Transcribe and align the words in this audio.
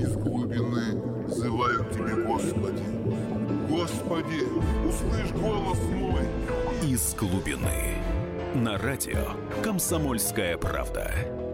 Из 0.00 0.16
глубины 0.16 1.00
взываю 1.26 1.84
к 1.84 1.90
Тебе, 1.90 2.14
Господи. 2.24 2.82
Господи, 3.68 4.42
услышь 4.86 5.32
голос 5.32 5.78
мой. 5.92 6.22
Из 6.82 7.14
глубины. 7.14 7.96
На 8.54 8.78
радио 8.78 9.32
«Комсомольская 9.62 10.56
правда». 10.56 11.45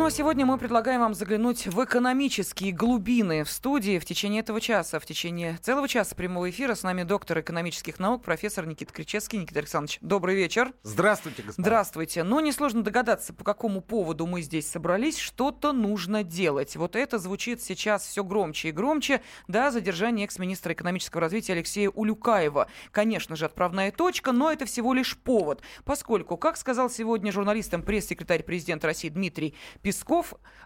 Ну 0.00 0.06
а 0.06 0.10
сегодня 0.10 0.46
мы 0.46 0.56
предлагаем 0.56 1.02
вам 1.02 1.12
заглянуть 1.12 1.66
в 1.66 1.84
экономические 1.84 2.72
глубины 2.72 3.44
в 3.44 3.50
студии 3.50 3.98
в 3.98 4.06
течение 4.06 4.40
этого 4.40 4.58
часа. 4.58 4.98
В 4.98 5.04
течение 5.04 5.58
целого 5.60 5.86
часа 5.88 6.16
прямого 6.16 6.48
эфира 6.48 6.74
с 6.74 6.82
нами 6.82 7.02
доктор 7.02 7.40
экономических 7.40 7.98
наук, 7.98 8.24
профессор 8.24 8.64
Никита 8.64 8.94
Кричевский. 8.94 9.38
Никита 9.38 9.58
Александрович, 9.58 9.98
добрый 10.00 10.36
вечер. 10.36 10.72
Здравствуйте, 10.84 11.42
господа. 11.42 11.62
Здравствуйте. 11.62 12.22
Ну, 12.22 12.40
несложно 12.40 12.82
догадаться, 12.82 13.34
по 13.34 13.44
какому 13.44 13.82
поводу 13.82 14.26
мы 14.26 14.40
здесь 14.40 14.66
собрались. 14.70 15.18
Что-то 15.18 15.72
нужно 15.72 16.24
делать. 16.24 16.76
Вот 16.76 16.96
это 16.96 17.18
звучит 17.18 17.60
сейчас 17.62 18.06
все 18.06 18.24
громче 18.24 18.70
и 18.70 18.72
громче. 18.72 19.20
Да, 19.48 19.70
задержание 19.70 20.24
экс-министра 20.24 20.72
экономического 20.72 21.20
развития 21.20 21.52
Алексея 21.52 21.90
Улюкаева. 21.90 22.68
Конечно 22.90 23.36
же, 23.36 23.44
отправная 23.44 23.92
точка, 23.92 24.32
но 24.32 24.50
это 24.50 24.64
всего 24.64 24.94
лишь 24.94 25.18
повод. 25.18 25.60
Поскольку, 25.84 26.38
как 26.38 26.56
сказал 26.56 26.88
сегодня 26.88 27.32
журналистам 27.32 27.82
пресс-секретарь 27.82 28.42
президента 28.42 28.86
России 28.86 29.10
Дмитрий 29.10 29.54
Песков, 29.82 29.89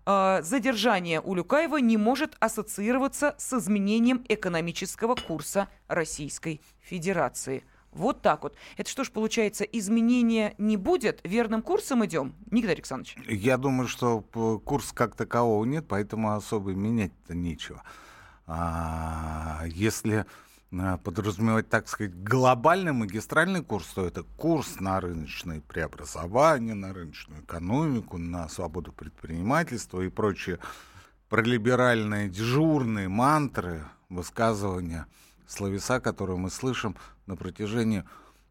э, 0.07 0.41
задержание 0.43 1.21
Улюкаева 1.21 1.79
не 1.79 1.97
может 1.97 2.37
ассоциироваться 2.41 3.35
с 3.39 3.53
изменением 3.53 4.25
экономического 4.29 5.15
курса 5.15 5.69
Российской 5.89 6.61
Федерации. 6.81 7.65
Вот 7.95 8.23
так 8.23 8.43
вот. 8.43 8.57
Это 8.77 8.91
что 8.91 9.05
ж, 9.05 9.11
получается, 9.11 9.65
изменения 9.65 10.55
не 10.59 10.77
будет? 10.77 11.21
Верным 11.23 11.63
курсом 11.63 12.05
идем? 12.05 12.35
Никита 12.51 12.73
Александрович. 12.73 13.17
Я 13.29 13.57
думаю, 13.57 13.87
что 13.89 14.21
курс 14.65 14.93
как 14.93 15.15
такового 15.15 15.65
нет, 15.65 15.87
поэтому 15.89 16.35
особо 16.35 16.73
менять-то 16.73 17.35
нечего. 17.35 17.83
А, 18.47 19.63
если 19.67 20.27
подразумевать, 21.05 21.69
так 21.69 21.89
сказать, 21.89 22.15
глобальный 22.23 22.93
магистральный 22.93 23.63
курс, 23.63 23.87
то 23.95 24.07
это 24.07 24.23
курс 24.23 24.81
на 24.81 25.01
рыночное 25.01 25.61
преобразование, 25.61 26.75
на 26.75 26.93
рыночную 26.93 27.43
экономику, 27.43 28.19
на 28.19 28.49
свободу 28.49 28.93
предпринимательства 28.93 30.01
и 30.01 30.09
прочие 30.09 30.59
пролиберальные 31.29 32.29
дежурные 32.29 33.09
мантры, 33.09 33.85
высказывания, 34.09 35.07
словеса, 35.47 36.01
которые 36.01 36.39
мы 36.39 36.51
слышим 36.51 36.97
на 37.27 37.37
протяжении, 37.37 38.05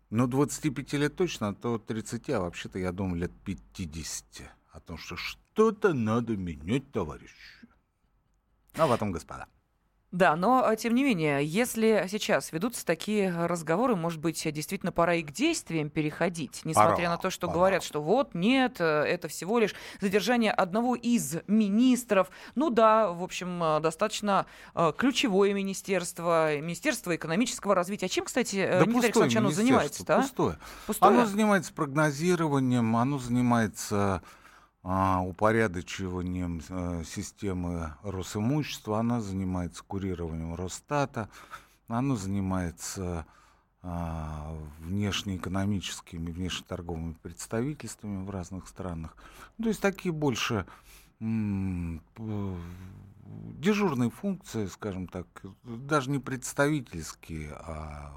ну, 0.09 0.27
25 0.27 0.93
лет 0.93 1.15
точно, 1.15 1.49
а 1.49 1.53
то 1.53 1.77
30, 1.77 2.29
а 2.29 2.41
вообще-то, 2.41 2.79
я 2.79 2.91
думаю, 2.91 3.21
лет 3.21 3.31
50. 3.43 4.25
О 4.71 4.79
том, 4.79 4.97
что 4.97 5.15
что-то 5.15 5.93
надо 5.93 6.37
менять, 6.37 6.91
товарищи. 6.91 7.67
А 8.75 8.87
в 8.87 8.91
этом, 8.91 9.11
господа. 9.11 9.47
Да, 10.13 10.35
но 10.35 10.63
а, 10.63 10.75
тем 10.75 10.93
не 10.93 11.03
менее, 11.03 11.43
если 11.43 12.05
сейчас 12.07 12.51
ведутся 12.51 12.85
такие 12.85 13.35
разговоры, 13.47 13.95
может 13.95 14.21
быть, 14.21 14.43
действительно 14.53 14.91
пора 14.91 15.15
и 15.15 15.23
к 15.23 15.31
действиям 15.31 15.89
переходить, 15.89 16.61
несмотря 16.65 16.95
пора, 16.95 17.09
на 17.09 17.17
то, 17.17 17.31
что 17.31 17.47
пора. 17.47 17.57
говорят, 17.57 17.83
что 17.83 17.99
вот 17.99 18.35
нет, 18.35 18.75
э, 18.79 18.83
это 18.85 19.27
всего 19.27 19.57
лишь 19.57 19.73
задержание 20.01 20.51
одного 20.51 20.93
из 20.93 21.37
министров. 21.47 22.29
Ну 22.53 22.69
да, 22.69 23.09
в 23.09 23.23
общем, 23.23 23.61
э, 23.63 23.79
достаточно 23.79 24.45
э, 24.75 24.93
ключевое 24.95 25.51
министерство, 25.53 26.59
Министерство 26.59 27.15
экономического 27.15 27.73
развития. 27.73 28.05
А 28.05 28.09
чем, 28.09 28.25
кстати, 28.25 28.57
да 28.57 28.85
Никита 28.85 29.05
Александрович, 29.05 29.37
оно 29.37 29.49
занимается? 29.49 30.05
Да? 30.05 30.21
Пустое. 30.21 30.59
пустое. 30.85 31.11
Оно 31.11 31.25
занимается 31.25 31.73
прогнозированием, 31.73 32.95
оно 32.97 33.17
занимается 33.17 33.95
а, 33.95 34.21
упорядочиванием 34.83 36.61
э, 36.67 37.03
системы 37.05 37.93
Росимущества, 38.03 38.99
она 38.99 39.21
занимается 39.21 39.83
курированием 39.83 40.55
Росстата, 40.55 41.29
она 41.87 42.15
занимается 42.15 43.25
а, 43.85 44.57
внешнеэкономическими, 44.79 46.31
внешнеторговыми 46.31 47.17
представительствами 47.21 48.25
в 48.25 48.29
разных 48.29 48.69
странах. 48.69 49.15
То 49.61 49.67
есть 49.67 49.81
такие 49.81 50.13
больше 50.13 50.65
дежурные 53.59 54.09
функции, 54.09 54.67
скажем 54.67 55.07
так, 55.07 55.27
даже 55.63 56.09
не 56.11 56.19
представительские, 56.19 57.51
а 57.59 58.13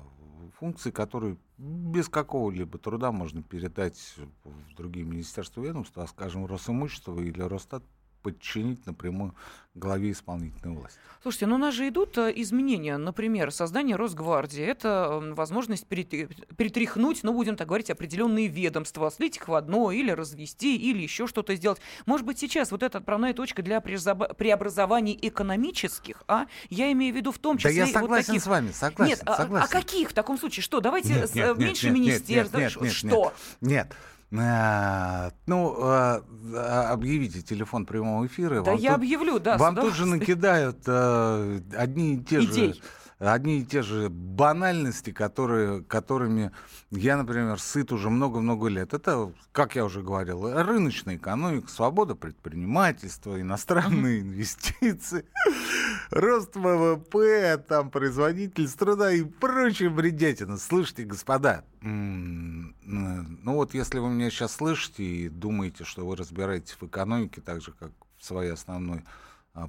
функции, 0.58 0.90
которые 0.90 1.36
без 1.58 2.08
какого-либо 2.08 2.78
труда 2.78 3.12
можно 3.12 3.42
передать 3.42 4.14
в 4.44 4.74
другие 4.74 5.04
министерства 5.04 5.60
ведомства, 5.60 6.04
а, 6.04 6.06
скажем, 6.06 6.46
Росимущество 6.46 7.20
или 7.20 7.40
Росстат 7.40 7.82
подчинить 8.26 8.84
напрямую 8.86 9.36
главе 9.76 10.10
исполнительной 10.10 10.74
власти. 10.74 10.98
Слушайте, 11.22 11.46
ну 11.46 11.54
у 11.54 11.58
нас 11.58 11.74
же 11.74 11.86
идут 11.86 12.18
э, 12.18 12.32
изменения. 12.34 12.96
Например, 12.96 13.52
создание 13.52 13.94
Росгвардии. 13.94 14.64
Это 14.64 15.22
возможность 15.36 15.86
перетряхнуть, 15.86 17.22
ну, 17.22 17.32
будем 17.32 17.54
так 17.54 17.68
говорить, 17.68 17.88
определенные 17.88 18.48
ведомства, 18.48 19.12
слить 19.12 19.36
их 19.36 19.46
в 19.46 19.54
одно 19.54 19.92
или 19.92 20.10
развести, 20.10 20.76
или 20.76 21.02
еще 21.02 21.28
что-то 21.28 21.54
сделать. 21.54 21.78
Может 22.04 22.26
быть, 22.26 22.40
сейчас 22.40 22.72
вот 22.72 22.82
эта 22.82 22.98
отправная 22.98 23.32
точка 23.32 23.62
для 23.62 23.80
преобразований 23.80 25.16
экономических, 25.22 26.24
а? 26.26 26.46
Я 26.68 26.90
имею 26.90 27.14
в 27.14 27.16
виду 27.16 27.30
в 27.30 27.38
том 27.38 27.58
числе... 27.58 27.82
Да 27.82 27.86
я 27.86 27.86
согласен 27.86 28.08
вот 28.08 28.26
таких... 28.26 28.42
с 28.42 28.46
вами, 28.48 28.72
согласен. 28.72 29.10
Нет, 29.10 29.18
согласен. 29.24 29.56
А, 29.56 29.64
а 29.64 29.68
каких 29.68 30.10
в 30.10 30.14
таком 30.14 30.36
случае? 30.36 30.64
Что, 30.64 30.80
давайте 30.80 31.10
нет, 31.10 31.32
нет, 31.32 31.46
нет, 31.46 31.58
меньше 31.58 31.86
нет, 31.90 31.94
министерств? 31.94 32.54
Нет, 32.56 32.72
нет, 32.74 32.82
нет, 32.82 32.92
что? 32.92 33.32
Нет. 33.60 33.94
А, 34.32 35.30
ну, 35.46 35.76
а, 35.80 36.22
а, 36.54 36.90
объявите 36.92 37.42
телефон 37.42 37.86
прямого 37.86 38.26
эфира. 38.26 38.62
Да 38.62 38.72
я 38.72 38.94
тут, 38.94 39.02
объявлю, 39.02 39.38
да. 39.38 39.56
Вам 39.56 39.76
тут 39.76 39.94
же 39.94 40.06
накидают 40.06 40.86
одни 40.88 42.14
и 42.14 42.22
те 42.22 42.40
Идей. 42.40 42.72
же 42.74 42.80
одни 43.18 43.60
и 43.60 43.64
те 43.64 43.82
же 43.82 44.08
банальности, 44.10 45.10
которые, 45.10 45.82
которыми 45.82 46.52
я, 46.90 47.16
например, 47.16 47.58
сыт 47.58 47.92
уже 47.92 48.10
много-много 48.10 48.68
лет. 48.68 48.92
Это, 48.92 49.32
как 49.52 49.74
я 49.74 49.84
уже 49.84 50.02
говорил, 50.02 50.52
рыночная 50.52 51.16
экономика, 51.16 51.68
свобода 51.68 52.14
предпринимательства, 52.14 53.40
иностранные 53.40 54.20
инвестиции, 54.20 55.24
рост 56.10 56.54
ВВП, 56.54 57.64
там, 57.66 57.90
производительность 57.90 58.78
труда 58.78 59.12
и 59.12 59.22
прочее 59.22 59.90
бредятина. 59.90 60.58
Слушайте, 60.58 61.04
господа, 61.04 61.64
ну 61.80 63.54
вот 63.54 63.74
если 63.74 63.98
вы 63.98 64.10
меня 64.10 64.30
сейчас 64.30 64.56
слышите 64.56 65.04
и 65.04 65.28
думаете, 65.28 65.84
что 65.84 66.06
вы 66.06 66.16
разбираетесь 66.16 66.76
в 66.78 66.82
экономике 66.86 67.40
так 67.40 67.62
же, 67.62 67.72
как 67.72 67.92
в 68.18 68.24
своей 68.24 68.52
основной 68.52 69.04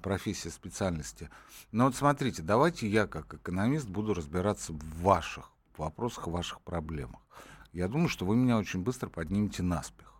профессии, 0.01 0.49
специальности. 0.49 1.29
Но 1.71 1.85
вот 1.85 1.95
смотрите, 1.95 2.41
давайте 2.41 2.87
я 2.87 3.07
как 3.07 3.33
экономист 3.33 3.87
буду 3.87 4.13
разбираться 4.13 4.73
в 4.73 5.01
ваших 5.01 5.51
вопросах, 5.77 6.27
в 6.27 6.31
ваших 6.31 6.61
проблемах. 6.61 7.21
Я 7.73 7.87
думаю, 7.87 8.09
что 8.09 8.25
вы 8.25 8.35
меня 8.35 8.57
очень 8.57 8.81
быстро 8.81 9.09
поднимете 9.09 9.63
наспех. 9.63 10.13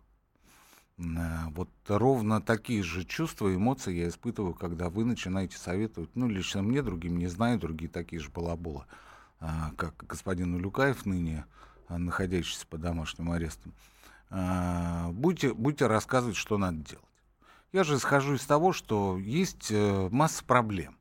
Э, 0.98 1.48
вот 1.50 1.70
ровно 1.86 2.40
такие 2.40 2.82
же 2.82 3.04
чувства 3.04 3.54
эмоции 3.54 3.94
я 3.94 4.08
испытываю, 4.08 4.54
когда 4.54 4.88
вы 4.90 5.04
начинаете 5.04 5.56
советовать, 5.56 6.10
ну, 6.14 6.28
лично 6.28 6.62
мне, 6.62 6.82
другим 6.82 7.18
не 7.18 7.28
знаю, 7.28 7.58
другие 7.58 7.90
такие 7.90 8.20
же 8.20 8.30
балабола, 8.30 8.86
а, 9.40 9.72
как 9.76 9.96
господин 10.06 10.54
Улюкаев 10.54 11.06
ныне, 11.06 11.46
а, 11.88 11.98
находящийся 11.98 12.66
под 12.66 12.80
домашним 12.80 13.30
арестом. 13.30 13.74
Будете, 14.30 15.54
будете 15.54 15.86
рассказывать, 15.86 16.36
что 16.36 16.58
надо 16.58 16.76
делать. 16.76 17.07
Я 17.72 17.84
же 17.84 17.96
исхожу 17.96 18.34
из 18.34 18.44
того, 18.44 18.72
что 18.72 19.18
есть 19.18 19.68
э, 19.70 20.08
масса 20.10 20.44
проблем. 20.44 20.98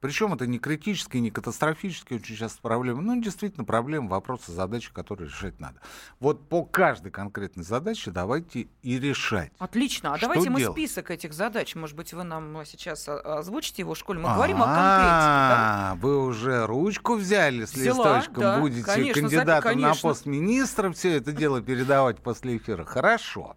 Причем 0.00 0.32
это 0.32 0.46
не 0.46 0.58
критические, 0.58 1.20
не 1.20 1.30
катастрофические 1.30 2.18
очень 2.18 2.34
часто 2.34 2.62
проблемы. 2.62 3.02
Ну, 3.02 3.20
действительно, 3.20 3.64
проблемы, 3.64 4.08
вопросы, 4.08 4.50
задачи, 4.50 4.90
которые 4.92 5.28
решать 5.28 5.60
надо. 5.60 5.78
Вот 6.20 6.48
по 6.48 6.64
каждой 6.64 7.12
конкретной 7.12 7.64
задаче 7.64 8.10
давайте 8.10 8.68
и 8.82 8.98
решать. 8.98 9.52
Отлично. 9.58 10.14
А 10.14 10.16
что 10.16 10.26
давайте 10.26 10.48
делать? 10.48 10.68
мы 10.68 10.72
список 10.72 11.10
этих 11.10 11.34
задач. 11.34 11.74
Может 11.74 11.96
быть, 11.96 12.14
вы 12.14 12.24
нам 12.24 12.64
сейчас 12.64 13.06
озвучите 13.08 13.82
его 13.82 13.92
в 13.92 13.98
школе. 13.98 14.20
Мы 14.20 14.32
говорим 14.34 14.62
о 14.62 14.66
конкретике. 14.66 15.10
Да? 15.10 15.98
Вы 16.00 16.24
уже 16.24 16.66
ручку 16.66 17.16
взяли 17.16 17.66
с 17.66 17.76
листочком. 17.76 18.60
Будете 18.60 19.12
кандидатом 19.12 19.80
на 19.80 19.94
пост 19.94 20.24
министра 20.24 20.90
все 20.92 21.16
это 21.16 21.32
дело 21.32 21.60
передавать 21.60 22.22
после 22.22 22.56
эфира. 22.56 22.84
Хорошо. 22.84 23.54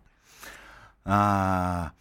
А, 1.05 1.91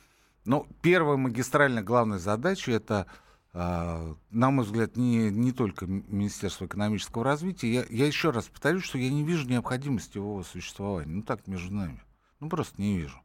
ну, 0.44 0.66
первая 0.80 1.16
магистральная 1.16 1.82
главная 1.82 2.18
задача 2.18 2.72
это, 2.72 3.06
э, 3.54 4.14
на 4.30 4.50
мой 4.50 4.64
взгляд, 4.64 4.96
не, 4.96 5.30
не 5.30 5.52
только 5.52 5.86
Министерство 5.86 6.66
экономического 6.66 7.24
развития. 7.24 7.72
Я, 7.72 7.84
я 7.88 8.06
еще 8.06 8.30
раз 8.30 8.46
повторю, 8.46 8.80
что 8.80 8.98
я 8.98 9.10
не 9.10 9.22
вижу 9.24 9.48
необходимости 9.48 10.18
его 10.18 10.42
существования. 10.42 11.12
Ну 11.12 11.22
так, 11.22 11.46
между 11.46 11.72
нами. 11.74 12.02
Ну 12.40 12.48
просто 12.48 12.80
не 12.80 12.98
вижу. 12.98 13.22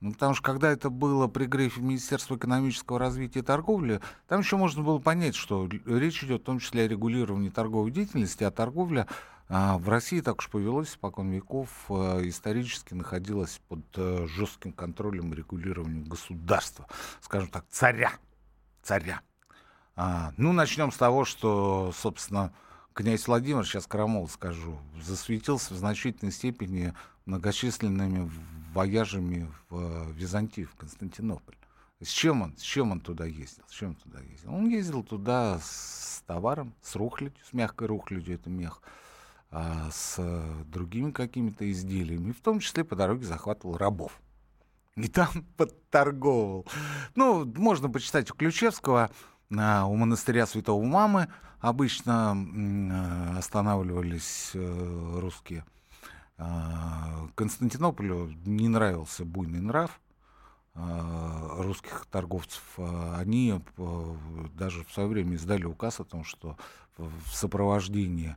Ну, 0.00 0.12
потому 0.12 0.34
что 0.34 0.42
когда 0.42 0.70
это 0.70 0.90
было 0.90 1.26
при 1.26 1.46
грифе 1.46 1.80
Министерства 1.80 2.36
экономического 2.36 2.98
развития 2.98 3.40
и 3.40 3.42
торговли, 3.42 4.00
там 4.28 4.40
еще 4.40 4.56
можно 4.56 4.82
было 4.82 4.98
понять, 4.98 5.34
что 5.34 5.68
речь 5.86 6.22
идет 6.22 6.42
в 6.42 6.44
том 6.44 6.58
числе 6.58 6.84
о 6.84 6.88
регулировании 6.88 7.48
торговой 7.48 7.90
деятельности, 7.90 8.44
а 8.44 8.50
торговля 8.50 9.06
А 9.48 9.78
в 9.78 9.88
России 9.88 10.20
так 10.20 10.38
уж 10.38 10.48
повелось, 10.48 10.90
спокон 10.90 11.30
веков, 11.30 11.68
э, 11.88 12.22
исторически 12.24 12.94
находилась 12.94 13.60
под 13.68 13.84
э, 13.96 14.26
жестким 14.28 14.72
контролем 14.72 15.32
и 15.32 15.36
регулированием 15.36 16.04
государства, 16.04 16.88
скажем 17.20 17.48
так, 17.48 17.64
царя. 17.70 18.12
Царя. 18.82 19.20
А, 19.94 20.32
ну, 20.36 20.52
начнем 20.52 20.90
с 20.90 20.96
того, 20.96 21.24
что, 21.24 21.92
собственно, 21.96 22.52
князь 22.92 23.28
Владимир, 23.28 23.64
сейчас 23.64 23.86
крамол 23.86 24.28
скажу, 24.28 24.78
засветился 25.00 25.74
в 25.74 25.76
значительной 25.76 26.32
степени 26.32 26.92
многочисленными 27.24 28.30
вояжами 28.72 29.48
в 29.70 29.76
э, 29.76 30.12
Византию, 30.12 30.68
в 30.68 30.74
Константинополь. 30.74 31.56
С 32.00 32.08
чем 32.08 32.42
он, 32.42 32.56
с 32.58 32.62
чем 32.62 32.90
он 32.92 33.00
туда 33.00 33.24
ездил? 33.24 33.64
С 33.68 33.72
чем 33.72 33.90
он 33.90 33.94
туда 33.94 34.20
ездил? 34.20 34.52
Он 34.52 34.68
ездил 34.68 35.02
туда 35.02 35.58
с 35.62 36.22
товаром, 36.26 36.74
с 36.82 36.94
рухлядью, 36.94 37.42
с 37.48 37.52
мягкой 37.52 37.86
рухлядью, 37.86 38.34
это 38.34 38.50
мех, 38.50 38.82
а, 39.56 39.88
с 39.90 40.20
другими 40.66 41.10
какими-то 41.10 41.70
изделиями, 41.70 42.32
в 42.32 42.40
том 42.40 42.60
числе 42.60 42.84
по 42.84 42.96
дороге 42.96 43.24
захватывал 43.24 43.76
рабов. 43.76 44.20
И 44.96 45.08
там 45.08 45.28
подторговывал. 45.56 46.66
Ну, 47.14 47.44
можно 47.56 47.88
почитать 47.88 48.30
у 48.30 48.34
Ключевского, 48.34 49.10
а, 49.56 49.86
у 49.86 49.96
монастыря 49.96 50.46
Святого 50.46 50.84
Мамы 50.84 51.28
обычно 51.60 52.32
а, 52.32 53.38
останавливались 53.38 54.50
э, 54.54 55.18
русские. 55.20 55.64
А, 56.36 57.28
Константинополю 57.34 58.32
не 58.44 58.68
нравился 58.68 59.24
буйный 59.24 59.60
нрав, 59.60 60.00
Э, 60.78 61.62
русских 61.62 62.06
торговцев, 62.10 62.62
э, 62.76 63.14
они 63.16 63.62
э, 63.78 64.14
даже 64.52 64.84
в 64.84 64.92
свое 64.92 65.08
время 65.08 65.36
издали 65.36 65.64
указ 65.64 66.00
о 66.00 66.04
том, 66.04 66.22
что 66.22 66.58
в 66.98 67.30
сопровождении 67.32 68.36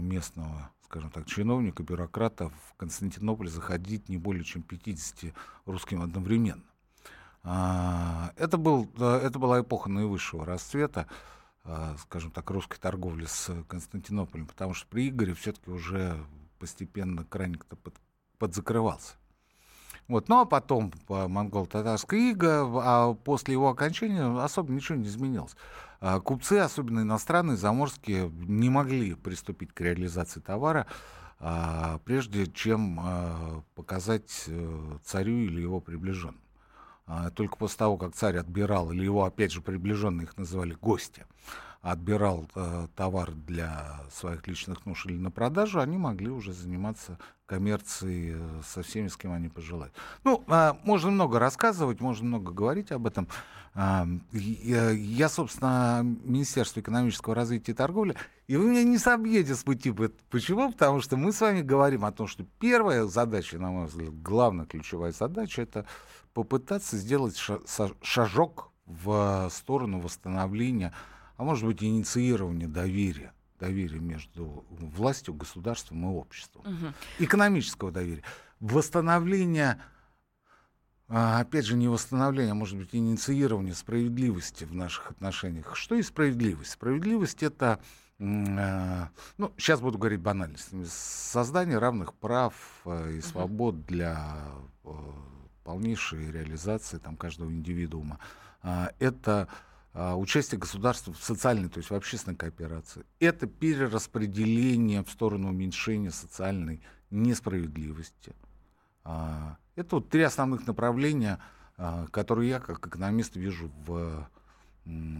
местного, 0.00 0.70
скажем 0.84 1.10
так, 1.10 1.26
чиновника, 1.26 1.82
бюрократа 1.82 2.48
в 2.48 2.74
Константинополь 2.76 3.48
заходить 3.48 4.08
не 4.08 4.16
более 4.16 4.44
чем 4.44 4.62
50 4.62 5.34
русским 5.66 6.02
одновременно. 6.02 6.62
Это, 7.42 8.56
был, 8.56 8.88
это 8.96 9.38
была 9.38 9.60
эпоха 9.60 9.90
наивысшего 9.90 10.46
расцвета, 10.46 11.06
скажем 11.98 12.30
так, 12.30 12.50
русской 12.50 12.78
торговли 12.78 13.26
с 13.26 13.50
Константинополем, 13.68 14.46
потому 14.46 14.74
что 14.74 14.86
при 14.88 15.08
Игоре 15.08 15.34
все-таки 15.34 15.70
уже 15.70 16.24
постепенно 16.58 17.24
краник-то 17.24 17.76
под, 17.76 17.94
подзакрывался. 18.38 19.14
Вот. 20.08 20.28
Ну 20.28 20.40
а 20.40 20.44
потом 20.44 20.90
по 21.06 21.28
монголо-татарской 21.28 22.30
ига, 22.30 22.66
а 22.82 23.14
после 23.14 23.52
его 23.52 23.70
окончания 23.70 24.24
особо 24.42 24.72
ничего 24.72 24.96
не 24.98 25.06
изменилось. 25.06 25.56
А 26.06 26.20
купцы, 26.20 26.58
особенно 26.58 27.00
иностранные, 27.00 27.56
заморские, 27.56 28.30
не 28.30 28.68
могли 28.68 29.14
приступить 29.14 29.72
к 29.72 29.80
реализации 29.80 30.38
товара, 30.38 30.86
а, 31.40 31.98
прежде 32.04 32.46
чем 32.46 33.00
а, 33.00 33.62
показать 33.74 34.44
э, 34.48 34.98
царю 35.02 35.38
или 35.38 35.62
его 35.62 35.80
приближенным. 35.80 36.40
Только 37.34 37.56
после 37.56 37.78
того, 37.78 37.96
как 37.98 38.14
царь 38.14 38.38
отбирал, 38.38 38.90
или 38.90 39.04
его, 39.04 39.24
опять 39.24 39.52
же, 39.52 39.60
приближенные 39.60 40.24
их 40.24 40.38
называли 40.38 40.72
гости, 40.72 41.26
отбирал 41.82 42.48
э, 42.54 42.88
товар 42.96 43.32
для 43.32 44.00
своих 44.10 44.46
личных 44.46 44.86
нужд 44.86 45.04
или 45.04 45.18
на 45.18 45.30
продажу, 45.30 45.80
они 45.80 45.98
могли 45.98 46.30
уже 46.30 46.54
заниматься 46.54 47.18
коммерцией 47.44 48.36
э, 48.36 48.62
со 48.66 48.82
всеми, 48.82 49.08
с 49.08 49.18
кем 49.18 49.32
они 49.32 49.50
пожелают. 49.50 49.94
Ну, 50.24 50.42
можно 50.84 51.10
много 51.10 51.38
рассказывать, 51.38 52.00
можно 52.00 52.26
много 52.26 52.52
говорить 52.52 52.90
об 52.90 53.06
этом. 53.06 53.28
Э, 53.74 54.06
я, 54.32 55.28
собственно, 55.28 56.02
Министерство 56.02 56.80
экономического 56.80 57.34
развития 57.34 57.72
и 57.72 57.74
торговли, 57.74 58.16
и 58.46 58.56
вы 58.56 58.70
меня 58.70 58.84
не 58.84 58.98
собьете 58.98 59.54
с 59.54 59.62
пути. 59.62 59.92
Почему? 60.30 60.72
Потому 60.72 61.00
что 61.00 61.16
мы 61.16 61.32
с 61.32 61.40
вами 61.40 61.62
говорим 61.62 62.04
о 62.04 62.12
том, 62.12 62.26
что 62.26 62.44
первая 62.60 63.04
задача, 63.04 63.58
на 63.58 63.70
мой 63.70 63.86
взгляд, 63.86 64.22
главная 64.22 64.66
ключевая 64.66 65.12
задача, 65.12 65.62
это 65.62 65.86
попытаться 66.32 66.96
сделать 66.96 67.36
шажок 68.02 68.70
в 68.86 69.48
сторону 69.50 70.00
восстановления 70.00 70.92
а 71.36 71.42
может 71.42 71.64
быть, 71.64 71.82
инициирование 71.82 72.68
доверия 72.68 73.32
доверия 73.60 74.00
между 74.00 74.64
властью, 74.68 75.32
государством 75.32 76.04
и 76.04 76.14
обществом. 76.14 76.62
Угу. 76.66 77.24
Экономического 77.24 77.90
доверия. 77.90 78.22
Восстановление, 78.60 79.80
а, 81.08 81.40
опять 81.40 81.66
же, 81.66 81.76
не 81.76 81.88
восстановление, 81.88 82.52
а 82.52 82.54
может 82.54 82.78
быть, 82.78 82.90
инициирование 82.92 83.74
справедливости 83.74 84.64
в 84.64 84.74
наших 84.74 85.10
отношениях. 85.10 85.76
Что 85.76 85.94
есть 85.94 86.08
справедливость? 86.08 86.72
Справедливость— 86.72 87.42
это 87.42 87.80
а, 88.20 89.08
ну, 89.38 89.52
сейчас 89.56 89.80
буду 89.80 89.98
говорить 89.98 90.20
банальностями, 90.20 90.86
создание 90.88 91.78
равных 91.78 92.14
прав 92.14 92.54
а, 92.84 93.10
и 93.10 93.20
свобод 93.20 93.86
для 93.86 94.36
полнейшей 95.64 96.30
реализации 96.30 96.98
там, 96.98 97.16
каждого 97.16 97.50
индивидуума. 97.50 98.18
Это 98.98 99.48
а, 99.96 100.16
участие 100.16 100.58
государства 100.58 101.12
в 101.12 101.22
социальной, 101.22 101.68
то 101.68 101.78
есть 101.78 101.90
в 101.90 101.94
общественной 101.94 102.36
кооперации. 102.36 103.04
Это 103.20 103.46
перераспределение 103.46 105.04
в 105.04 105.10
сторону 105.10 105.50
уменьшения 105.50 106.10
социальной 106.10 106.82
несправедливости. 107.10 108.34
А, 109.04 109.56
это 109.76 109.96
вот 109.96 110.08
три 110.08 110.22
основных 110.22 110.66
направления, 110.66 111.38
а, 111.76 112.06
которые 112.10 112.50
я 112.50 112.60
как 112.60 112.86
экономист 112.86 113.36
вижу 113.36 113.70
в 113.86 114.28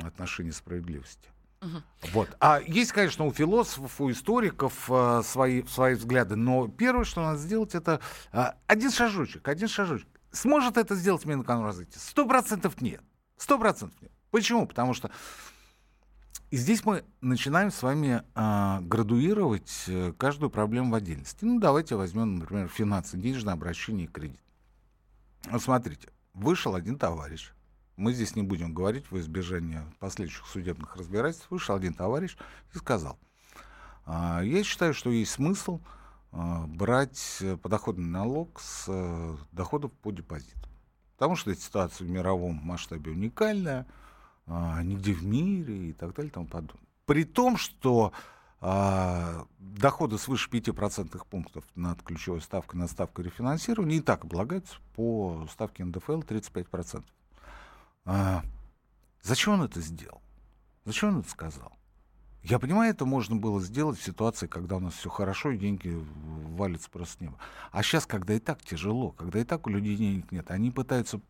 отношении 0.04 0.50
справедливости. 0.50 1.30
Угу. 1.62 2.10
Вот. 2.12 2.36
А 2.38 2.60
есть, 2.60 2.92
конечно, 2.92 3.24
у 3.24 3.32
философов, 3.32 3.98
у 3.98 4.10
историков 4.10 4.74
свои, 5.24 5.62
свои 5.64 5.94
взгляды, 5.94 6.36
но 6.36 6.68
первое, 6.68 7.04
что 7.04 7.22
надо 7.22 7.38
сделать, 7.38 7.74
это 7.74 8.00
один 8.66 8.90
шажочек, 8.90 9.48
один 9.48 9.68
шажочек. 9.68 10.08
Сможет 10.32 10.76
это 10.76 10.94
сделать 10.96 11.24
Минэкономразвитие? 11.24 11.98
Сто 11.98 12.26
процентов 12.26 12.80
нет. 12.82 13.00
Сто 13.38 13.58
процентов 13.58 14.00
нет. 14.02 14.12
Почему? 14.30 14.66
Потому 14.66 14.92
что 14.92 15.10
и 16.54 16.56
здесь 16.56 16.84
мы 16.84 17.04
начинаем 17.20 17.72
с 17.72 17.82
вами 17.82 18.22
а, 18.36 18.80
градуировать 18.82 19.84
э, 19.88 20.12
каждую 20.16 20.50
проблему 20.50 20.92
в 20.92 20.94
отдельности. 20.94 21.44
Ну, 21.44 21.58
давайте 21.58 21.96
возьмем, 21.96 22.36
например, 22.36 22.68
финансы, 22.68 23.16
денежное 23.16 23.54
обращение 23.54 24.06
и 24.06 24.08
кредит. 24.08 24.40
Смотрите, 25.58 26.08
вышел 26.32 26.74
один 26.74 26.98
товарищ. 26.98 27.52
Мы 27.96 28.12
здесь 28.12 28.34
не 28.34 28.42
будем 28.42 28.74
говорить 28.74 29.10
во 29.10 29.20
избежание 29.20 29.84
последующих 30.00 30.46
судебных 30.46 30.96
разбирательств. 30.96 31.50
Вышел 31.50 31.74
один 31.74 31.94
товарищ 31.94 32.36
и 32.74 32.78
сказал, 32.78 33.18
а, 34.04 34.42
я 34.42 34.64
считаю, 34.64 34.94
что 34.94 35.10
есть 35.10 35.32
смысл 35.32 35.80
а, 36.32 36.66
брать 36.66 37.42
подоходный 37.62 38.08
налог 38.08 38.60
с 38.60 38.86
а, 38.88 39.36
доходов 39.52 39.92
по 39.92 40.10
депозиту. 40.10 40.68
Потому 41.12 41.36
что 41.36 41.52
эта 41.52 41.60
ситуация 41.60 42.06
в 42.06 42.10
мировом 42.10 42.54
масштабе 42.62 43.12
уникальная– 43.12 43.86
а, 44.46 44.82
нигде 44.82 45.12
в 45.12 45.24
мире 45.24 45.90
и 45.90 45.92
так 45.92 46.14
далее 46.14 46.30
и 46.30 46.32
тому 46.32 46.46
подобное. 46.46 46.88
При 47.06 47.24
том, 47.24 47.56
что 47.56 48.12
а, 48.66 49.46
доходы 49.58 50.16
свыше 50.16 50.48
5% 50.48 51.20
пунктов 51.28 51.64
над 51.74 52.02
ключевой 52.02 52.40
ставкой, 52.40 52.80
над 52.80 52.90
ставкой 52.90 53.26
рефинансирования 53.26 53.98
и 53.98 54.00
так 54.00 54.24
облагаются 54.24 54.76
по 54.96 55.46
ставке 55.52 55.84
НДФЛ 55.84 56.20
35%. 56.20 57.04
А, 58.06 58.42
зачем 59.20 59.52
он 59.54 59.64
это 59.64 59.82
сделал? 59.82 60.22
Зачем 60.86 61.10
он 61.10 61.20
это 61.20 61.28
сказал? 61.28 61.74
Я 62.42 62.58
понимаю, 62.58 62.90
это 62.90 63.04
можно 63.04 63.36
было 63.36 63.60
сделать 63.60 63.98
в 63.98 64.02
ситуации, 64.02 64.46
когда 64.46 64.76
у 64.76 64.80
нас 64.80 64.94
все 64.94 65.10
хорошо 65.10 65.50
и 65.50 65.58
деньги 65.58 66.02
валятся 66.56 66.88
просто 66.88 67.18
с 67.18 67.20
неба. 67.20 67.36
А 67.70 67.82
сейчас, 67.82 68.06
когда 68.06 68.32
и 68.32 68.38
так 68.38 68.62
тяжело, 68.62 69.10
когда 69.10 69.40
и 69.40 69.44
так 69.44 69.66
у 69.66 69.70
людей 69.70 69.94
денег 69.94 70.32
нет, 70.32 70.50
они 70.50 70.70
пытаются 70.70 71.20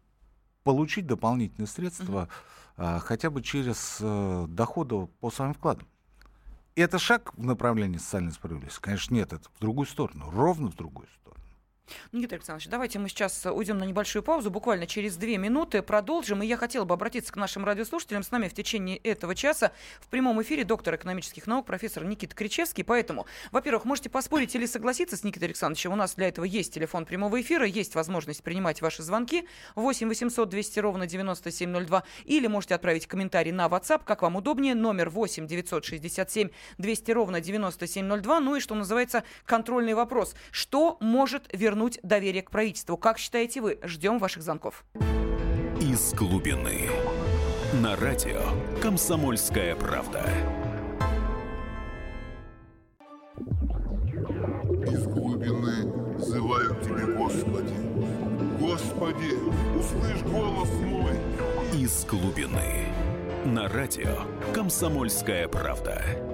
получить 0.62 1.09
дополнительные 1.09 1.67
средства 1.67 2.29
uh-huh. 2.29 2.29
а, 2.76 2.99
хотя 3.00 3.31
бы 3.31 3.43
через 3.43 3.99
а, 4.00 4.47
доходы 4.47 5.09
по 5.19 5.33
своим 5.33 5.55
вкладам. 5.55 5.88
Это 6.76 6.99
шаг 6.99 7.33
в 7.37 7.45
направлении 7.45 7.99
социальной 7.99 8.33
справедливости? 8.33 8.81
Конечно, 8.81 9.14
нет, 9.14 9.33
это 9.33 9.49
в 9.49 9.61
другую 9.61 9.87
сторону, 9.87 10.28
ровно 10.31 10.71
в 10.71 10.75
другую 10.75 11.07
сторону. 11.21 11.44
Никита 12.12 12.37
Александрович, 12.37 12.69
давайте 12.69 12.99
мы 12.99 13.09
сейчас 13.09 13.45
уйдем 13.47 13.79
на 13.79 13.85
небольшую 13.85 14.23
паузу, 14.23 14.50
буквально 14.50 14.87
через 14.87 15.17
две 15.17 15.37
минуты 15.37 15.83
продолжим. 15.83 16.43
И 16.43 16.47
я 16.47 16.57
хотела 16.57 16.85
бы 16.85 16.95
обратиться 16.95 17.33
к 17.33 17.37
нашим 17.37 17.64
радиослушателям. 17.64 18.23
С 18.23 18.31
нами 18.31 18.49
в 18.49 18.55
течение 18.55 18.97
этого 18.99 19.35
часа 19.35 19.73
в 20.00 20.09
прямом 20.09 20.41
эфире 20.43 20.64
доктор 20.64 20.95
экономических 20.95 21.47
наук, 21.47 21.67
профессор 21.67 22.05
Никита 22.05 22.35
Кричевский. 22.35 22.85
Поэтому, 22.85 23.26
во-первых, 23.53 23.85
можете 23.85 24.09
поспорить 24.09 24.55
или 24.55 24.67
согласиться 24.67 25.17
с 25.17 25.25
Никитой 25.25 25.49
Александровичем. 25.49 25.93
У 25.93 25.97
нас 25.97 26.14
для 26.14 26.29
этого 26.29 26.45
есть 26.45 26.73
телефон 26.73 27.05
прямого 27.05 27.41
эфира, 27.41 27.67
есть 27.67 27.95
возможность 27.95 28.43
принимать 28.43 28.81
ваши 28.81 29.03
звонки 29.03 29.47
8 29.75 30.09
800 30.09 30.49
200 30.49 30.79
ровно 30.81 31.07
9702. 31.07 32.05
Или 32.25 32.47
можете 32.47 32.75
отправить 32.76 33.07
комментарий 33.07 33.53
на 33.53 33.67
WhatsApp, 33.67 34.03
как 34.05 34.23
вам 34.23 34.37
удобнее, 34.37 34.75
номер 34.75 35.11
8 35.11 35.47
967 35.47 36.49
200 36.79 37.11
ровно 37.11 37.41
9702. 37.41 38.41
Ну 38.41 38.57
и, 38.57 38.61
что 38.61 38.75
называется, 38.75 39.25
контрольный 39.45 39.95
вопрос. 39.95 40.35
Что 40.50 40.97
может 41.00 41.49
вернуть 41.53 41.74
вернуть 41.75 41.99
доверие 42.04 42.43
к 42.43 42.50
правительству. 42.50 42.97
Как 42.97 43.19
считаете 43.19 43.61
вы? 43.61 43.78
Ждем 43.83 44.19
ваших 44.19 44.43
звонков. 44.45 44.85
Из 45.81 46.14
глубины. 46.14 46.88
На 47.83 47.97
радио 47.97 48.40
«Комсомольская 48.81 49.75
правда». 49.75 50.25
Из 54.87 55.04
глубины 55.07 56.16
взываю 56.16 56.76
тебе, 56.81 57.07
Господи. 57.16 57.75
Господи, 58.61 59.35
услышь 59.76 60.23
голос 60.23 60.71
мой. 60.81 61.14
Из 61.76 62.04
глубины. 62.04 62.87
На 63.45 63.69
радио 63.69 64.23
«Комсомольская 64.54 65.49
правда». 65.49 66.34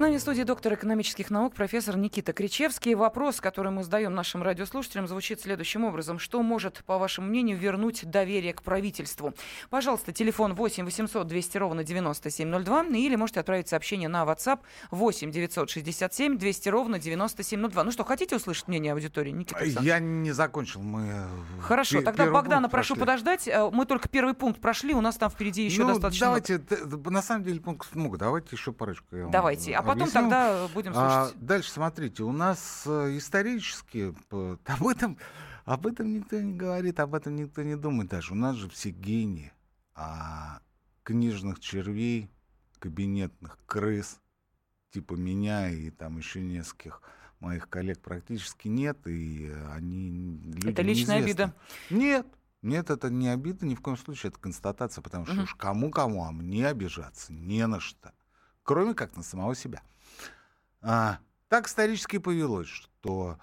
Нами 0.00 0.16
в 0.16 0.20
студии 0.20 0.42
доктор 0.42 0.72
экономических 0.72 1.28
наук, 1.28 1.54
профессор 1.54 1.98
Никита 1.98 2.32
Кричевский. 2.32 2.94
Вопрос, 2.94 3.42
который 3.42 3.70
мы 3.70 3.84
задаем 3.84 4.14
нашим 4.14 4.42
радиослушателям, 4.42 5.06
звучит 5.06 5.42
следующим 5.42 5.84
образом. 5.84 6.18
Что 6.18 6.42
может, 6.42 6.82
по 6.86 6.96
вашему 6.96 7.26
мнению, 7.26 7.58
вернуть 7.58 8.08
доверие 8.08 8.54
к 8.54 8.62
правительству? 8.62 9.34
Пожалуйста, 9.68 10.12
телефон 10.12 10.54
8 10.54 10.86
800 10.86 11.26
200 11.26 11.58
ровно 11.58 11.84
9702 11.84 12.84
или 12.86 13.16
можете 13.16 13.40
отправить 13.40 13.68
сообщение 13.68 14.08
на 14.08 14.22
WhatsApp 14.24 14.60
8 14.92 15.30
967 15.30 16.38
200 16.38 16.68
ровно 16.70 16.98
9702. 16.98 17.84
Ну 17.84 17.90
что, 17.90 18.04
хотите 18.04 18.36
услышать 18.36 18.68
мнение 18.68 18.94
аудитории, 18.94 19.30
Никита? 19.30 19.62
Я 19.62 19.98
не 19.98 20.32
закончил. 20.32 20.80
Мы 20.80 21.06
э, 21.06 21.26
Хорошо, 21.60 22.00
тогда 22.00 22.30
Богдана 22.30 22.70
прошу 22.70 22.94
прошли. 22.94 23.00
подождать. 23.00 23.46
Э, 23.46 23.68
мы 23.70 23.84
только 23.84 24.08
первый 24.08 24.32
пункт 24.32 24.58
прошли, 24.58 24.94
у 24.94 25.02
нас 25.02 25.16
там 25.16 25.28
впереди 25.28 25.64
еще 25.64 25.82
ну, 25.82 25.88
достаточно... 25.88 26.26
давайте, 26.26 26.62
на 27.10 27.20
самом 27.20 27.44
деле 27.44 27.60
пунктов 27.60 27.94
много. 27.94 28.16
Давайте 28.16 28.56
еще 28.56 28.72
парочку. 28.72 29.06
Давайте. 29.30 29.81
А 29.82 29.86
потом 29.86 30.02
объясню. 30.02 30.20
тогда 30.22 30.68
будем 30.68 30.92
а, 30.94 31.24
слушать. 31.24 31.36
А, 31.40 31.44
дальше 31.44 31.70
смотрите, 31.70 32.22
у 32.22 32.32
нас 32.32 32.84
э, 32.86 33.16
исторически 33.16 34.14
об 34.30 34.86
этом, 34.86 35.18
об 35.64 35.86
этом 35.86 36.12
никто 36.12 36.40
не 36.40 36.54
говорит, 36.54 37.00
об 37.00 37.14
этом 37.14 37.36
никто 37.36 37.62
не 37.62 37.76
думает 37.76 38.10
даже. 38.10 38.32
У 38.32 38.36
нас 38.36 38.56
же 38.56 38.68
все 38.68 38.90
гении. 38.90 39.52
А 39.94 40.60
книжных 41.02 41.60
червей, 41.60 42.30
кабинетных 42.78 43.58
крыс, 43.66 44.20
типа 44.90 45.14
меня 45.14 45.68
и 45.68 45.90
там 45.90 46.18
еще 46.18 46.40
нескольких 46.40 47.02
моих 47.40 47.68
коллег 47.68 48.00
практически 48.00 48.68
нет, 48.68 49.06
и 49.06 49.52
они 49.72 50.40
люди 50.44 50.68
Это 50.68 50.82
личная 50.82 51.18
обида? 51.18 51.54
Нет, 51.90 52.26
нет, 52.62 52.90
это 52.90 53.10
не 53.10 53.28
обида, 53.28 53.66
ни 53.66 53.74
в 53.74 53.80
коем 53.80 53.96
случае, 53.96 54.30
это 54.30 54.38
констатация, 54.38 55.02
потому 55.02 55.26
что 55.26 55.34
угу. 55.34 55.42
уж 55.42 55.54
кому-кому, 55.56 56.24
а 56.24 56.30
мне 56.30 56.68
обижаться 56.68 57.32
не 57.32 57.66
на 57.66 57.80
что, 57.80 58.12
кроме 58.62 58.94
как 58.94 59.16
на 59.16 59.22
самого 59.22 59.54
себя. 59.54 59.82
А, 60.80 61.18
так 61.48 61.66
исторически 61.66 62.18
повелось, 62.18 62.68
что 62.68 63.38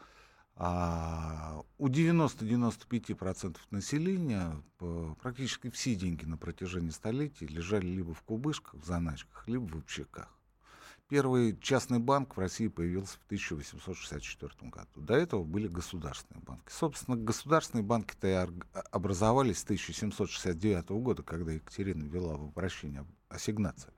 а, 0.56 1.64
у 1.78 1.88
90-95% 1.88 3.58
населения 3.72 4.62
практически 5.22 5.70
все 5.70 5.96
деньги 5.96 6.26
на 6.26 6.38
протяжении 6.38 6.90
столетий 6.90 7.48
лежали 7.48 7.88
либо 7.88 8.14
в 8.14 8.22
кубышках, 8.24 8.74
в 8.74 8.86
заначках, 8.86 9.48
либо 9.48 9.66
в 9.66 9.78
общаках. 9.78 10.28
Первый 11.08 11.58
частный 11.60 11.98
банк 11.98 12.38
в 12.38 12.40
России 12.40 12.68
появился 12.68 13.18
в 13.18 13.26
1864 13.26 14.70
году. 14.70 15.02
До 15.02 15.16
этого 15.16 15.44
были 15.44 15.68
государственные 15.68 16.44
банки. 16.44 16.70
Собственно, 16.70 17.18
государственные 17.18 17.84
банки-то 17.84 18.28
и 18.28 18.48
образовались 18.92 19.58
с 19.58 19.64
1769 19.64 20.90
года, 20.90 21.24
когда 21.24 21.54
Екатерина 21.54 22.04
ввела 22.04 22.38
в 22.38 22.44
обращение 22.44 23.08
ассигнация. 23.28 23.92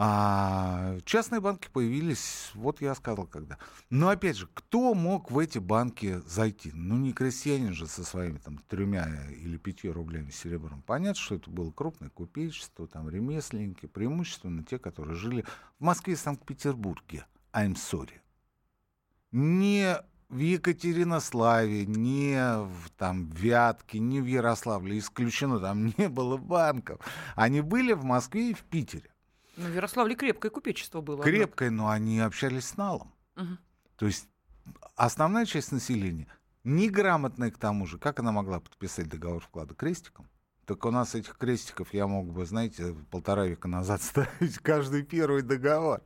А 0.00 0.96
частные 1.04 1.40
банки 1.40 1.68
появились, 1.72 2.52
вот 2.54 2.80
я 2.80 2.94
сказал, 2.94 3.26
когда. 3.26 3.58
Но 3.90 4.10
опять 4.10 4.36
же, 4.36 4.48
кто 4.54 4.94
мог 4.94 5.32
в 5.32 5.36
эти 5.40 5.58
банки 5.58 6.20
зайти? 6.24 6.70
Ну, 6.72 6.96
не 6.98 7.12
крестьянин 7.12 7.72
же 7.74 7.88
со 7.88 8.04
своими 8.04 8.38
там 8.38 8.58
тремя 8.68 9.08
или 9.28 9.56
пятью 9.56 9.92
рублями 9.92 10.30
серебром. 10.30 10.82
Понятно, 10.82 11.20
что 11.20 11.34
это 11.34 11.50
было 11.50 11.72
крупное 11.72 12.10
купечество, 12.10 12.86
там 12.86 13.08
ремесленники, 13.08 13.86
преимущественно 13.86 14.62
те, 14.62 14.78
которые 14.78 15.16
жили 15.16 15.44
в 15.80 15.84
Москве 15.84 16.12
и 16.12 16.16
Санкт-Петербурге. 16.16 17.26
I'm 17.52 17.74
sorry. 17.74 18.20
Не 19.32 19.96
в 20.28 20.38
Екатеринославе, 20.38 21.86
не 21.86 22.36
в 22.38 22.88
там, 22.96 23.30
Вятке, 23.30 23.98
не 23.98 24.20
в 24.20 24.26
Ярославле, 24.26 24.96
исключено, 24.96 25.58
там 25.58 25.92
не 25.98 26.08
было 26.08 26.36
банков. 26.36 27.00
Они 27.34 27.62
были 27.62 27.94
в 27.94 28.04
Москве 28.04 28.50
и 28.50 28.54
в 28.54 28.62
Питере. 28.62 29.10
Ну, 29.58 29.68
в 29.68 29.74
Ярославле 29.74 30.14
крепкое 30.14 30.50
купечество 30.50 31.00
было. 31.00 31.22
Крепкое, 31.22 31.68
однако. 31.68 31.82
но 31.82 31.90
они 31.90 32.20
общались 32.20 32.66
с 32.66 32.76
налом. 32.76 33.12
Угу. 33.36 33.58
То 33.96 34.06
есть 34.06 34.28
основная 34.94 35.46
часть 35.46 35.72
населения, 35.72 36.28
неграмотная 36.64 37.50
к 37.50 37.58
тому 37.58 37.86
же, 37.86 37.98
как 37.98 38.20
она 38.20 38.30
могла 38.30 38.60
подписать 38.60 39.08
договор 39.08 39.42
вклада 39.42 39.74
крестиком? 39.74 40.28
Так 40.64 40.84
у 40.84 40.90
нас 40.90 41.14
этих 41.14 41.36
крестиков 41.36 41.92
я 41.94 42.06
мог 42.06 42.30
бы, 42.30 42.44
знаете, 42.46 42.94
полтора 43.10 43.46
века 43.46 43.68
назад 43.68 44.02
ставить 44.02 44.58
каждый 44.58 45.02
первый 45.02 45.42
договор. 45.42 46.02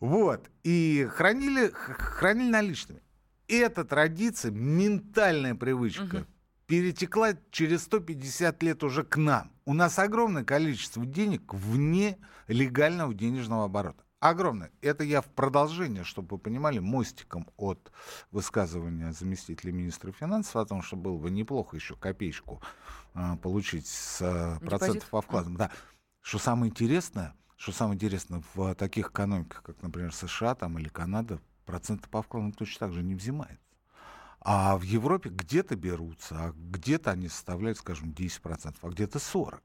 Вот. 0.00 0.48
И 0.62 1.08
хранили, 1.10 1.70
хранили 1.72 2.50
наличными. 2.50 3.02
Эта 3.48 3.84
традиция, 3.84 4.50
ментальная 4.50 5.54
привычка, 5.54 6.16
угу. 6.16 6.26
Перетекла 6.66 7.34
через 7.50 7.84
150 7.84 8.62
лет 8.62 8.84
уже 8.84 9.04
к 9.04 9.16
нам. 9.16 9.52
У 9.64 9.74
нас 9.74 9.98
огромное 9.98 10.44
количество 10.44 11.04
денег 11.06 11.54
вне 11.54 12.18
легального 12.48 13.14
денежного 13.14 13.64
оборота. 13.64 14.04
Огромное. 14.18 14.70
Это 14.80 15.04
я 15.04 15.20
в 15.20 15.26
продолжение, 15.26 16.02
чтобы 16.02 16.36
вы 16.36 16.38
понимали, 16.38 16.78
мостиком 16.78 17.48
от 17.56 17.92
высказывания 18.30 19.12
заместителя 19.12 19.72
министра 19.72 20.10
финансов 20.10 20.56
о 20.56 20.64
том, 20.64 20.82
что 20.82 20.96
было 20.96 21.18
бы 21.18 21.30
неплохо 21.30 21.76
еще 21.76 21.96
копеечку 21.96 22.62
э, 23.14 23.36
получить 23.42 23.86
с 23.86 24.22
э, 24.22 24.58
процентов 24.64 25.08
по 25.10 25.20
вкладам. 25.20 25.56
Да. 25.56 25.70
Что 26.22 26.38
самое 26.38 26.70
интересное, 26.70 27.34
что 27.56 27.72
самое 27.72 27.96
интересное, 27.96 28.42
в 28.54 28.74
таких 28.74 29.10
экономиках, 29.10 29.62
как, 29.62 29.82
например, 29.82 30.14
США 30.14 30.54
там, 30.54 30.78
или 30.78 30.88
Канада, 30.88 31.38
проценты 31.66 32.08
по 32.08 32.22
вкладам 32.22 32.52
точно 32.52 32.86
так 32.86 32.94
же 32.94 33.02
не 33.02 33.14
взимаются. 33.14 33.65
А 34.48 34.76
в 34.76 34.82
Европе 34.82 35.28
где-то 35.28 35.74
берутся, 35.74 36.36
а 36.36 36.52
где-то 36.54 37.10
они 37.10 37.28
составляют, 37.28 37.78
скажем, 37.78 38.10
10%, 38.10 38.76
а 38.80 38.88
где-то 38.90 39.18
40%. 39.18 39.58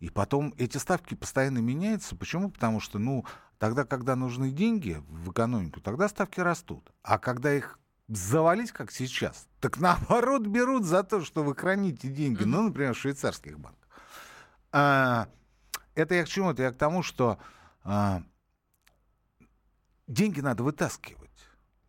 И 0.00 0.10
потом 0.10 0.52
эти 0.58 0.76
ставки 0.76 1.14
постоянно 1.14 1.60
меняются. 1.60 2.14
Почему? 2.14 2.50
Потому 2.50 2.78
что, 2.78 2.98
ну, 2.98 3.24
тогда, 3.58 3.86
когда 3.86 4.14
нужны 4.14 4.50
деньги 4.50 5.02
в 5.08 5.30
экономику, 5.30 5.80
тогда 5.80 6.10
ставки 6.10 6.40
растут. 6.40 6.92
А 7.02 7.18
когда 7.18 7.54
их 7.54 7.78
завалить, 8.06 8.70
как 8.70 8.90
сейчас, 8.90 9.48
так 9.60 9.78
наоборот 9.80 10.42
берут 10.42 10.84
за 10.84 11.04
то, 11.04 11.24
что 11.24 11.42
вы 11.42 11.56
храните 11.56 12.08
деньги, 12.08 12.44
ну, 12.44 12.64
например, 12.64 12.92
в 12.92 12.98
швейцарских 12.98 13.58
банках. 13.58 13.88
А, 14.72 15.26
это 15.94 16.16
я 16.16 16.24
к 16.24 16.28
чему? 16.28 16.50
Это 16.50 16.64
я 16.64 16.72
к 16.72 16.76
тому, 16.76 17.02
что 17.02 17.38
а, 17.82 18.22
деньги 20.06 20.40
надо 20.40 20.64
вытаскивать. 20.64 21.31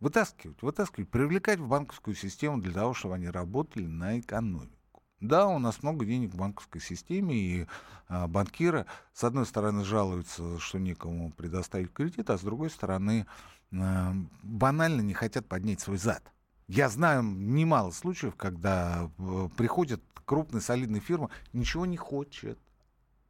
Вытаскивать, 0.04 0.62
вытаскивать, 0.62 1.10
привлекать 1.10 1.60
в 1.60 1.68
банковскую 1.70 2.14
систему 2.14 2.58
для 2.58 2.74
того, 2.74 2.94
чтобы 2.94 3.16
они 3.16 3.30
работали 3.30 3.86
на 3.86 4.20
экономику. 4.20 5.02
Да, 5.22 5.48
у 5.48 5.60
нас 5.60 5.82
много 5.82 6.04
денег 6.04 6.32
в 6.34 6.36
банковской 6.36 6.82
системе, 6.82 7.38
и 7.38 7.68
а, 8.10 8.28
банкиры, 8.28 8.86
с 9.14 9.24
одной 9.24 9.46
стороны, 9.46 9.86
жалуются, 9.86 10.60
что 10.60 10.78
некому 10.78 11.32
предоставить 11.32 11.94
кредит, 11.94 12.30
а 12.30 12.38
с 12.38 12.42
другой 12.42 12.70
стороны, 12.70 13.28
а, 13.72 14.14
банально 14.42 15.00
не 15.00 15.14
хотят 15.14 15.48
поднять 15.48 15.80
свой 15.80 15.96
зад. 15.96 16.22
Я 16.68 16.90
знаю 16.90 17.24
немало 17.24 17.92
случаев, 17.92 18.36
когда 18.36 19.10
а, 19.18 19.50
приходит 19.56 20.04
крупная 20.26 20.60
солидная 20.60 21.00
фирма, 21.00 21.30
ничего 21.54 21.86
не 21.86 21.96
хочет. 21.96 22.60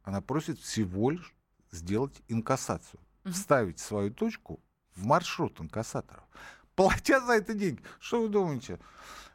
Она 0.02 0.20
просит 0.20 0.58
всего 0.58 1.12
лишь 1.12 1.36
сделать 1.70 2.20
инкассацию, 2.26 2.98
mm-hmm. 3.22 3.30
вставить 3.30 3.78
свою 3.78 4.10
точку 4.12 4.58
в 4.96 5.04
маршрут 5.04 5.60
инкассаторов. 5.60 6.24
Платя 6.74 7.20
за 7.20 7.34
это 7.34 7.54
деньги. 7.54 7.82
Что 8.00 8.22
вы 8.22 8.28
думаете? 8.28 8.78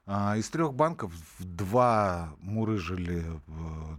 А, 0.06 0.36
из 0.38 0.50
трех 0.50 0.74
банков 0.74 1.14
два 1.40 2.34
мурыжили 2.40 3.24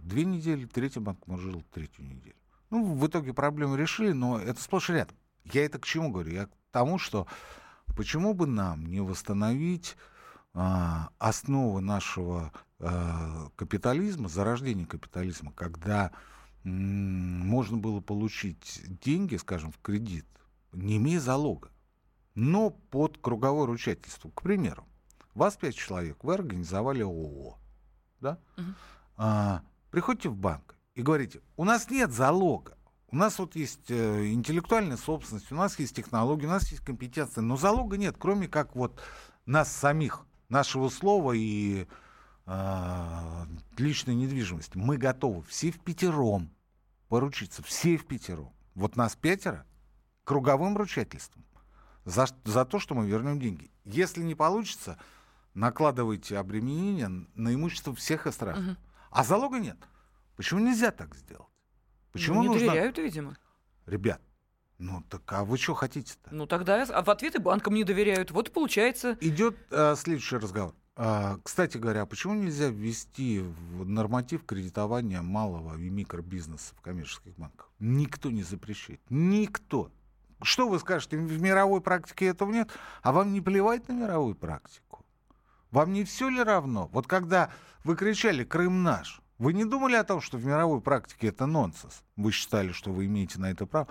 две 0.03 0.25
недели, 0.25 0.65
третий 0.65 0.99
банк 0.99 1.25
мурыжил 1.27 1.63
третью 1.73 2.05
неделю. 2.05 2.35
Ну, 2.69 2.93
в 2.95 3.07
итоге 3.07 3.33
проблему 3.33 3.75
решили, 3.75 4.11
но 4.11 4.39
это 4.39 4.61
сплошь 4.61 4.89
и 4.89 4.93
рядом. 4.93 5.15
Я 5.45 5.65
это 5.65 5.79
к 5.79 5.85
чему 5.85 6.11
говорю? 6.11 6.31
Я 6.31 6.45
к 6.45 6.51
тому, 6.71 6.99
что 6.99 7.27
почему 7.95 8.33
бы 8.33 8.45
нам 8.45 8.85
не 8.85 9.01
восстановить 9.01 9.95
а, 10.53 11.09
основы 11.17 11.81
нашего 11.81 12.51
а, 12.79 13.49
капитализма, 13.55 14.29
зарождения 14.29 14.85
капитализма, 14.85 15.51
когда 15.53 16.11
м- 16.63 17.39
можно 17.47 17.77
было 17.77 18.01
получить 18.01 18.81
деньги, 19.03 19.37
скажем, 19.37 19.71
в 19.71 19.79
кредит, 19.79 20.25
не 20.73 20.97
имея 20.97 21.19
залога, 21.19 21.69
но 22.35 22.69
под 22.69 23.17
круговое 23.17 23.65
ручательство, 23.65 24.29
к 24.29 24.41
примеру. 24.41 24.85
Вас 25.33 25.55
пять 25.55 25.75
человек, 25.75 26.23
вы 26.23 26.33
организовали 26.33 27.01
ООО. 27.01 27.57
Да? 28.19 28.39
Угу. 28.57 28.65
А, 29.17 29.61
приходите 29.89 30.29
в 30.29 30.35
банк 30.35 30.75
и 30.93 31.01
говорите, 31.01 31.41
у 31.55 31.63
нас 31.63 31.89
нет 31.89 32.11
залога. 32.11 32.77
У 33.07 33.15
нас 33.17 33.39
вот 33.39 33.55
есть 33.55 33.91
э, 33.91 34.27
интеллектуальная 34.31 34.95
собственность, 34.95 35.51
у 35.51 35.55
нас 35.55 35.77
есть 35.79 35.93
технологии, 35.93 36.45
у 36.45 36.49
нас 36.49 36.71
есть 36.71 36.83
компетенция, 36.83 37.41
но 37.41 37.57
залога 37.57 37.97
нет, 37.97 38.15
кроме 38.17 38.47
как 38.47 38.73
вот 38.73 39.01
нас 39.45 39.69
самих, 39.69 40.25
нашего 40.47 40.87
слова 40.87 41.33
и 41.33 41.87
э, 42.45 43.45
личной 43.77 44.15
недвижимости. 44.15 44.77
Мы 44.77 44.95
готовы 44.95 45.43
все 45.43 45.71
в 45.71 45.81
пятером 45.81 46.51
поручиться, 47.09 47.61
все 47.63 47.97
в 47.97 48.05
пятером. 48.05 48.53
Вот 48.75 48.95
нас 48.95 49.17
пятеро, 49.17 49.65
круговым 50.23 50.77
ручательством 50.77 51.43
за, 52.05 52.27
за 52.45 52.65
то, 52.65 52.79
что 52.79 52.95
мы 52.95 53.07
вернем 53.07 53.39
деньги. 53.39 53.71
Если 53.85 54.21
не 54.21 54.35
получится, 54.35 54.97
накладывайте 55.53 56.37
обременение 56.37 57.09
на 57.35 57.53
имущество 57.53 57.93
всех 57.93 58.27
сразу. 58.33 58.61
Угу. 58.61 58.77
А 59.11 59.23
залога 59.23 59.59
нет. 59.59 59.77
Почему 60.35 60.59
нельзя 60.59 60.91
так 60.91 61.15
сделать? 61.15 61.47
Почему 62.11 62.37
ну, 62.37 62.41
не 62.41 62.47
нужно... 62.49 62.67
доверяют, 62.67 62.97
видимо. 62.97 63.37
Ребят, 63.85 64.21
ну 64.77 65.03
так 65.09 65.21
а 65.33 65.43
вы 65.43 65.57
что 65.57 65.73
хотите-то? 65.73 66.33
Ну 66.33 66.45
тогда 66.45 66.83
а 66.83 67.03
в 67.03 67.09
ответ 67.09 67.35
и 67.35 67.39
банкам 67.39 67.73
не 67.75 67.83
доверяют. 67.83 68.31
Вот 68.31 68.49
и 68.49 68.51
получается. 68.51 69.17
Идет 69.21 69.55
а, 69.71 69.95
следующий 69.95 70.37
разговор. 70.37 70.75
А, 70.95 71.37
кстати 71.43 71.77
говоря, 71.77 72.05
почему 72.05 72.33
нельзя 72.33 72.67
ввести 72.67 73.39
в 73.39 73.87
норматив 73.87 74.45
кредитования 74.45 75.21
малого 75.21 75.77
и 75.77 75.89
микробизнеса 75.89 76.75
в 76.75 76.81
коммерческих 76.81 77.35
банках? 77.37 77.69
Никто 77.79 78.29
не 78.29 78.43
запрещает. 78.43 79.01
Никто. 79.09 79.91
Что 80.43 80.67
вы 80.67 80.79
скажете, 80.79 81.17
в 81.17 81.41
мировой 81.41 81.81
практике 81.81 82.27
этого 82.27 82.51
нет? 82.51 82.69
А 83.01 83.11
вам 83.11 83.33
не 83.33 83.41
плевать 83.41 83.87
на 83.87 83.93
мировую 83.93 84.35
практику? 84.35 85.05
Вам 85.71 85.93
не 85.93 86.03
все 86.03 86.29
ли 86.29 86.41
равно? 86.41 86.89
Вот 86.91 87.07
когда 87.07 87.49
вы 87.83 87.95
кричали 87.95 88.43
«Крым 88.43 88.83
наш», 88.83 89.21
вы 89.41 89.53
не 89.53 89.65
думали 89.65 89.95
о 89.95 90.03
том, 90.03 90.21
что 90.21 90.37
в 90.37 90.45
мировой 90.45 90.81
практике 90.81 91.29
это 91.29 91.47
нонсенс? 91.47 92.03
Вы 92.15 92.31
считали, 92.31 92.71
что 92.71 92.91
вы 92.91 93.07
имеете 93.07 93.39
на 93.39 93.49
это 93.49 93.65
право. 93.65 93.87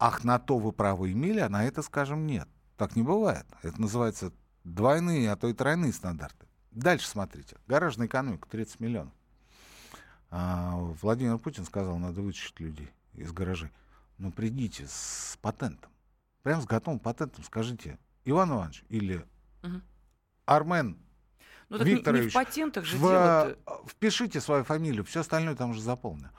Ах, 0.00 0.24
на 0.24 0.40
то 0.40 0.58
вы 0.58 0.72
право 0.72 1.10
имели, 1.12 1.38
а 1.38 1.48
на 1.48 1.64
это, 1.64 1.82
скажем, 1.82 2.26
нет. 2.26 2.48
Так 2.76 2.96
не 2.96 3.02
бывает. 3.02 3.46
Это 3.62 3.80
называется 3.80 4.32
двойные, 4.64 5.30
а 5.30 5.36
то 5.36 5.46
и 5.46 5.52
тройные 5.52 5.92
стандарты. 5.92 6.46
Дальше 6.72 7.06
смотрите. 7.06 7.56
Гаражная 7.68 8.08
экономика 8.08 8.48
30 8.48 8.80
миллионов. 8.80 9.12
А, 10.30 10.74
Владимир 11.02 11.38
Путин 11.38 11.64
сказал, 11.64 11.96
надо 11.98 12.20
вычислить 12.22 12.58
людей 12.58 12.90
из 13.14 13.30
гаражей. 13.32 13.70
Ну, 14.20 14.30
придите 14.30 14.86
с 14.86 15.38
патентом. 15.40 15.90
Прям 16.42 16.60
с 16.60 16.66
готовым 16.66 17.00
патентом 17.00 17.42
скажите, 17.44 17.98
Иван 18.24 18.50
Иванович 18.50 18.84
или 18.88 19.24
угу. 19.62 19.80
Армен 20.44 20.98
ну, 21.70 21.78
так 21.78 21.86
Викторович, 21.86 22.24
не, 22.24 22.30
в 22.30 22.34
патентах 22.34 22.84
же 22.84 22.96
в, 22.96 23.00
дело 23.00 23.56
Впишите 23.86 24.40
свою 24.40 24.64
фамилию, 24.64 25.04
все 25.04 25.20
остальное 25.20 25.54
там 25.54 25.70
уже 25.70 25.80
заполнено. 25.80 26.32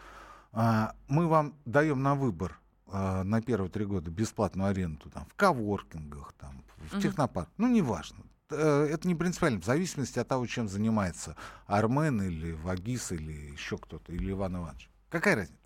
А, 0.51 0.95
мы 1.07 1.27
вам 1.27 1.55
даем 1.65 2.03
на 2.03 2.15
выбор 2.15 2.59
а, 2.87 3.23
на 3.23 3.41
первые 3.41 3.71
три 3.71 3.85
года 3.85 4.11
бесплатную 4.11 4.69
аренду 4.69 5.09
там, 5.09 5.25
в 5.25 5.33
коворкингах, 5.35 6.33
там, 6.33 6.63
в 6.77 6.93
угу. 6.93 7.01
технопарк. 7.01 7.49
Ну, 7.57 7.67
неважно. 7.67 8.23
Э, 8.51 8.87
это 8.91 9.07
не 9.07 9.15
принципиально, 9.15 9.59
в 9.61 9.65
зависимости 9.65 10.19
от 10.19 10.27
того, 10.27 10.45
чем 10.45 10.67
занимается 10.67 11.35
Армен 11.65 12.21
или 12.21 12.51
Вагис 12.51 13.11
или 13.11 13.51
еще 13.51 13.77
кто-то, 13.77 14.11
или 14.11 14.31
Иван 14.31 14.57
Иванович. 14.57 14.89
Какая 15.09 15.35
разница? 15.35 15.59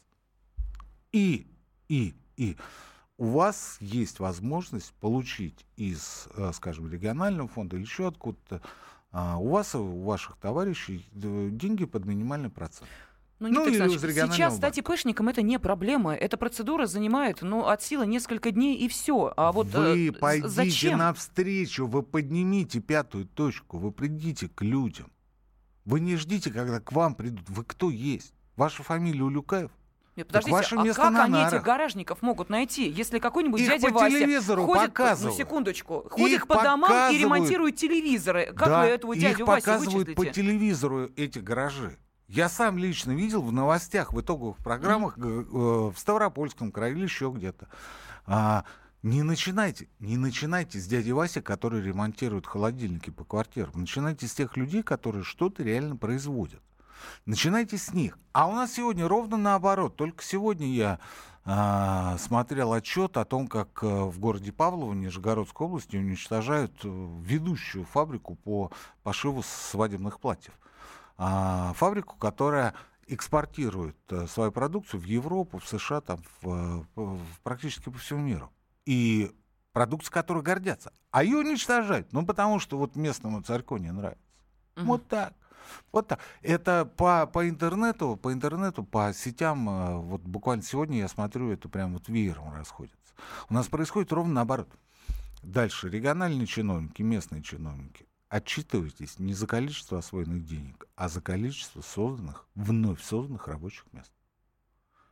И, 1.12 1.48
и, 1.90 2.14
и 2.38 2.58
у 3.18 3.26
вас 3.26 3.78
есть 3.80 4.20
возможность 4.20 4.94
получить 4.96 5.66
из, 5.78 6.28
э, 6.36 6.52
скажем, 6.54 6.92
регионального 6.92 7.48
фонда 7.48 7.76
или 7.76 7.84
еще 7.84 8.08
откуда-то 8.08 8.62
а 9.18 9.38
у 9.38 9.48
вас, 9.48 9.74
у 9.76 10.02
ваших 10.02 10.36
товарищей 10.36 11.06
деньги 11.14 11.86
под 11.86 12.04
минимальный 12.04 12.50
процент. 12.50 12.90
Ну, 13.40 13.48
ну 13.48 13.68
или 13.68 13.78
из 13.78 14.02
сейчас 14.02 14.58
стать 14.58 14.78
ИПшником 14.78 15.30
это 15.30 15.42
не 15.42 15.58
проблема. 15.58 16.14
Эта 16.14 16.36
процедура 16.36 16.86
занимает 16.86 17.42
ну, 17.42 17.66
от 17.66 17.82
силы 17.82 18.06
несколько 18.08 18.52
дней 18.52 18.76
и 18.76 18.90
все. 18.90 19.34
А 19.38 19.54
вот 19.54 19.68
вы 19.68 20.10
э, 20.10 20.12
пойдите 20.12 20.50
зачем? 20.50 21.00
навстречу, 21.00 21.88
вы 21.88 22.04
поднимите 22.04 22.82
пятую 22.82 23.26
точку, 23.26 23.78
вы 23.78 23.94
придите 23.94 24.50
к 24.50 24.62
людям. 24.62 25.10
Вы 25.86 26.02
не 26.02 26.18
ждите, 26.18 26.52
когда 26.52 26.82
к 26.82 26.92
вам 26.92 27.16
придут. 27.16 27.50
Вы 27.50 27.64
кто 27.64 27.90
есть? 27.90 28.34
Ваша 28.58 28.84
фамилия 28.84 29.24
Улюкаев? 29.24 29.72
Нет, 30.16 30.28
подождите, 30.28 30.54
ваше 30.54 30.76
место 30.78 31.02
а 31.02 31.12
как 31.12 31.26
они 31.26 31.34
нарах. 31.34 31.54
этих 31.54 31.64
гаражников 31.64 32.22
могут 32.22 32.50
найти, 32.50 32.90
если 32.90 33.20
какой-нибудь 33.20 33.60
их 33.60 33.68
дядя 33.68 33.90
по 33.90 33.96
Вася 33.96 34.18
телевизору 34.18 34.66
ходит, 34.66 34.94
показывают. 34.94 35.38
ну 35.38 35.44
секундочку, 35.44 36.08
ходит 36.10 36.38
их 36.38 36.48
по 36.48 36.64
домам 36.64 37.12
и 37.12 37.18
ремонтирует 37.18 37.76
телевизоры, 37.76 38.54
как 38.56 38.70
да, 38.70 38.82
вы 38.82 38.88
этого 38.88 39.16
дядю 39.16 39.42
их 39.42 39.48
Васю 39.48 39.66
показывают 39.66 40.08
вычислите? 40.08 40.16
по 40.16 40.34
телевизору 40.34 41.10
эти 41.18 41.40
гаражи. 41.40 41.98
Я 42.28 42.50
сам 42.50 42.78
лично 42.78 43.12
видел 43.12 43.42
в 43.42 43.52
новостях, 43.52 44.14
в 44.14 44.22
итоговых 44.22 44.58
программах 44.58 45.18
mm-hmm. 45.18 45.92
в 45.92 46.00
Ставропольском 46.00 46.72
крае 46.72 46.94
или 46.94 47.04
еще 47.04 47.32
где-то. 47.36 47.68
А, 48.26 48.64
не 49.04 49.22
начинайте, 49.22 49.90
не 50.00 50.18
начинайте 50.18 50.80
с 50.80 50.88
дяди 50.88 51.12
Васи, 51.12 51.42
который 51.42 51.84
ремонтирует 51.84 52.48
холодильники 52.48 53.12
по 53.12 53.24
квартирам. 53.24 53.74
Начинайте 53.76 54.28
с 54.28 54.34
тех 54.34 54.58
людей, 54.58 54.82
которые 54.82 55.24
что-то 55.24 55.62
реально 55.62 55.98
производят. 55.98 56.62
Начинайте 57.26 57.78
с 57.78 57.94
них. 57.94 58.18
А 58.34 58.48
у 58.48 58.54
нас 58.54 58.74
сегодня 58.74 59.08
ровно 59.08 59.38
наоборот. 59.38 59.96
Только 59.96 60.24
сегодня 60.24 60.68
я 60.68 61.00
э, 61.46 62.18
смотрел 62.20 62.74
отчет 62.74 63.18
о 63.18 63.26
том, 63.26 63.48
как 63.48 63.84
э, 63.84 63.88
в 63.88 64.20
городе 64.20 64.52
Павлово, 64.52 64.94
Нижегородской 64.94 65.68
области, 65.68 65.98
уничтожают 65.98 66.74
э, 66.84 66.88
ведущую 67.22 67.86
фабрику 67.86 68.36
по 68.36 68.72
пошиву 69.04 69.44
свадебных 69.44 70.20
платьев. 70.20 70.54
Э, 71.18 71.72
фабрику, 71.76 72.18
которая 72.18 72.74
экспортирует 73.08 73.98
э, 74.10 74.28
свою 74.28 74.52
продукцию 74.52 75.00
в 75.00 75.06
Европу, 75.06 75.60
в 75.60 75.68
США, 75.68 76.02
там, 76.02 76.20
в, 76.42 76.86
в, 76.96 77.20
практически 77.44 77.90
по 77.90 77.98
всему 77.98 78.22
миру. 78.22 78.52
И 78.86 79.32
продукция, 79.74 80.12
которой 80.12 80.42
гордятся. 80.42 80.92
А 81.12 81.24
ее 81.24 81.38
уничтожают, 81.38 82.12
ну, 82.14 82.26
потому 82.26 82.60
что 82.60 82.78
вот 82.78 82.96
местному 82.96 83.42
царьку 83.42 83.78
не 83.78 83.92
нравится. 83.92 84.24
Угу. 84.78 84.86
Вот 84.86 85.08
так. 85.08 85.34
Вот 85.92 86.08
так. 86.08 86.20
Это 86.42 86.86
по, 86.86 87.26
по 87.28 87.48
интернету, 87.48 88.16
по 88.16 88.32
интернету, 88.34 88.84
по 88.84 89.14
сетям, 89.14 89.70
э, 89.70 89.96
вот 89.98 90.22
буквально 90.22 90.64
сегодня 90.64 91.00
я 91.00 91.08
смотрю, 91.08 91.52
это 91.52 91.70
прям 91.70 91.94
вот 91.94 92.08
веером 92.08 92.54
расходится. 92.54 92.98
У 93.50 93.54
нас 93.54 93.68
происходит 93.68 94.12
ровно 94.12 94.34
наоборот. 94.34 94.70
Дальше. 95.42 95.90
Региональные 95.90 96.48
чиновники, 96.48 97.02
местные 97.02 97.42
чиновники. 97.42 98.08
Отчитывайтесь 98.30 99.20
не 99.20 99.34
за 99.34 99.48
количество 99.48 100.00
освоенных 100.00 100.44
денег, 100.46 100.88
а 100.96 101.08
за 101.08 101.22
количество 101.22 101.82
созданных, 101.82 102.48
вновь 102.56 103.02
созданных 103.02 103.48
рабочих 103.48 103.86
мест. 103.94 104.12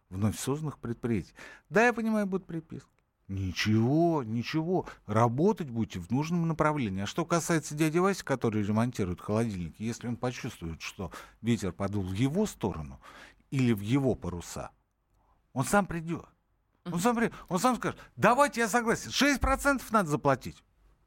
Вновь 0.09 0.37
созданных 0.37 0.79
предприятий. 0.79 1.33
Да, 1.69 1.85
я 1.85 1.93
понимаю, 1.93 2.25
будут 2.25 2.45
приписки. 2.47 2.92
Ничего, 3.27 4.21
ничего. 4.23 4.85
Работать 5.05 5.69
будете 5.69 5.99
в 5.99 6.11
нужном 6.11 6.47
направлении. 6.47 7.03
А 7.03 7.07
что 7.07 7.25
касается 7.25 7.73
дяди 7.73 7.97
Васи, 7.97 8.23
который 8.23 8.63
ремонтирует 8.63 9.21
холодильник, 9.21 9.75
если 9.79 10.07
он 10.07 10.17
почувствует, 10.17 10.81
что 10.81 11.11
ветер 11.41 11.71
подул 11.71 12.03
в 12.03 12.13
его 12.13 12.45
сторону 12.45 12.99
или 13.49 13.71
в 13.71 13.79
его 13.79 14.15
паруса, 14.15 14.71
он 15.53 15.63
сам 15.63 15.85
придет. 15.85 16.25
Он 16.85 16.99
сам, 16.99 17.15
придет. 17.15 17.33
он 17.47 17.59
сам 17.59 17.77
скажет, 17.77 17.97
давайте 18.17 18.61
я 18.61 18.67
согласен, 18.67 19.09
6% 19.09 19.81
надо 19.91 20.09
заплатить. 20.09 20.61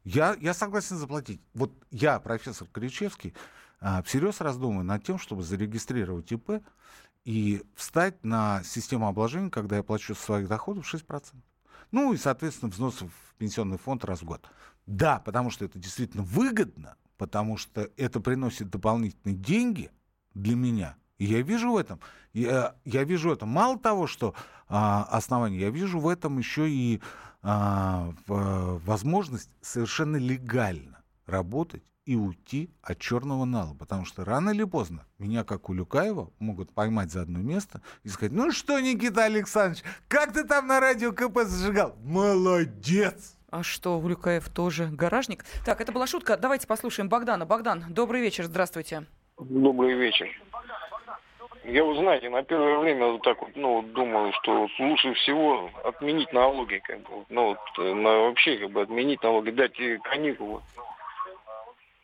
Я, 0.05 0.37
я 0.41 0.55
согласен 0.55 0.97
заплатить. 0.97 1.43
Вот 1.53 1.73
я, 1.91 2.19
профессор 2.19 2.67
Кричевский, 2.69 3.35
а, 3.81 4.03
всерьез 4.03 4.41
раздумываю 4.41 4.85
над 4.85 5.05
тем, 5.05 5.19
чтобы 5.19 5.43
зарегистрировать 5.43 6.33
ИП 6.33 6.63
и 7.25 7.63
встать 7.75 8.25
на 8.25 8.63
систему 8.65 9.09
обложения, 9.09 9.51
когда 9.51 9.77
я 9.77 9.83
плачу 9.83 10.15
со 10.15 10.23
своих 10.23 10.49
доходов 10.49 10.87
6%. 10.93 11.35
Ну 11.91 12.13
и, 12.13 12.17
соответственно, 12.17 12.71
взносов 12.71 13.11
в 13.11 13.35
пенсионный 13.37 13.79
фонд 13.79 14.05
раз 14.05 14.23
в 14.23 14.25
год. 14.25 14.45
Да, 14.87 15.19
потому 15.21 15.51
что 15.51 15.65
это 15.65 15.79
действительно 15.79 16.23
выгодно, 16.23 16.97
потому 17.17 17.57
что 17.57 17.91
это 17.97 18.21
приносит 18.21 18.71
дополнительные 18.71 19.37
деньги 19.37 19.91
для 20.35 20.55
меня. 20.55 20.97
И 21.19 21.25
я 21.25 21.41
вижу 21.41 21.73
в 21.73 21.77
этом, 21.77 22.01
я, 22.35 22.77
я 22.85 23.05
вижу 23.05 23.33
это 23.33 23.47
мало 23.47 23.79
того, 23.79 24.07
что 24.07 24.35
а, 24.69 25.05
основание, 25.05 25.61
я 25.61 25.71
вижу 25.71 25.99
в 25.99 26.09
этом 26.09 26.39
еще 26.39 26.69
и 26.69 27.01
а, 27.43 28.13
в, 28.27 28.79
возможность 28.85 29.51
совершенно 29.63 30.17
легально 30.17 31.03
работать 31.27 31.83
и 32.07 32.15
уйти 32.17 32.71
от 32.83 32.99
черного 32.99 33.45
нала. 33.45 33.75
Потому 33.75 34.07
что 34.07 34.25
рано 34.25 34.51
или 34.51 34.65
поздно 34.65 35.05
меня, 35.19 35.45
как 35.45 35.69
у 35.69 35.75
Люкаева, 35.75 36.31
могут 36.39 36.73
поймать 36.73 37.11
за 37.11 37.23
одно 37.23 37.41
место 37.41 37.83
и 38.05 38.09
сказать, 38.09 38.33
ну 38.33 38.51
что, 38.53 38.81
Никита 38.81 39.25
Александрович, 39.25 39.85
как 40.09 40.33
ты 40.33 40.45
там 40.45 40.69
на 40.69 40.81
радио 40.81 41.13
КП 41.13 41.41
зажигал? 41.43 41.97
Молодец! 42.03 43.37
А 43.51 43.63
что, 43.63 43.99
Улюкаев 43.99 44.49
тоже 44.49 44.89
гаражник? 44.91 45.45
Так, 45.65 45.81
это 45.81 45.93
была 45.93 46.07
шутка. 46.07 46.37
Давайте 46.37 46.67
послушаем 46.67 47.09
Богдана. 47.09 47.47
Богдан, 47.47 47.85
добрый 47.91 48.21
вечер, 48.21 48.45
здравствуйте. 48.45 49.07
Добрый 49.39 49.95
вечер. 49.95 50.29
Я, 51.65 51.85
вы 51.85 51.97
знаете, 51.97 52.31
на 52.31 52.45
первое 52.45 52.79
время 52.79 53.07
вот 53.07 53.23
так 53.23 53.41
вот, 53.41 53.51
ну, 53.57 53.83
думаю, 53.83 54.33
что 54.41 54.69
лучше 54.79 55.15
всего 55.15 55.69
отменить 55.85 56.33
налоги, 56.33 56.81
как 56.85 57.01
бы, 57.01 57.25
ну, 57.29 57.49
вот, 57.49 57.59
э, 57.79 57.93
на, 57.93 58.11
вообще, 58.19 58.57
как 58.59 58.71
бы, 58.71 58.83
отменить 58.83 59.21
налоги, 59.23 59.51
дать 59.51 59.77
каникулы. 60.05 60.61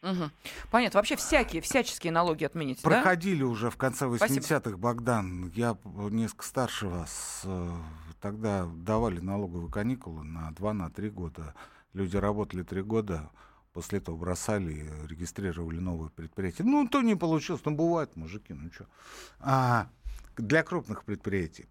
Угу. 0.02 0.30
Понятно. 0.70 0.98
Вообще 0.98 1.16
всякие, 1.16 1.62
всяческие 1.62 2.12
налоги 2.12 2.44
отменить, 2.44 2.82
Проходили 2.82 3.40
да? 3.40 3.46
уже 3.46 3.70
в 3.70 3.76
конце 3.76 4.06
80-х, 4.06 4.76
Богдан. 4.76 5.50
Я 5.54 5.78
несколько 5.84 6.44
старше 6.44 6.88
вас. 6.88 7.42
Э, 7.44 7.70
тогда 8.20 8.66
давали 8.66 9.20
налоговые 9.20 9.70
каникулы 9.70 10.24
на 10.24 10.50
2-3 10.50 10.72
на 10.72 11.10
года. 11.10 11.54
Люди 11.92 12.16
работали 12.16 12.64
3 12.64 12.82
года, 12.82 13.30
после 13.72 13.98
этого 13.98 14.16
бросали, 14.16 14.90
регистрировали 15.06 15.78
новые 15.78 16.10
предприятия. 16.10 16.64
Ну, 16.64 16.88
то 16.88 17.00
не 17.00 17.14
получилось. 17.14 17.62
Ну, 17.64 17.72
бывает, 17.72 18.16
мужики, 18.16 18.54
ну 18.54 18.72
что. 18.72 18.86
А 19.38 19.88
для 20.36 20.64
крупных 20.64 21.04
предприятий 21.04 21.68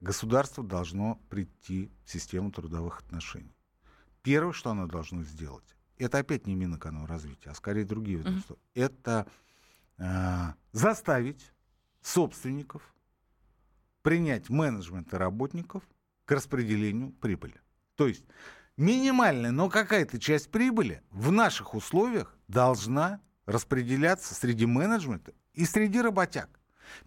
государство 0.00 0.64
должно 0.64 1.20
прийти 1.28 1.92
в 2.04 2.10
систему 2.10 2.50
трудовых 2.50 3.00
отношений. 3.00 3.54
Первое, 4.22 4.52
что 4.52 4.70
оно 4.70 4.86
должно 4.86 5.22
сделать, 5.22 5.76
это 5.98 6.18
опять 6.18 6.46
не 6.46 6.54
Минэкономразвитие, 6.54 7.52
а 7.52 7.54
скорее 7.54 7.84
другие 7.84 8.18
ведомства, 8.18 8.54
uh-huh. 8.54 8.82
это 8.82 9.26
э, 9.98 10.52
заставить 10.72 11.52
собственников 12.02 12.94
принять 14.02 14.48
менеджмент 14.48 15.12
работников 15.12 15.82
к 16.24 16.32
распределению 16.32 17.10
прибыли. 17.12 17.60
То 17.96 18.06
есть 18.06 18.24
минимальная, 18.76 19.50
но 19.50 19.68
какая-то 19.68 20.18
часть 20.18 20.50
прибыли 20.50 21.02
в 21.10 21.32
наших 21.32 21.74
условиях 21.74 22.36
должна 22.46 23.20
распределяться 23.46 24.34
среди 24.34 24.66
менеджмента 24.66 25.32
и 25.54 25.64
среди 25.64 26.00
работяг. 26.00 26.48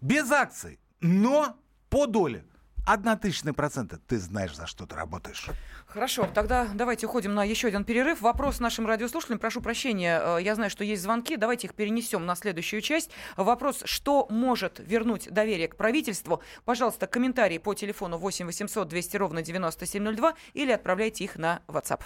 Без 0.00 0.30
акций, 0.30 0.78
но 1.00 1.56
по 1.88 2.06
доле. 2.06 2.44
Одна 2.84 3.16
тысячная 3.16 3.52
процента. 3.52 3.98
Ты 4.08 4.18
знаешь, 4.18 4.56
за 4.56 4.66
что 4.66 4.86
ты 4.86 4.96
работаешь. 4.96 5.48
Хорошо, 5.86 6.26
тогда 6.32 6.68
давайте 6.74 7.06
уходим 7.06 7.34
на 7.34 7.44
еще 7.44 7.68
один 7.68 7.84
перерыв. 7.84 8.22
Вопрос 8.22 8.58
нашим 8.60 8.86
радиослушателям. 8.86 9.38
Прошу 9.38 9.60
прощения, 9.60 10.20
э, 10.20 10.42
я 10.42 10.54
знаю, 10.54 10.70
что 10.70 10.82
есть 10.82 11.02
звонки. 11.02 11.36
Давайте 11.36 11.68
их 11.68 11.74
перенесем 11.74 12.26
на 12.26 12.34
следующую 12.34 12.80
часть. 12.80 13.10
Вопрос, 13.36 13.82
что 13.84 14.26
может 14.30 14.80
вернуть 14.84 15.30
доверие 15.30 15.68
к 15.68 15.76
правительству? 15.76 16.42
Пожалуйста, 16.64 17.06
комментарии 17.06 17.58
по 17.58 17.74
телефону 17.74 18.18
8 18.18 18.46
800 18.46 18.88
200 18.88 19.16
ровно 19.16 19.42
9702 19.42 20.34
или 20.54 20.72
отправляйте 20.72 21.24
их 21.24 21.36
на 21.36 21.62
WhatsApp. 21.68 22.02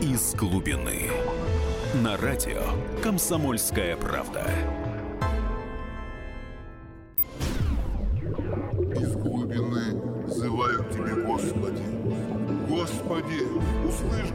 Из 0.00 0.34
глубины. 0.34 1.10
На 1.94 2.16
радио 2.16 2.62
«Комсомольская 3.02 3.96
правда». 3.96 4.46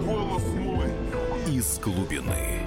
Голос 0.08 0.44
мой. 0.56 0.88
Из 1.48 1.80
глубины. 1.80 2.62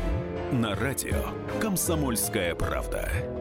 На 0.53 0.75
радио 0.75 1.31
«Комсомольская 1.61 2.55
правда». 2.55 3.40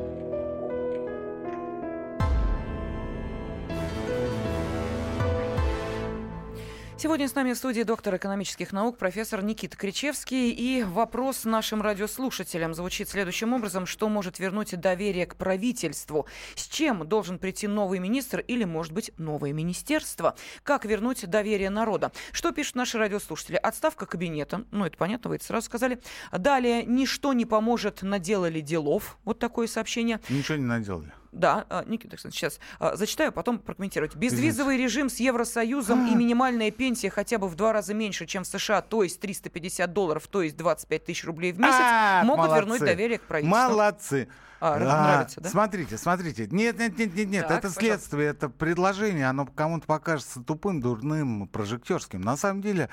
Сегодня 7.01 7.29
с 7.29 7.35
нами 7.35 7.53
в 7.53 7.57
студии 7.57 7.83
доктор 7.83 8.17
экономических 8.17 8.73
наук, 8.73 8.97
профессор 8.97 9.41
Никита 9.41 9.77
Кричевский. 9.77 10.49
И 10.49 10.83
вопрос 10.83 11.45
нашим 11.45 11.81
радиослушателям 11.81 12.73
звучит 12.73 13.07
следующим 13.07 13.53
образом. 13.53 13.85
Что 13.85 14.09
может 14.09 14.37
вернуть 14.37 14.77
доверие 14.77 15.25
к 15.25 15.37
правительству? 15.37 16.25
С 16.55 16.67
чем 16.67 17.07
должен 17.07 17.39
прийти 17.39 17.67
новый 17.67 17.99
министр 17.99 18.41
или, 18.41 18.65
может 18.65 18.91
быть, 18.91 19.11
новое 19.17 19.53
министерство? 19.53 20.35
Как 20.63 20.83
вернуть 20.83 21.25
доверие 21.25 21.69
народа? 21.69 22.11
Что 22.33 22.51
пишут 22.51 22.75
наши 22.75 22.97
радиослушатели? 22.97 23.55
Отставка 23.55 24.05
кабинета. 24.05 24.65
Ну, 24.71 24.83
это 24.83 24.97
понятно, 24.97 25.29
вы 25.29 25.37
это 25.37 25.45
сразу 25.45 25.67
сказали. 25.67 26.01
Далее, 26.33 26.83
ничто 26.83 27.31
не 27.31 27.45
поможет, 27.45 28.01
наделали 28.01 28.59
делов. 28.59 29.17
Вот 29.23 29.39
такое 29.39 29.67
сообщение. 29.67 30.19
Ничего 30.27 30.57
не 30.57 30.65
наделали. 30.65 31.13
Да, 31.31 31.65
а, 31.69 31.83
Никита 31.85 32.13
Александрович, 32.13 32.39
сейчас 32.39 32.59
а, 32.79 32.95
зачитаю, 32.95 33.31
потом 33.31 33.59
прокомментировать. 33.59 34.15
Безвизовый 34.15 34.77
режим 34.77 35.09
с 35.09 35.17
Евросоюзом 35.17 36.07
и 36.07 36.15
минимальная 36.15 36.71
пенсия 36.71 37.09
хотя 37.09 37.37
бы 37.37 37.47
в 37.47 37.55
два 37.55 37.73
раза 37.73 37.93
меньше, 37.93 38.25
чем 38.25 38.43
в 38.43 38.47
США, 38.47 38.81
то 38.81 39.03
есть 39.03 39.19
350 39.19 39.91
долларов, 39.93 40.27
то 40.27 40.41
есть 40.41 40.57
25 40.57 41.05
тысяч 41.05 41.25
рублей 41.25 41.51
в 41.51 41.59
месяц, 41.59 41.75
а, 41.79 42.23
могут 42.23 42.51
вернуть 42.55 42.79
доверие 42.79 43.19
к 43.19 43.23
правительству. 43.23 43.69
Молодцы. 43.69 44.27
А, 44.61 44.75
а, 44.75 44.79
нравится, 44.79 45.39
да? 45.39 45.49
Смотрите, 45.49 45.97
смотрите. 45.97 46.47
Нет, 46.51 46.77
нет, 46.77 46.97
нет, 46.97 47.15
нет, 47.15 47.29
нет. 47.29 47.47
Так, 47.47 47.59
это 47.59 47.69
следствие, 47.69 48.33
пожалуйста. 48.33 48.45
это 48.47 48.49
предложение. 48.49 49.29
Оно 49.29 49.45
кому-то 49.45 49.85
покажется 49.87 50.41
тупым, 50.41 50.81
дурным, 50.81 51.47
прожектерским. 51.47 52.21
На 52.21 52.35
самом 52.35 52.61
деле 52.61 52.89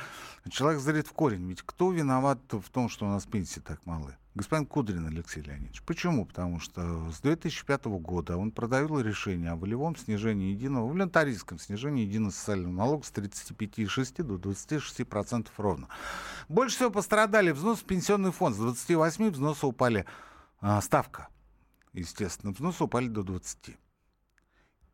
человек 0.48 0.80
зрит 0.80 1.08
в 1.08 1.12
корень. 1.12 1.48
Ведь 1.48 1.62
кто 1.62 1.90
виноват 1.90 2.38
в 2.50 2.70
том, 2.70 2.88
что 2.88 3.06
у 3.06 3.08
нас 3.08 3.26
пенсии 3.26 3.60
так 3.60 3.84
малы? 3.84 4.16
Господин 4.36 4.66
Кудрин 4.66 5.06
Алексей 5.06 5.42
Леонидович. 5.42 5.82
Почему? 5.82 6.26
Потому 6.26 6.60
что 6.60 7.10
с 7.10 7.20
2005 7.20 7.86
года 7.86 8.36
он 8.36 8.52
продавил 8.52 9.00
решение 9.00 9.50
о 9.50 9.56
волевом 9.56 9.96
снижении 9.96 10.50
единого, 10.50 10.86
волонтаристском 10.86 11.58
снижении 11.58 12.04
единого 12.04 12.30
социального 12.30 12.72
налога 12.72 13.04
с 13.04 13.12
35,6 13.12 14.22
до 14.22 14.36
26% 14.36 15.48
ровно. 15.56 15.88
Больше 16.48 16.76
всего 16.76 16.90
пострадали 16.90 17.50
взносы 17.50 17.82
в 17.82 17.86
пенсионный 17.86 18.30
фонд. 18.30 18.56
С 18.56 18.58
28 18.58 19.30
взносы 19.30 19.66
упали, 19.66 20.04
а, 20.60 20.82
ставка, 20.82 21.28
естественно, 21.94 22.52
взносы 22.52 22.84
упали 22.84 23.08
до 23.08 23.22
20. 23.22 23.78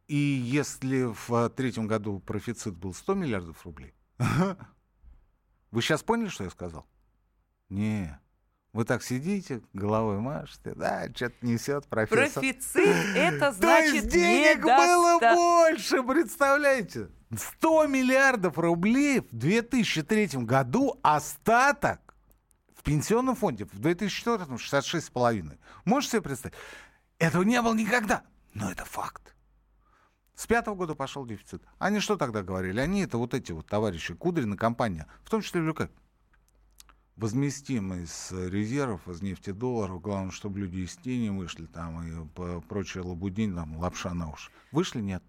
И 0.07 0.17
если 0.17 1.03
в 1.27 1.51
третьем 1.51 1.89
году 1.89 2.21
профицит 2.21 2.77
был 2.77 2.95
100 2.95 3.15
миллиардов 3.15 3.65
рублей, 3.67 3.93
вы 5.73 5.83
сейчас 5.83 6.05
поняли, 6.05 6.29
что 6.29 6.45
я 6.45 6.51
сказал? 6.51 6.87
Не, 7.71 8.21
вы 8.73 8.85
так 8.85 9.03
сидите, 9.03 9.61
головой 9.73 10.19
машете, 10.19 10.75
да, 10.75 11.07
что-то 11.15 11.35
несет 11.43 11.87
профессор. 11.87 12.41
Профицит— 12.41 12.97
это 13.17 13.53
значит 13.53 13.61
То 13.61 13.79
есть 13.79 14.09
денег 14.09 14.63
было 14.63 15.19
больше, 15.19 16.03
представляете? 16.03 17.09
100 17.37 17.87
миллиардов 17.87 18.59
рублей 18.59 19.21
в 19.21 19.29
2003 19.33 20.45
году 20.45 20.99
остаток 21.03 22.15
в 22.75 22.83
пенсионном 22.83 23.37
фонде, 23.37 23.67
в 23.67 23.79
2004 23.79 24.45
66,5. 24.45 25.59
Можете 25.85 26.13
себе 26.13 26.23
представить? 26.23 26.57
Этого 27.19 27.43
не 27.43 27.61
было 27.63 27.75
никогда, 27.75 28.23
но 28.55 28.71
это 28.71 28.85
факт. 28.85 29.35
С 30.35 30.47
пятого 30.47 30.75
года 30.75 30.95
пошел 30.95 31.25
дефицит. 31.25 31.63
Они 31.79 32.01
что 32.01 32.17
тогда 32.17 32.43
говорили? 32.43 32.81
Они 32.81 33.03
это 33.03 33.19
вот 33.19 33.35
эти 33.35 33.53
вот 33.53 33.67
товарищи 33.67 34.15
Кудрина, 34.15 34.57
компания, 34.57 35.07
в 35.23 35.31
том 35.31 35.43
числе 35.43 35.61
Люка 35.61 35.91
возместим 37.23 37.95
из 37.95 38.33
резервов, 38.33 39.07
из 39.09 39.23
нефтедолларов. 39.23 40.03
Главное, 40.03 40.33
чтобы 40.33 40.59
люди 40.59 40.79
из 40.79 40.97
тени 40.97 41.29
вышли 41.29 41.67
там 41.67 42.03
и 42.03 42.61
прочее 42.69 43.05
лабудень, 43.05 43.55
там 43.55 43.77
лапша 43.77 44.13
на 44.13 44.33
уши. 44.33 44.51
Вышли? 44.73 45.01
Нет. 45.01 45.23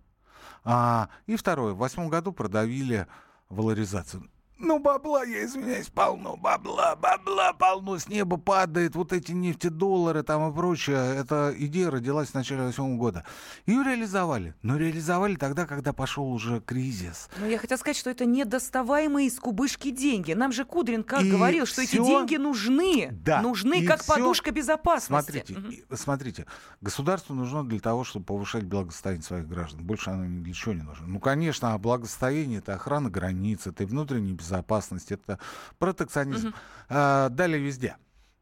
А, 0.63 1.09
и 1.27 1.35
второе. 1.35 1.73
В 1.73 1.77
восьмом 1.77 2.09
году 2.09 2.33
продавили 2.33 3.05
валоризацию. 3.49 4.27
Ну, 4.63 4.79
бабла, 4.79 5.25
я 5.25 5.43
извиняюсь, 5.43 5.89
полно, 5.89 6.37
бабла, 6.37 6.95
бабла 6.95 7.51
полно, 7.51 7.99
с 7.99 8.07
неба 8.07 8.37
падает, 8.37 8.95
вот 8.95 9.11
эти 9.11 9.33
нефтедоллары 9.33 10.23
там 10.23 10.49
и 10.49 10.55
прочее. 10.55 11.17
Эта 11.17 11.53
идея 11.57 11.91
родилась 11.91 12.29
в 12.29 12.33
начале 12.33 12.61
восьмого 12.61 12.95
года. 12.95 13.25
Ее 13.65 13.83
реализовали. 13.83 14.55
Но 14.61 14.77
реализовали 14.77 15.35
тогда, 15.35 15.65
когда 15.65 15.91
пошел 15.91 16.31
уже 16.31 16.61
кризис. 16.61 17.29
Но 17.39 17.45
я 17.45 17.57
хотела 17.57 17.77
сказать, 17.77 17.97
что 17.97 18.09
это 18.09 18.25
недоставаемые 18.25 19.27
из 19.27 19.37
кубышки 19.37 19.91
деньги. 19.91 20.31
Нам 20.31 20.53
же 20.53 20.63
Кудрин 20.63 21.03
как 21.03 21.23
и 21.23 21.29
говорил, 21.29 21.65
что 21.65 21.81
все... 21.81 21.97
эти 21.97 22.05
деньги 22.05 22.37
нужны. 22.37 23.09
Да. 23.11 23.41
Нужны 23.41 23.81
и 23.81 23.85
как 23.85 24.01
все... 24.01 24.13
подушка 24.13 24.51
безопасности. 24.51 25.43
Смотрите, 25.45 25.83
угу. 25.83 25.97
смотрите, 25.97 26.45
государству 26.79 27.35
нужно 27.35 27.65
для 27.65 27.81
того, 27.81 28.05
чтобы 28.05 28.25
повышать 28.25 28.63
благосостояние 28.63 29.25
своих 29.25 29.45
граждан. 29.45 29.83
Больше 29.83 30.09
оно 30.09 30.25
ни 30.25 30.41
для 30.41 30.53
чего 30.53 30.73
не 30.73 30.83
нужно. 30.83 31.05
Ну, 31.05 31.19
конечно, 31.19 31.73
а 31.73 31.77
благосостояние 31.77 32.59
это 32.59 32.75
охрана 32.75 33.09
границ, 33.09 33.67
это 33.67 33.85
внутренний 33.85 34.31
безопасность 34.31 34.52
безопасность, 34.53 35.11
это 35.11 35.39
протекционизм. 35.79 36.49
Угу. 36.49 36.55
А, 36.89 37.29
далее 37.29 37.59
везде. 37.59 37.97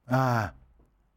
А, 0.05 0.53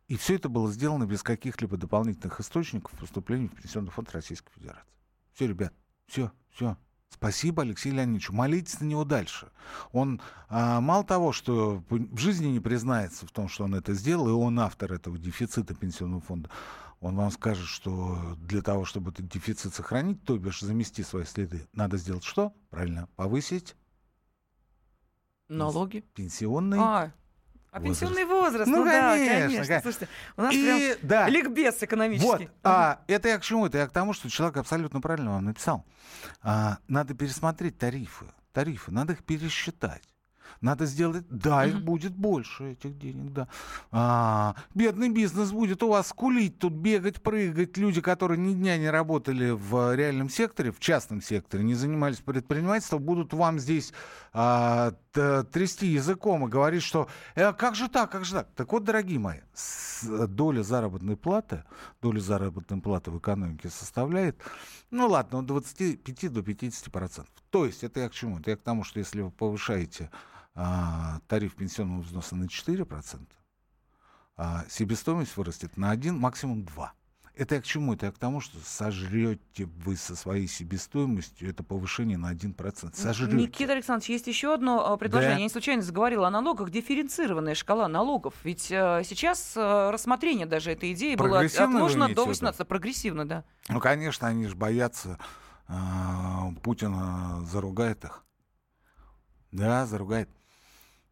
и 0.08 0.16
все 0.16 0.36
это 0.36 0.48
было 0.48 0.70
сделано 0.70 1.06
без 1.06 1.22
каких-либо 1.22 1.76
дополнительных 1.76 2.40
источников 2.40 2.92
поступления 2.98 3.48
в 3.48 3.54
Пенсионный 3.54 3.90
фонд 3.90 4.12
Российской 4.12 4.52
Федерации. 4.52 4.84
Все, 5.32 5.48
ребят, 5.48 5.72
все, 6.06 6.30
все. 6.50 6.76
Спасибо 7.08 7.62
Алексею 7.62 7.94
Леонидовичу. 7.94 8.32
Молитесь 8.32 8.80
на 8.80 8.86
него 8.86 9.04
дальше. 9.04 9.50
Он 9.92 10.20
а, 10.48 10.80
мало 10.80 11.04
того, 11.04 11.32
что 11.32 11.82
в 11.88 12.18
жизни 12.18 12.46
не 12.46 12.60
признается 12.60 13.26
в 13.26 13.30
том, 13.30 13.48
что 13.48 13.64
он 13.64 13.74
это 13.74 13.94
сделал, 13.94 14.28
и 14.28 14.32
он 14.32 14.58
автор 14.58 14.92
этого 14.92 15.16
дефицита 15.16 15.74
пенсионного 15.74 16.20
фонда, 16.20 16.50
он 17.00 17.16
вам 17.16 17.30
скажет, 17.30 17.66
что 17.66 18.36
для 18.38 18.62
того, 18.62 18.84
чтобы 18.84 19.10
этот 19.10 19.28
дефицит 19.28 19.74
сохранить, 19.74 20.24
то 20.24 20.38
бишь 20.38 20.60
замести 20.60 21.02
свои 21.02 21.24
следы, 21.24 21.68
надо 21.72 21.98
сделать 21.98 22.24
что? 22.24 22.52
Правильно, 22.70 23.08
повысить 23.14 23.76
Налоги? 25.48 26.04
Пенсионный. 26.14 26.78
А, 26.78 27.12
а 27.70 27.80
возраст. 27.80 28.00
пенсионный 28.00 28.24
возраст, 28.24 28.70
ну, 28.70 28.78
ну 28.78 28.84
да, 28.84 29.16
конечно. 29.16 29.64
конечно. 29.64 29.80
Слушайте, 29.82 30.08
у 30.36 30.42
нас 30.42 30.54
и, 30.54 30.62
прям 30.62 31.08
да. 31.08 31.28
ликбез 31.28 31.82
экономический. 31.82 32.28
Вот, 32.28 32.40
угу. 32.40 32.50
а, 32.62 33.00
это 33.08 33.28
я 33.28 33.38
к 33.38 33.42
чему? 33.42 33.66
Это 33.66 33.78
я 33.78 33.86
к 33.88 33.92
тому, 33.92 34.12
что 34.12 34.30
человек 34.30 34.56
абсолютно 34.56 35.00
правильно 35.00 35.32
вам 35.32 35.46
написал. 35.46 35.84
А, 36.40 36.78
надо 36.86 37.14
пересмотреть 37.14 37.76
тарифы. 37.76 38.26
Тарифы, 38.52 38.92
надо 38.92 39.14
их 39.14 39.24
пересчитать. 39.24 40.02
Надо 40.60 40.86
сделать, 40.86 41.26
да, 41.28 41.66
их 41.66 41.82
будет 41.82 42.14
больше, 42.14 42.72
этих 42.72 42.96
денег, 42.96 43.32
да. 43.32 43.48
А, 43.90 44.54
бедный 44.74 45.10
бизнес 45.10 45.50
будет 45.50 45.82
у 45.82 45.88
вас 45.88 46.08
скулить, 46.08 46.58
тут 46.58 46.72
бегать, 46.72 47.22
прыгать. 47.22 47.76
Люди, 47.76 48.00
которые 48.00 48.38
ни 48.38 48.54
дня 48.54 48.78
не 48.78 48.88
работали 48.88 49.50
в 49.50 49.94
реальном 49.94 50.30
секторе, 50.30 50.70
в 50.70 50.80
частном 50.80 51.20
секторе, 51.20 51.64
не 51.64 51.74
занимались 51.74 52.18
предпринимательством, 52.18 53.02
будут 53.02 53.34
вам 53.34 53.58
здесь 53.58 53.92
а, 54.32 54.94
трясти 55.14 55.86
языком 55.86 56.46
и 56.46 56.50
говорить, 56.50 56.82
что 56.82 57.08
э, 57.34 57.52
как 57.52 57.74
же 57.74 57.88
так, 57.88 58.10
как 58.10 58.24
же 58.24 58.34
так. 58.34 58.48
Так 58.54 58.72
вот, 58.72 58.84
дорогие 58.84 59.18
мои, 59.18 59.40
доля 60.02 60.62
заработной 60.62 61.16
платы, 61.16 61.64
доля 62.02 62.20
заработной 62.20 62.80
платы 62.80 63.10
в 63.10 63.18
экономике 63.18 63.70
составляет, 63.70 64.40
ну 64.90 65.08
ладно, 65.08 65.38
от 65.38 65.46
25 65.46 66.32
до 66.32 66.42
50 66.42 66.92
процентов. 66.92 67.34
То 67.50 67.64
есть, 67.64 67.84
это 67.84 68.00
я 68.00 68.08
к 68.08 68.12
чему? 68.12 68.38
Это 68.40 68.50
я 68.50 68.56
к 68.56 68.62
тому, 68.62 68.84
что 68.84 68.98
если 68.98 69.22
вы 69.22 69.30
повышаете 69.30 70.10
а, 70.54 71.20
тариф 71.28 71.54
пенсионного 71.54 72.02
взноса 72.02 72.36
на 72.36 72.48
4 72.48 72.84
процента, 72.84 73.34
а 74.36 74.64
себестоимость 74.68 75.36
вырастет 75.36 75.76
на 75.76 75.90
1, 75.90 76.18
максимум 76.18 76.64
2. 76.64 76.92
Это 77.36 77.56
я 77.56 77.60
к 77.60 77.64
чему? 77.64 77.94
Это 77.94 78.06
я 78.06 78.12
к 78.12 78.18
тому, 78.18 78.40
что 78.40 78.58
сожрете 78.64 79.64
вы 79.64 79.96
со 79.96 80.14
своей 80.14 80.46
себестоимостью 80.46 81.50
это 81.50 81.64
повышение 81.64 82.16
на 82.16 82.32
1%. 82.32 82.94
Сожрете. 82.94 83.34
Никита 83.34 83.72
Александрович, 83.72 84.10
есть 84.10 84.26
еще 84.28 84.54
одно 84.54 84.92
а, 84.92 84.96
предложение. 84.96 85.34
Да. 85.34 85.38
Я 85.38 85.44
не 85.44 85.50
случайно 85.50 85.82
заговорила 85.82 86.28
о 86.28 86.30
налогах. 86.30 86.70
Дифференцированная 86.70 87.56
шкала 87.56 87.88
налогов. 87.88 88.34
Ведь 88.44 88.70
э, 88.70 89.02
сейчас 89.04 89.54
э, 89.56 89.90
рассмотрение 89.90 90.46
даже 90.46 90.70
этой 90.70 90.92
идеи 90.92 91.16
было 91.16 91.40
отложено 91.40 92.08
до 92.08 92.24
18 92.24 92.68
Прогрессивно, 92.68 93.26
да. 93.26 93.44
Ну, 93.68 93.80
конечно, 93.80 94.28
они 94.28 94.46
же 94.46 94.54
боятся, 94.54 95.18
э, 95.68 95.74
Путин 96.62 97.44
заругает 97.46 98.04
их. 98.04 98.24
Да, 99.50 99.86
заругает. 99.86 100.28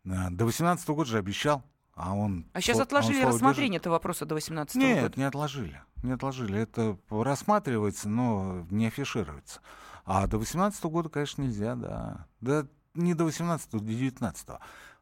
До 0.05 0.45
18 0.45 0.89
года 0.91 1.11
же 1.11 1.19
обещал. 1.19 1.65
А 1.95 2.15
он... 2.15 2.47
А 2.53 2.61
сейчас 2.61 2.81
отложили 2.81 3.23
рассмотрение 3.23 3.79
этого 3.79 3.95
вопроса 3.95 4.25
до 4.25 4.35
18 4.35 4.77
Нет, 4.77 4.89
года? 4.89 5.03
Нет, 5.03 5.17
не 5.17 5.25
отложили. 5.25 5.83
Не 6.03 6.13
отложили. 6.13 6.61
Это 6.61 6.97
рассматривается, 7.11 8.09
но 8.09 8.67
не 8.71 8.87
афишируется. 8.87 9.61
А 10.05 10.27
до 10.27 10.39
18 10.39 10.85
года, 10.85 11.09
конечно, 11.09 11.43
нельзя, 11.43 11.75
да. 11.75 12.27
Да 12.41 12.67
не 12.95 13.15
до 13.15 13.25
18 13.25 13.71
до 13.71 13.79
19 13.79 14.49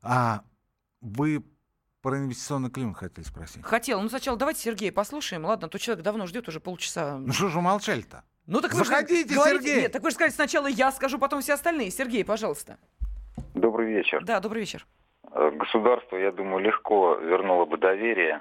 А 0.02 0.42
вы 1.00 1.42
про 2.02 2.18
инвестиционный 2.18 2.70
климат 2.70 2.98
хотели 2.98 3.24
спросить? 3.24 3.64
Хотел. 3.64 4.00
Ну, 4.00 4.08
сначала 4.08 4.38
давайте 4.38 4.60
Сергея 4.60 4.92
послушаем. 4.92 5.44
Ладно, 5.44 5.68
то 5.68 5.78
человек 5.78 6.04
давно 6.04 6.26
ждет, 6.26 6.48
уже 6.48 6.60
полчаса. 6.60 7.18
Ну, 7.18 7.32
что 7.32 7.48
же 7.48 7.60
молчали-то? 7.60 8.24
Ну, 8.46 8.60
так 8.60 8.72
Заходите, 8.72 9.28
вы 9.28 9.34
же 9.34 9.34
говорите... 9.34 9.64
Сергей! 9.66 9.82
Нет, 9.82 9.92
так 9.92 10.02
вы 10.02 10.10
же 10.10 10.14
сказали 10.14 10.32
сначала 10.32 10.66
я 10.66 10.92
скажу, 10.92 11.18
потом 11.18 11.40
все 11.40 11.54
остальные. 11.54 11.90
Сергей, 11.90 12.24
пожалуйста. 12.24 12.78
Добрый 13.54 13.92
вечер. 13.92 14.24
Да, 14.24 14.40
добрый 14.40 14.60
вечер. 14.60 14.86
Государство, 15.32 16.16
я 16.16 16.32
думаю, 16.32 16.58
легко 16.64 17.14
вернуло 17.14 17.64
бы 17.64 17.78
доверие 17.78 18.40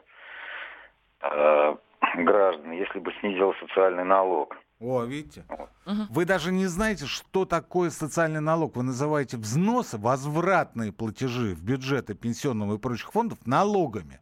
э, 1.21 1.75
граждан, 2.17 2.71
если 2.71 2.99
бы 2.99 3.11
снизило 3.19 3.53
социальный 3.59 4.03
налог. 4.03 4.55
О, 4.79 5.03
видите? 5.03 5.45
Угу. 5.85 6.07
Вы 6.09 6.25
даже 6.25 6.51
не 6.53 6.65
знаете, 6.67 7.05
что 7.05 7.45
такое 7.45 7.89
социальный 7.89 8.39
налог. 8.39 8.77
Вы 8.77 8.83
называете 8.83 9.35
взносы, 9.37 9.97
возвратные 9.97 10.93
платежи 10.93 11.53
в 11.53 11.61
бюджеты 11.61 12.13
пенсионного 12.13 12.75
и 12.75 12.79
прочих 12.79 13.11
фондов 13.11 13.45
налогами. 13.45 14.19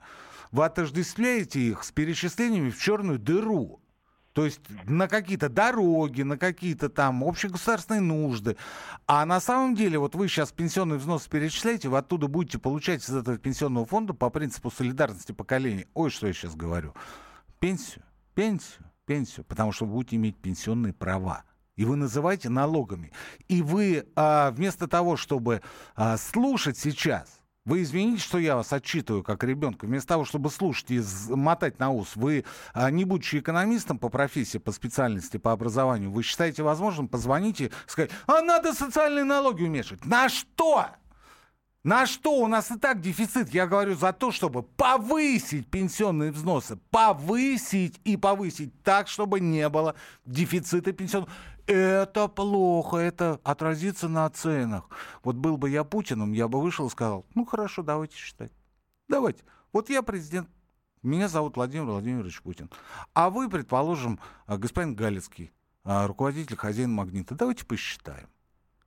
Вы 0.52 0.66
отождествляете 0.66 1.60
их 1.60 1.84
с 1.84 1.92
перечислениями 1.92 2.72
в 2.72 2.80
черную 2.80 3.20
дыру. 3.20 3.82
То 4.34 4.46
есть 4.46 4.62
на 4.86 5.08
какие-то 5.08 5.50
дороги, 5.50 6.22
на 6.22 6.38
какие-то 6.38 6.90
там 6.90 7.24
общегосударственные 7.24 8.02
нужды. 8.02 8.56
А 9.08 9.26
на 9.26 9.40
самом 9.40 9.74
деле, 9.74 9.98
вот 9.98 10.14
вы 10.14 10.28
сейчас 10.28 10.52
пенсионный 10.52 10.98
взнос 10.98 11.28
перечисляете, 11.28 11.90
вы 11.90 11.98
оттуда 11.98 12.28
будете 12.28 12.60
получать 12.60 13.02
из 13.02 13.16
этого 13.16 13.38
пенсионного 13.40 13.86
фонда 13.86 14.14
по 14.14 14.30
принципу 14.30 14.70
солидарности 14.70 15.32
поколений. 15.32 15.88
Ой, 15.96 16.12
что 16.12 16.28
я 16.28 16.34
сейчас 16.34 16.56
говорю. 16.56 16.94
Пенсию, 17.60 18.04
пенсию, 18.34 18.86
пенсию. 19.06 19.46
Потому 19.46 19.72
что 19.72 19.86
вы 19.86 19.94
будете 19.94 20.16
иметь 20.16 20.38
пенсионные 20.38 20.94
права 20.94 21.44
и 21.76 21.86
вы 21.86 21.96
называете 21.96 22.50
налогами. 22.50 23.12
И 23.48 23.62
вы 23.62 24.08
а, 24.16 24.50
вместо 24.52 24.88
того, 24.88 25.16
чтобы 25.16 25.62
а, 25.96 26.18
слушать 26.18 26.78
сейчас 26.78 27.40
вы 27.68 27.82
извините, 27.82 28.22
что 28.22 28.38
я 28.38 28.56
вас 28.56 28.72
отчитываю 28.72 29.24
как 29.24 29.44
ребенка. 29.44 29.88
Вместо 29.88 30.08
того, 30.08 30.24
чтобы 30.24 30.50
слушать 30.50 30.90
и 30.90 31.02
мотать 31.28 31.80
на 31.80 31.90
ус, 31.92 32.16
вы, 32.16 32.46
а, 32.74 32.90
не 32.90 33.04
будучи 33.04 33.40
экономистом 33.40 34.00
по 34.00 34.08
профессии, 34.08 34.58
по 34.58 34.72
специальности, 34.72 35.36
по 35.36 35.52
образованию, 35.52 36.10
вы 36.10 36.24
считаете 36.24 36.64
возможным 36.64 37.10
позвонить 37.10 37.60
и 37.60 37.72
сказать, 37.86 38.10
а 38.26 38.42
надо 38.42 38.74
социальные 38.74 39.26
налоги 39.26 39.64
уменьшить. 39.64 40.06
На 40.06 40.30
что? 40.30 40.86
На 41.88 42.06
что? 42.06 42.34
У 42.42 42.48
нас 42.48 42.70
и 42.70 42.78
так 42.78 43.00
дефицит. 43.00 43.54
Я 43.54 43.66
говорю 43.66 43.96
за 43.96 44.12
то, 44.12 44.34
чтобы 44.34 44.62
повысить 44.62 45.72
пенсионные 45.72 46.34
взносы. 46.34 46.76
Повысить 46.92 48.02
и 48.04 48.18
повысить 48.18 48.84
так, 48.84 49.08
чтобы 49.08 49.40
не 49.40 49.70
было 49.70 49.96
дефицита 50.26 50.92
пенсионных. 50.92 51.30
Это 51.66 52.28
плохо, 52.28 52.98
это 52.98 53.40
отразится 53.42 54.10
на 54.10 54.30
ценах. 54.30 54.90
Вот 55.24 55.38
был 55.38 55.56
бы 55.56 55.70
я 55.70 55.86
Путиным, 55.86 56.34
я 56.34 56.50
бы 56.50 56.60
вышел 56.60 56.88
и 56.88 56.90
сказал, 56.90 57.26
ну 57.36 57.46
хорошо, 57.46 57.84
давайте 57.84 58.18
считать. 58.18 58.52
Давайте. 59.08 59.46
Вот 59.72 59.90
я 59.90 60.02
президент, 60.02 60.50
меня 61.04 61.30
зовут 61.30 61.56
Владимир 61.56 61.86
Владимирович 61.86 62.42
Путин. 62.42 62.70
А 63.14 63.30
вы, 63.30 63.50
предположим, 63.50 64.20
господин 64.46 64.94
Галицкий, 64.94 65.54
руководитель 65.86 66.58
хозяин 66.58 66.92
магнита. 66.92 67.34
Давайте 67.34 67.64
посчитаем 67.66 68.28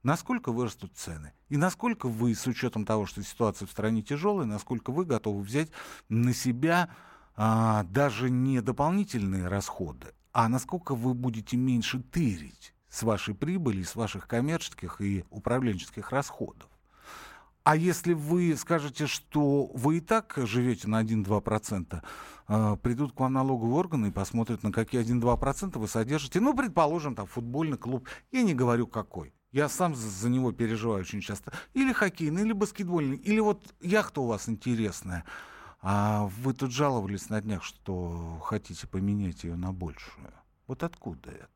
насколько 0.03 0.53
вырастут 0.53 0.93
цены 0.97 1.33
и 1.51 1.57
насколько 1.57 2.09
вы, 2.09 2.35
с 2.35 2.47
учетом 2.47 2.87
того, 2.87 3.05
что 3.07 3.23
ситуация 3.23 3.67
в 3.67 3.71
стране 3.71 4.03
тяжелая, 4.03 4.47
насколько 4.47 4.93
вы 4.93 5.05
готовы 5.05 5.43
взять 5.43 5.69
на 6.09 6.33
себя 6.33 6.89
а, 7.37 7.83
даже 7.85 8.31
не 8.31 8.63
дополнительные 8.63 9.49
расходы, 9.49 10.15
а 10.33 10.49
насколько 10.49 10.95
вы 10.95 11.13
будете 11.13 11.57
меньше 11.57 12.01
тырить 12.01 12.73
с 12.89 13.03
вашей 13.03 13.35
прибыли, 13.35 13.83
с 13.83 13.97
ваших 13.97 14.29
коммерческих 14.29 15.01
и 15.01 15.25
управленческих 15.31 16.11
расходов. 16.11 16.69
А 17.65 17.77
если 17.77 18.15
вы 18.15 18.57
скажете, 18.57 19.07
что 19.07 19.67
вы 19.75 19.99
и 19.99 20.01
так 20.01 20.33
живете 20.37 20.89
на 20.89 21.03
1-2%, 21.03 22.03
э, 22.49 22.77
придут 22.83 23.13
к 23.13 23.21
вам 23.21 23.33
налоговые 23.35 23.75
органы 23.75 24.07
и 24.07 24.13
посмотрят, 24.13 24.63
на 24.63 24.73
какие 24.73 25.01
1-2% 25.01 25.79
вы 25.79 25.89
содержите. 25.89 26.41
Ну, 26.41 26.55
предположим, 26.55 27.15
там 27.15 27.27
футбольный 27.27 27.77
клуб. 27.77 28.09
Я 28.33 28.43
не 28.43 28.55
говорю 28.55 28.87
какой. 28.87 29.35
Я 29.53 29.69
сам 29.69 29.95
за, 29.95 30.29
него 30.29 30.53
переживаю 30.53 31.01
очень 31.01 31.21
часто. 31.21 31.53
Или 31.75 31.93
хоккейный, 31.93 32.43
или 32.43 32.53
баскетбольный, 32.53 33.17
или 33.17 33.41
вот 33.41 33.75
яхта 33.81 34.21
у 34.21 34.27
вас 34.27 34.49
интересная. 34.49 35.25
А 35.83 36.27
вы 36.43 36.55
тут 36.55 36.73
жаловались 36.73 37.31
на 37.31 37.41
днях, 37.41 37.65
что 37.65 38.39
хотите 38.45 38.87
поменять 38.87 39.45
ее 39.45 39.57
на 39.57 39.73
большую. 39.73 40.33
Вот 40.67 40.83
откуда 40.83 41.31
это? 41.31 41.49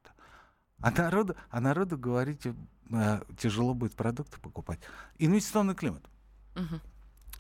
А 0.81 0.91
народу, 0.91 1.37
а 1.51 1.61
народу 1.61 1.97
говорите, 1.97 2.55
э, 2.91 3.23
тяжело 3.39 3.75
будет 3.75 3.95
продукты 3.95 4.41
покупать. 4.41 4.81
Инвестиционный 5.19 5.75
климат. 5.75 6.03
Угу. 6.57 6.81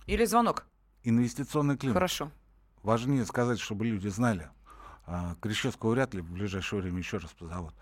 Или 0.06 0.24
звонок. 0.24 0.66
Инвестиционный 1.02 1.76
климат. 1.76 1.94
Хорошо. 1.94 2.30
Важнее 2.82 3.24
сказать, 3.26 3.58
чтобы 3.58 3.86
люди 3.86 4.08
знали. 4.08 4.50
А, 5.06 5.36
Крещевского 5.40 5.90
вряд 5.90 6.14
ли 6.14 6.20
в 6.20 6.30
ближайшее 6.30 6.80
время 6.80 6.98
еще 6.98 7.16
раз 7.18 7.30
позовут. 7.32 7.74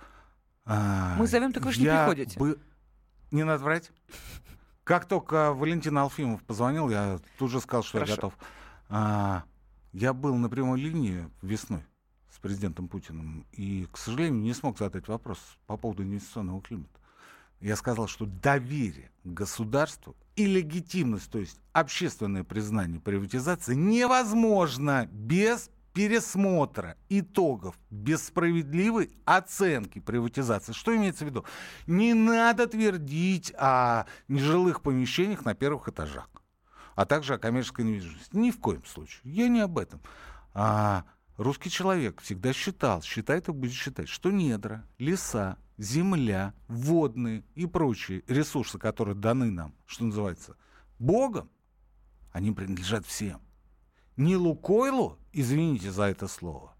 А, 0.65 1.17
Мы 1.17 1.27
зовем, 1.27 1.53
так 1.53 1.65
вы 1.65 1.73
же 1.73 1.81
не 1.81 1.87
приходите. 1.87 2.39
Бы... 2.39 2.59
Не 3.31 3.45
надо 3.45 3.65
врать. 3.65 3.91
Как 4.85 5.07
только 5.07 5.53
Валентин 5.53 5.97
Алфимов 5.97 6.43
позвонил, 6.43 6.91
я 6.91 7.19
тут 7.39 7.51
же 7.51 7.61
сказал, 7.61 7.83
что 7.83 7.99
Хорошо. 7.99 8.11
я 8.11 8.17
готов. 8.17 8.35
А, 8.89 9.45
я 9.93 10.13
был 10.13 10.35
на 10.37 10.49
прямой 10.49 10.81
линии 10.81 11.29
весной 11.41 11.85
с 12.31 12.39
президентом 12.39 12.89
Путиным 12.89 13.47
и, 13.53 13.87
к 13.91 13.97
сожалению, 13.97 14.41
не 14.41 14.55
смог 14.55 14.79
задать 14.79 15.09
вопрос 15.09 15.39
по 15.67 15.77
поводу 15.77 16.03
инвестиционного 16.03 16.61
климата. 16.61 16.91
Я 17.61 17.77
сказал, 17.77 18.09
что 18.09 18.27
доверие 18.27 19.11
государству 19.23 20.17
и 20.35 20.47
легитимность, 20.47 21.31
то 21.31 21.39
есть 21.39 21.61
общественное 21.73 22.43
признание 22.43 23.01
приватизации 23.01 23.75
невозможно 23.75 25.09
без 25.13 25.71
пересмотра 25.93 26.97
итогов 27.09 27.79
без 27.91 28.27
справедливой 28.27 29.11
оценки 29.25 30.01
приватизации. 30.01 30.73
Что 30.73 30.97
имеется 30.97 31.25
в 31.25 31.29
виду? 31.29 31.45
Не 31.87 32.15
надо 32.15 32.67
твердить 32.67 33.53
о 33.59 34.07
нежилых 34.29 34.83
помещениях 34.83 35.45
на 35.45 35.55
первых 35.55 35.89
этажах, 35.89 36.29
а 36.95 37.05
также 37.05 37.35
о 37.35 37.39
коммерческой 37.39 37.85
недвижимости. 37.85 38.37
Ни 38.37 38.51
в 38.51 38.59
коем 38.59 38.85
случае. 38.85 39.21
Я 39.25 39.49
не 39.49 39.61
об 39.61 39.79
этом. 39.79 40.01
А 40.55 41.05
русский 41.37 41.71
человек 41.71 42.21
всегда 42.23 42.53
считал, 42.53 43.03
считает 43.03 43.49
и 43.49 43.53
будет 43.53 43.73
считать, 43.73 44.09
что 44.09 44.31
недра, 44.31 44.87
леса, 44.99 45.59
земля, 45.79 46.55
водные 46.69 47.45
и 47.55 47.67
прочие 47.67 48.23
ресурсы, 48.27 48.79
которые 48.79 49.15
даны 49.15 49.51
нам, 49.51 49.75
что 49.87 50.05
называется, 50.05 50.57
Богом, 50.99 51.51
они 52.33 52.53
принадлежат 52.53 53.05
всем. 53.07 53.41
Не 54.17 54.37
Лукойлу, 54.37 55.19
извините 55.33 55.91
за 55.91 56.05
это 56.05 56.29
слово, 56.29 56.75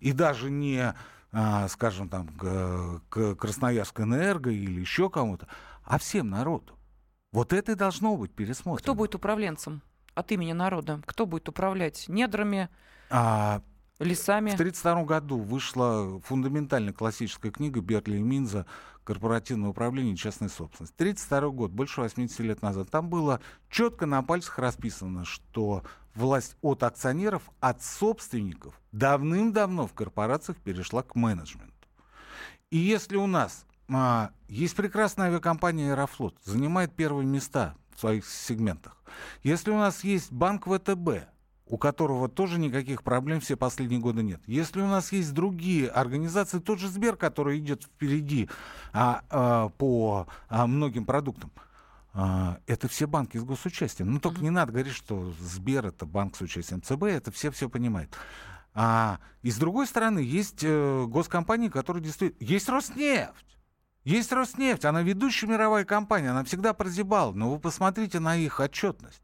и 0.00 0.12
даже 0.12 0.50
не, 0.50 0.94
а, 1.32 1.68
скажем, 1.68 2.08
там, 2.08 2.28
к, 2.28 3.34
Красноярской 3.36 4.04
энерго 4.04 4.50
или 4.50 4.80
еще 4.80 5.10
кому-то, 5.10 5.48
а 5.84 5.98
всем 5.98 6.30
народу. 6.30 6.78
Вот 7.32 7.52
это 7.52 7.72
и 7.72 7.74
должно 7.74 8.16
быть 8.16 8.32
пересмотрено. 8.32 8.82
Кто 8.82 8.94
будет 8.94 9.14
управленцем 9.14 9.82
от 10.14 10.32
имени 10.32 10.52
народа? 10.52 11.02
Кто 11.06 11.26
будет 11.26 11.48
управлять 11.48 12.08
недрами? 12.08 12.68
А, 13.10 13.62
Лесами. 13.98 14.50
В 14.50 14.54
1932 14.54 15.04
году 15.04 15.38
вышла 15.38 16.20
фундаментальная 16.20 16.92
классическая 16.92 17.50
книга 17.50 17.80
Берли 17.80 18.18
и 18.18 18.22
Минза 18.22 18.66
«Корпоративное 19.04 19.70
управление 19.70 20.14
и 20.14 20.18
частная 20.18 20.50
собственность». 20.50 20.94
1932 20.96 21.50
год, 21.50 21.70
больше 21.70 22.02
80 22.02 22.40
лет 22.40 22.60
назад. 22.60 22.90
Там 22.90 23.08
было 23.08 23.40
четко 23.70 24.04
на 24.04 24.22
пальцах 24.22 24.58
расписано, 24.58 25.24
что 25.24 25.82
власть 26.16 26.56
от 26.62 26.82
акционеров, 26.82 27.42
от 27.60 27.82
собственников 27.82 28.80
давным-давно 28.92 29.86
в 29.86 29.92
корпорациях 29.92 30.58
перешла 30.58 31.02
к 31.02 31.14
менеджменту. 31.14 31.72
И 32.70 32.78
если 32.78 33.16
у 33.16 33.26
нас 33.26 33.64
а, 33.88 34.30
есть 34.48 34.74
прекрасная 34.74 35.28
авиакомпания 35.28 35.92
«Аэрофлот», 35.92 36.36
занимает 36.44 36.92
первые 36.94 37.26
места 37.26 37.76
в 37.94 38.00
своих 38.00 38.26
сегментах. 38.26 38.96
Если 39.42 39.70
у 39.70 39.76
нас 39.76 40.02
есть 40.02 40.32
банк 40.32 40.66
ВТБ, 40.66 41.28
у 41.68 41.78
которого 41.78 42.28
тоже 42.28 42.58
никаких 42.58 43.02
проблем 43.02 43.40
все 43.40 43.56
последние 43.56 44.00
годы 44.00 44.22
нет. 44.22 44.40
Если 44.46 44.80
у 44.80 44.86
нас 44.86 45.12
есть 45.12 45.32
другие 45.34 45.88
организации, 45.88 46.60
тот 46.60 46.78
же 46.78 46.88
Сбер, 46.88 47.16
который 47.16 47.58
идет 47.58 47.82
впереди 47.82 48.48
а, 48.92 49.22
а, 49.30 49.68
по 49.70 50.28
а, 50.48 50.66
многим 50.66 51.04
продуктам, 51.04 51.50
а, 52.18 52.60
это 52.66 52.88
все 52.88 53.06
банки 53.06 53.36
с 53.36 53.44
госучастием. 53.44 54.10
Ну, 54.10 54.18
только 54.20 54.38
mm-hmm. 54.38 54.44
не 54.44 54.50
надо 54.50 54.72
говорить, 54.72 54.94
что 54.94 55.34
Сбер 55.38 55.84
это 55.84 56.06
банк 56.06 56.34
с 56.34 56.40
участием 56.40 56.80
ЦБ, 56.80 57.02
это 57.02 57.30
все 57.30 57.50
все 57.50 57.68
понимают. 57.68 58.16
А, 58.72 59.18
и 59.42 59.50
с 59.50 59.58
другой 59.58 59.86
стороны, 59.86 60.20
есть 60.20 60.60
э, 60.62 61.04
госкомпании, 61.06 61.68
которые 61.68 62.02
действительно... 62.02 62.48
Есть 62.48 62.70
Роснефть. 62.70 63.55
Есть 64.06 64.30
Роснефть, 64.30 64.84
она 64.84 65.02
ведущая 65.02 65.48
мировая 65.48 65.84
компания, 65.84 66.30
она 66.30 66.44
всегда 66.44 66.72
прозябала, 66.74 67.32
но 67.32 67.50
вы 67.50 67.58
посмотрите 67.58 68.20
на 68.20 68.36
их 68.36 68.60
отчетность. 68.60 69.20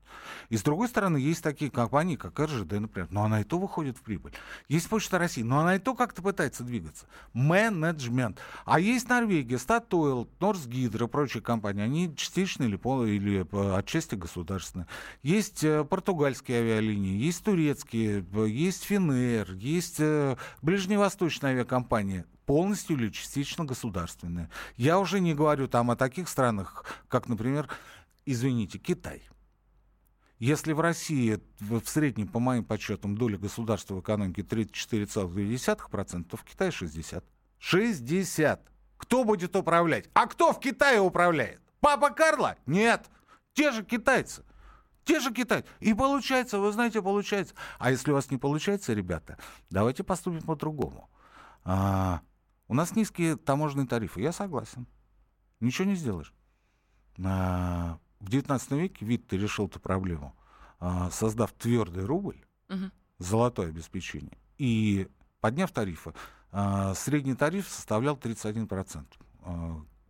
И 0.48 0.56
с 0.56 0.62
другой 0.64 0.88
стороны, 0.88 1.18
есть 1.18 1.40
такие 1.40 1.70
компании, 1.70 2.16
как 2.16 2.40
РЖД, 2.40 2.72
например, 2.72 3.06
но 3.12 3.22
она 3.22 3.42
и 3.42 3.44
то 3.44 3.60
выходит 3.60 3.96
в 3.96 4.02
прибыль. 4.02 4.32
Есть 4.68 4.88
Почта 4.88 5.20
России, 5.20 5.44
но 5.44 5.60
она 5.60 5.76
и 5.76 5.78
то 5.78 5.94
как-то 5.94 6.20
пытается 6.20 6.64
двигаться. 6.64 7.06
Менеджмент. 7.32 8.40
А 8.64 8.80
есть 8.80 9.08
Норвегия, 9.08 9.56
Статойл, 9.56 10.28
Норсгидро 10.40 11.06
прочие 11.06 11.44
компании, 11.44 11.84
они 11.84 12.16
частично 12.16 12.64
или, 12.64 12.74
пол, 12.74 13.04
или 13.04 13.46
э, 13.48 13.76
отчасти 13.76 14.16
государственные. 14.16 14.88
Есть 15.22 15.62
э, 15.62 15.84
португальские 15.84 16.58
авиалинии, 16.58 17.22
есть 17.22 17.44
турецкие, 17.44 18.26
э, 18.32 18.48
есть 18.48 18.82
Финер, 18.82 19.52
есть 19.52 20.00
ближневосточная 20.60 21.52
авиакомпания 21.52 22.26
полностью 22.52 22.98
или 22.98 23.08
частично 23.08 23.64
государственные. 23.64 24.50
Я 24.76 24.98
уже 24.98 25.20
не 25.20 25.32
говорю 25.32 25.68
там 25.68 25.90
о 25.90 25.96
таких 25.96 26.28
странах, 26.28 26.84
как, 27.08 27.26
например, 27.26 27.66
извините, 28.26 28.76
Китай. 28.76 29.22
Если 30.38 30.74
в 30.74 30.80
России 30.80 31.40
в 31.60 31.80
среднем, 31.86 32.28
по 32.28 32.40
моим 32.40 32.62
подсчетам, 32.62 33.16
доля 33.16 33.38
государства 33.38 33.94
в 33.94 34.00
экономике 34.02 34.42
34,2%, 34.42 36.24
то 36.24 36.36
в 36.36 36.44
Китае 36.44 36.70
60%. 36.70 37.24
60! 37.58 38.70
Кто 38.98 39.24
будет 39.24 39.56
управлять? 39.56 40.10
А 40.12 40.26
кто 40.26 40.52
в 40.52 40.60
Китае 40.60 41.00
управляет? 41.00 41.62
Папа 41.80 42.10
Карла? 42.10 42.56
Нет. 42.66 43.06
Те 43.54 43.72
же 43.72 43.82
китайцы. 43.82 44.44
Те 45.04 45.20
же 45.20 45.32
китайцы. 45.32 45.66
И 45.80 45.94
получается, 45.94 46.58
вы 46.58 46.70
знаете, 46.70 47.00
получается. 47.00 47.54
А 47.78 47.90
если 47.90 48.10
у 48.10 48.14
вас 48.14 48.30
не 48.30 48.36
получается, 48.36 48.92
ребята, 48.92 49.38
давайте 49.70 50.04
поступим 50.04 50.42
по-другому. 50.42 51.08
А, 51.64 52.20
у 52.72 52.74
нас 52.74 52.96
низкие 52.96 53.36
таможенные 53.36 53.86
тарифы. 53.86 54.22
Я 54.22 54.32
согласен. 54.32 54.86
Ничего 55.60 55.86
не 55.86 55.94
сделаешь. 55.94 56.32
А, 57.22 57.98
в 58.18 58.30
19 58.30 58.70
веке 58.70 59.04
Витте 59.04 59.36
решил 59.36 59.66
эту 59.66 59.78
проблему, 59.78 60.34
а, 60.80 61.10
создав 61.10 61.52
твердый 61.52 62.06
рубль, 62.06 62.42
угу. 62.70 62.90
золотое 63.18 63.68
обеспечение, 63.68 64.38
и 64.56 65.06
подняв 65.42 65.70
тарифы. 65.70 66.14
А, 66.50 66.94
средний 66.94 67.34
тариф 67.34 67.68
составлял 67.68 68.16
31%. 68.16 69.04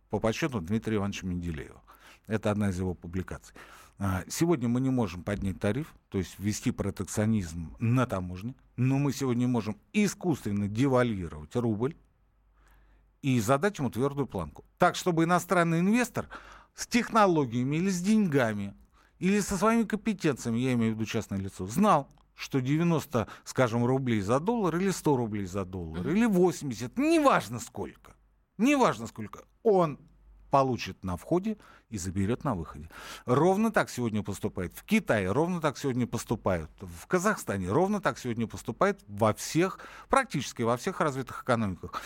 По 0.09 0.19
подсчету 0.19 0.61
Дмитрия 0.61 0.95
Ивановича 0.95 1.27
Менделеева. 1.27 1.81
Это 2.27 2.49
одна 2.49 2.69
из 2.69 2.79
его 2.79 2.93
публикаций. 2.93 3.53
Сегодня 4.29 4.69
мы 4.69 4.79
не 4.79 4.89
можем 4.89 5.23
поднять 5.23 5.59
тариф, 5.59 5.93
то 6.07 6.17
есть 6.17 6.39
ввести 6.39 6.71
протекционизм 6.71 7.75
на 7.79 8.05
таможне, 8.05 8.55
но 8.77 8.99
мы 8.99 9.11
сегодня 9.11 9.49
можем 9.49 9.77
искусственно 9.91 10.69
девальвировать 10.69 11.55
рубль, 11.57 11.95
и 13.23 13.39
задать 13.39 13.79
ему 13.79 13.89
твердую 13.89 14.27
планку. 14.27 14.63
Так, 14.77 14.95
чтобы 14.95 15.23
иностранный 15.23 15.79
инвестор 15.79 16.27
с 16.75 16.85
технологиями 16.85 17.77
или 17.77 17.89
с 17.89 18.01
деньгами, 18.01 18.75
или 19.17 19.39
со 19.39 19.57
своими 19.57 19.83
компетенциями, 19.83 20.59
я 20.59 20.73
имею 20.73 20.93
в 20.93 20.95
виду 20.97 21.05
частное 21.05 21.39
лицо, 21.39 21.65
знал, 21.65 22.09
что 22.35 22.59
90, 22.59 23.27
скажем, 23.45 23.85
рублей 23.85 24.21
за 24.21 24.39
доллар, 24.39 24.75
или 24.75 24.91
100 24.91 25.15
рублей 25.15 25.45
за 25.45 25.63
доллар, 25.63 26.07
или 26.07 26.25
80, 26.25 26.97
неважно 26.97 27.59
сколько, 27.59 28.13
неважно 28.57 29.07
сколько, 29.07 29.43
он 29.63 29.99
получит 30.51 31.03
на 31.03 31.15
входе 31.15 31.57
и 31.89 31.97
заберет 31.97 32.43
на 32.43 32.55
выходе. 32.55 32.89
Ровно 33.25 33.71
так 33.71 33.89
сегодня 33.89 34.21
поступает 34.21 34.73
в 34.75 34.83
Китае, 34.83 35.31
ровно 35.31 35.61
так 35.61 35.77
сегодня 35.77 36.05
поступают 36.05 36.69
в 36.79 37.07
Казахстане, 37.07 37.71
ровно 37.71 38.01
так 38.01 38.19
сегодня 38.19 38.47
поступает 38.47 39.01
во 39.07 39.33
всех, 39.33 39.79
практически 40.09 40.61
во 40.61 40.75
всех 40.75 40.99
развитых 40.99 41.43
экономиках. 41.43 42.01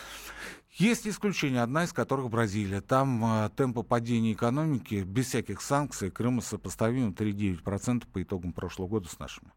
Есть 0.78 1.08
исключения, 1.08 1.64
одна 1.64 1.86
из 1.86 1.92
которых 1.92 2.30
Бразилия. 2.30 2.82
Там 2.82 3.26
э, 3.26 3.50
темпы 3.56 3.82
падения 3.82 4.34
экономики 4.34 5.04
без 5.04 5.26
всяких 5.26 5.60
санкций 5.60 6.12
Крыма 6.12 6.42
сопоставимы 6.42 7.14
3,9% 7.14 8.04
по 8.14 8.22
итогам 8.22 8.54
прошлого 8.54 8.88
года 8.88 9.10
с 9.10 9.18
нашими. 9.18 9.52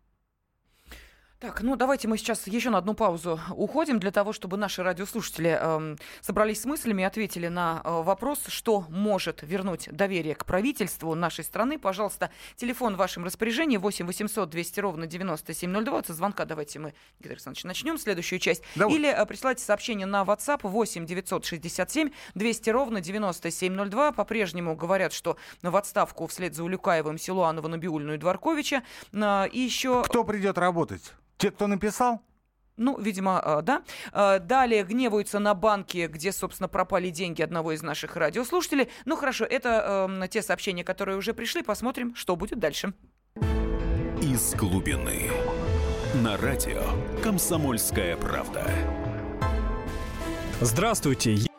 Так, 1.40 1.62
ну 1.62 1.74
давайте 1.74 2.06
мы 2.06 2.18
сейчас 2.18 2.46
еще 2.46 2.68
на 2.68 2.76
одну 2.76 2.92
паузу 2.92 3.40
уходим 3.56 3.98
для 3.98 4.10
того, 4.10 4.34
чтобы 4.34 4.58
наши 4.58 4.82
радиослушатели 4.82 5.58
э, 5.58 5.96
собрались 6.20 6.60
с 6.60 6.64
мыслями 6.66 7.00
и 7.00 7.04
ответили 7.06 7.48
на 7.48 7.80
э, 7.82 8.02
вопрос, 8.02 8.42
что 8.48 8.84
может 8.90 9.40
вернуть 9.40 9.88
доверие 9.90 10.34
к 10.34 10.44
правительству 10.44 11.14
нашей 11.14 11.42
страны. 11.42 11.78
Пожалуйста, 11.78 12.28
телефон 12.56 12.94
в 12.94 12.98
вашем 12.98 13.24
распоряжении 13.24 13.78
8 13.78 14.04
800 14.04 14.50
200 14.50 14.80
ровно 14.80 15.06
9702. 15.06 16.02
Со 16.02 16.12
звонка 16.12 16.44
давайте 16.44 16.78
мы, 16.78 16.92
Георгий 17.20 17.36
Александрович, 17.36 17.64
начнем 17.64 17.96
следующую 17.96 18.38
часть. 18.38 18.62
Давай. 18.76 18.94
Или 18.94 19.08
э, 19.08 19.24
присылайте 19.24 19.64
сообщение 19.64 20.06
на 20.06 20.24
WhatsApp 20.24 20.60
8 20.68 21.06
967 21.06 22.10
200 22.34 22.68
ровно 22.68 23.00
9702. 23.00 24.12
По-прежнему 24.12 24.76
говорят, 24.76 25.14
что 25.14 25.38
в 25.62 25.74
отставку 25.74 26.26
вслед 26.26 26.54
за 26.54 26.64
Улюкаевым, 26.64 27.16
Силуанова, 27.16 27.66
Набиульну 27.66 28.12
и 28.12 28.18
Дворковича. 28.18 28.82
Э, 29.14 29.48
и 29.48 29.58
еще... 29.58 30.02
Кто 30.04 30.22
придет 30.22 30.58
работать? 30.58 31.14
Те, 31.40 31.50
кто 31.50 31.66
написал? 31.66 32.20
Ну, 32.76 32.98
видимо, 32.98 33.42
э, 33.44 33.62
да. 33.62 33.82
Э, 34.12 34.38
далее 34.38 34.84
гневаются 34.84 35.38
на 35.38 35.54
банки, 35.54 36.06
где, 36.06 36.32
собственно, 36.32 36.68
пропали 36.68 37.08
деньги 37.08 37.40
одного 37.40 37.72
из 37.72 37.82
наших 37.82 38.16
радиослушателей. 38.16 38.88
Ну, 39.06 39.16
хорошо, 39.16 39.46
это 39.46 40.08
э, 40.22 40.28
те 40.28 40.42
сообщения, 40.42 40.84
которые 40.84 41.16
уже 41.16 41.32
пришли. 41.32 41.62
Посмотрим, 41.62 42.14
что 42.14 42.36
будет 42.36 42.58
дальше. 42.58 42.92
Из 44.20 44.54
глубины. 44.54 45.30
На 46.22 46.36
радио 46.36 46.82
«Комсомольская 47.22 48.16
правда». 48.16 48.70
Здравствуйте. 50.60 51.49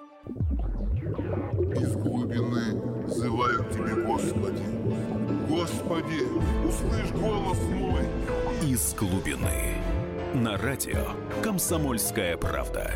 Из 8.72 8.96
глубины. 8.96 9.76
На 10.34 10.56
радио 10.56 11.04
«Комсомольская 11.44 12.38
правда». 12.38 12.90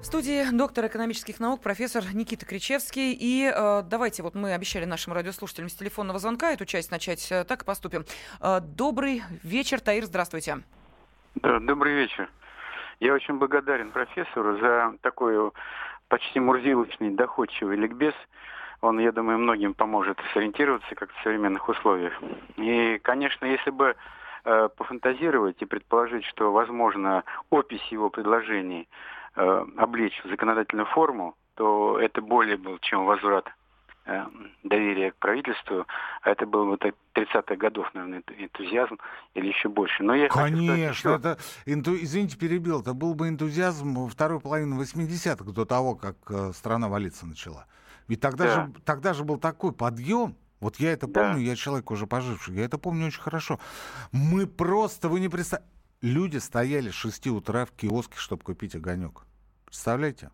В 0.00 0.04
студии 0.06 0.50
доктор 0.56 0.86
экономических 0.86 1.40
наук, 1.40 1.60
профессор 1.60 2.02
Никита 2.14 2.46
Кричевский. 2.46 3.12
И 3.12 3.52
э, 3.54 3.82
давайте, 3.82 4.22
вот 4.22 4.34
мы 4.34 4.54
обещали 4.54 4.86
нашим 4.86 5.12
радиослушателям 5.12 5.68
с 5.68 5.74
телефонного 5.74 6.18
звонка 6.18 6.50
эту 6.50 6.64
часть 6.64 6.90
начать, 6.90 7.30
э, 7.30 7.44
так 7.44 7.64
и 7.64 7.66
поступим. 7.66 8.06
Э, 8.40 8.60
добрый 8.62 9.22
вечер, 9.42 9.80
Таир, 9.80 10.06
здравствуйте. 10.06 10.62
Да, 11.34 11.60
добрый 11.60 11.92
вечер. 11.92 12.30
Я 13.00 13.12
очень 13.12 13.34
благодарен 13.34 13.90
профессору 13.92 14.58
за 14.58 14.94
такую 15.02 15.52
почти 16.08 16.40
мурзилочный, 16.40 17.10
доходчивый 17.10 17.76
ликбез. 17.76 18.14
Он, 18.80 18.98
я 18.98 19.12
думаю, 19.12 19.38
многим 19.38 19.74
поможет 19.74 20.18
сориентироваться 20.32 20.94
как 20.94 21.10
в 21.10 21.22
современных 21.22 21.68
условиях. 21.68 22.12
И, 22.56 22.98
конечно, 23.02 23.44
если 23.44 23.70
бы 23.70 23.96
э, 24.44 24.68
пофантазировать 24.76 25.60
и 25.60 25.66
предположить, 25.66 26.24
что, 26.24 26.52
возможно, 26.52 27.24
опись 27.50 27.84
его 27.90 28.08
предложений 28.08 28.88
э, 29.34 29.64
облечь 29.76 30.20
в 30.24 30.28
законодательную 30.28 30.86
форму, 30.86 31.34
то 31.54 31.98
это 31.98 32.22
более 32.22 32.56
был, 32.56 32.78
чем 32.78 33.04
возврат 33.04 33.52
э, 34.08 34.26
доверия 34.64 35.12
к 35.12 35.16
правительству. 35.16 35.86
А 36.22 36.30
это 36.30 36.46
был 36.46 36.66
бы 36.66 36.76
30-х 37.14 37.56
годов, 37.56 37.88
наверное, 37.94 38.22
энтузиазм 38.38 38.98
или 39.34 39.48
еще 39.48 39.68
больше. 39.68 40.02
Но 40.02 40.14
я 40.14 40.28
Конечно, 40.28 40.88
хочу, 40.88 41.10
это, 41.10 41.38
инту, 41.66 41.94
извините, 41.94 42.36
перебил, 42.36 42.80
это 42.80 42.94
был 42.94 43.14
бы 43.14 43.28
энтузиазм 43.28 44.08
второй 44.08 44.40
половины 44.40 44.80
80-х, 44.80 45.44
до 45.44 45.64
того, 45.64 45.94
как 45.94 46.16
э, 46.30 46.52
страна 46.52 46.88
валиться 46.88 47.26
начала. 47.26 47.66
Ведь 48.08 48.20
тогда, 48.20 48.44
да. 48.44 48.54
же, 48.54 48.72
тогда 48.84 49.12
же 49.12 49.24
был 49.24 49.38
такой 49.38 49.72
подъем, 49.72 50.34
Вот 50.60 50.76
я 50.76 50.92
это 50.92 51.06
помню, 51.06 51.34
да. 51.34 51.40
я 51.40 51.56
человек 51.56 51.90
уже 51.90 52.06
поживший, 52.06 52.54
я 52.54 52.64
это 52.64 52.78
помню 52.78 53.06
очень 53.06 53.20
хорошо. 53.20 53.60
Мы 54.12 54.46
просто, 54.46 55.08
вы 55.08 55.20
не 55.20 55.28
представляете, 55.28 55.70
люди 56.00 56.38
стояли 56.38 56.90
с 56.90 56.94
6 56.94 57.26
утра 57.28 57.66
в 57.66 57.72
киоске, 57.72 58.16
чтобы 58.16 58.42
купить 58.42 58.74
огонек. 58.74 59.22
Представляете? 59.66 60.30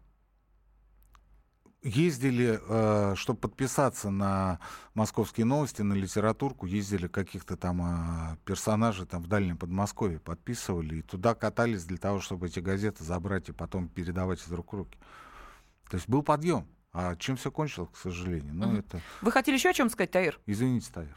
Ездили, 1.84 2.58
э, 2.66 3.14
чтобы 3.14 3.40
подписаться 3.40 4.10
на 4.10 4.58
московские 4.94 5.46
новости, 5.46 5.82
на 5.82 5.92
литературку, 5.92 6.66
ездили 6.66 7.06
каких-то 7.06 7.56
там 7.56 7.82
э, 7.82 8.36
персонажей 8.44 9.06
там 9.06 9.22
в 9.22 9.28
Дальнем 9.28 9.58
Подмосковье, 9.58 10.18
подписывали 10.18 10.96
и 10.96 11.02
туда 11.02 11.34
катались 11.34 11.84
для 11.84 11.98
того, 11.98 12.20
чтобы 12.20 12.46
эти 12.46 12.60
газеты 12.60 13.04
забрать 13.04 13.50
и 13.50 13.52
потом 13.52 13.88
передавать 13.88 14.40
из 14.40 14.50
рук 14.50 14.72
в 14.72 14.76
руки. 14.76 14.98
То 15.90 15.96
есть 15.96 16.08
был 16.08 16.22
подъем. 16.22 16.66
А 16.92 17.16
чем 17.16 17.36
все 17.36 17.50
кончилось, 17.50 17.90
к 17.92 17.96
сожалению? 17.96 18.54
Ну, 18.54 18.68
угу. 18.68 18.76
это... 18.78 19.00
Вы 19.20 19.32
хотели 19.32 19.56
еще 19.56 19.70
о 19.70 19.74
чем 19.74 19.90
сказать, 19.90 20.12
Таир? 20.12 20.38
Извините, 20.46 20.92
Таир. 20.92 21.16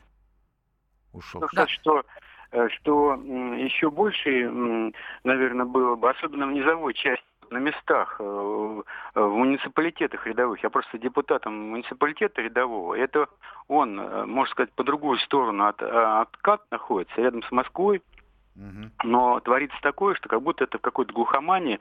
Ушел. 1.14 1.42
Ну, 1.42 1.48
да. 1.54 1.68
что, 1.68 2.04
э, 2.52 2.68
что 2.70 3.14
еще 3.14 3.90
больше, 3.90 4.92
наверное, 5.24 5.66
было 5.66 5.96
бы, 5.96 6.10
особенно 6.10 6.48
в 6.48 6.52
низовой 6.52 6.94
части 6.94 7.24
на 7.52 7.58
местах, 7.58 8.18
э, 8.20 8.24
в 8.24 8.84
муниципалитетах 9.30 10.26
рядовых. 10.28 10.62
Я 10.64 10.70
просто 10.70 10.98
депутатом 10.98 11.72
муниципалитета 11.72 12.42
рядового. 12.42 12.96
Это 12.96 13.28
он, 13.68 14.00
э, 14.00 14.26
можно 14.26 14.52
сказать, 14.52 14.72
по 14.74 14.84
другую 14.84 15.18
сторону 15.20 15.66
от, 15.66 15.82
от 15.82 16.36
КАТ 16.38 16.62
находится, 16.72 17.22
рядом 17.22 17.44
с 17.44 17.52
Москвой. 17.52 18.02
Но 19.04 19.40
творится 19.42 19.78
такое, 19.82 20.16
что 20.16 20.30
как 20.30 20.42
будто 20.42 20.64
это 20.64 20.80
в 20.80 20.82
какой-то 20.82 21.14
глухомании, 21.14 21.80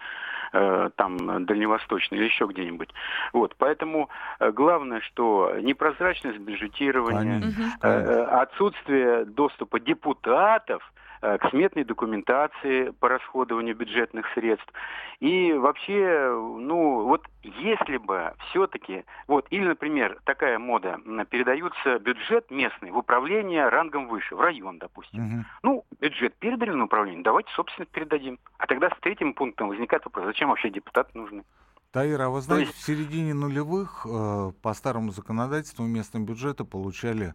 э, 0.53 0.91
там, 0.97 1.47
дальневосточной 1.47 2.19
или 2.19 2.27
еще 2.27 2.47
где-нибудь. 2.47 2.91
Вот, 3.33 3.55
поэтому 3.57 4.11
э, 4.39 4.51
главное, 4.53 5.01
что 5.01 5.55
непрозрачность 5.63 6.39
бюджетирования, 6.39 7.43
э, 7.81 8.25
отсутствие 8.25 9.25
доступа 9.25 9.81
депутатов 9.81 10.83
Э, 10.83 10.97
к 11.41 11.51
сметной 11.51 11.85
документации 11.85 12.91
по 12.91 13.09
расходованию 13.09 13.75
бюджетных 13.75 14.27
средств. 14.35 14.73
И 15.21 15.53
вообще, 15.53 16.29
ну, 16.31 17.03
вот 17.05 17.23
если 17.43 17.97
бы 17.97 18.35
все-таки, 18.49 19.05
вот, 19.27 19.47
или, 19.51 19.65
например, 19.67 20.19
такая 20.25 20.59
мода, 20.59 20.99
передается 21.31 21.99
бюджет 21.99 22.51
местный 22.51 22.91
в 22.91 22.99
управление 22.99 23.69
рангом 23.69 24.09
выше, 24.09 24.37
в 24.37 24.41
район, 24.41 24.79
допустим. 24.79 25.27
Угу. 25.27 25.45
Ну, 25.63 25.85
бюджет 26.01 26.35
передали 26.37 26.71
на 26.71 26.85
управление, 26.85 27.23
давайте, 27.23 27.51
собственно, 27.55 27.87
передадим. 27.87 28.39
А 28.59 28.67
тогда 28.67 28.91
с 28.91 29.01
третьим 29.01 29.35
пунктом 29.35 29.69
возникает 29.69 30.05
вопрос, 30.05 30.27
зачем 30.27 30.51
вообще 30.51 30.71
депутаты 30.71 31.11
нужны? 31.15 31.45
Таира, 31.93 32.27
а 32.27 32.29
вы 32.29 32.41
знаете, 32.41 32.67
есть... 32.67 32.79
в 32.79 32.85
середине 32.85 33.33
нулевых 33.33 34.07
э, 34.07 34.53
по 34.61 34.75
старому 34.75 35.13
законодательству 35.13 35.85
местные 35.87 36.25
бюджеты 36.25 36.65
получали 36.65 37.33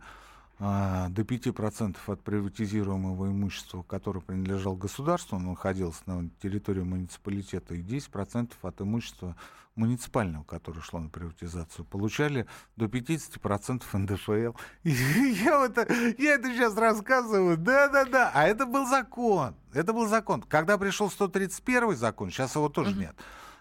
до 0.62 1.24
5% 1.24 1.98
от 2.06 2.22
приватизируемого 2.22 3.32
имущества, 3.32 3.82
которое 3.82 4.20
принадлежало 4.20 4.76
государству, 4.76 5.38
оно 5.38 5.52
находилось 5.52 6.06
на 6.06 6.30
территории 6.40 6.84
муниципалитета, 6.84 7.74
и 7.74 7.82
10% 7.82 8.52
от 8.62 8.82
имущества 8.82 9.36
муниципального, 9.74 10.44
которое 10.44 10.82
шло 10.82 11.00
на 11.00 11.10
приватизацию, 11.10 11.84
получали 11.86 12.46
до 12.76 12.86
50% 12.86 13.84
НДФЛ. 13.92 14.56
И 14.84 14.92
я, 14.92 15.66
это, 15.66 15.92
я 16.20 16.36
это 16.36 16.50
сейчас 16.50 16.78
рассказываю, 16.78 17.58
да-да-да, 17.58 18.30
а 18.32 18.46
это 18.46 18.68
был 18.68 18.86
закон, 18.86 19.56
это 19.74 19.94
был 19.94 20.06
закон. 20.06 20.44
Когда 20.44 20.78
пришел 20.78 21.10
131 21.10 21.96
закон, 21.96 22.30
сейчас 22.30 22.54
его 22.54 22.70
тоже 22.70 22.94
нет, 22.94 23.16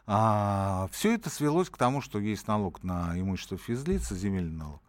а, 0.07 0.87
все 0.93 1.15
это 1.15 1.31
свелось 1.31 1.71
к 1.71 1.79
тому, 1.79 2.03
что 2.03 2.19
есть 2.19 2.47
налог 2.47 2.83
на 2.83 3.19
имущество 3.19 3.57
физлица, 3.57 4.15
земельный 4.15 4.59
налог, 4.59 4.83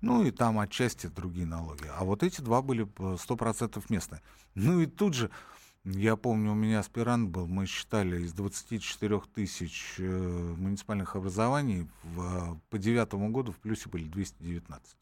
ну 0.00 0.24
и 0.24 0.30
там 0.30 0.58
отчасти 0.58 1.06
другие 1.08 1.46
налоги. 1.46 1.84
А 1.96 2.04
вот 2.04 2.22
эти 2.22 2.40
два 2.40 2.62
были 2.62 2.84
100% 2.84 3.82
местные. 3.88 4.22
Ну 4.54 4.80
и 4.80 4.86
тут 4.86 5.14
же, 5.14 5.30
я 5.84 6.16
помню, 6.16 6.52
у 6.52 6.54
меня 6.54 6.80
аспирант 6.80 7.30
был, 7.30 7.46
мы 7.46 7.66
считали 7.66 8.22
из 8.22 8.32
24 8.32 9.20
тысяч 9.34 9.94
э, 9.98 10.54
муниципальных 10.56 11.16
образований 11.16 11.88
в, 12.04 12.60
по 12.70 12.78
девятому 12.78 13.30
году 13.30 13.52
в 13.52 13.58
плюсе 13.58 13.88
были 13.88 14.04
219. 14.04 14.96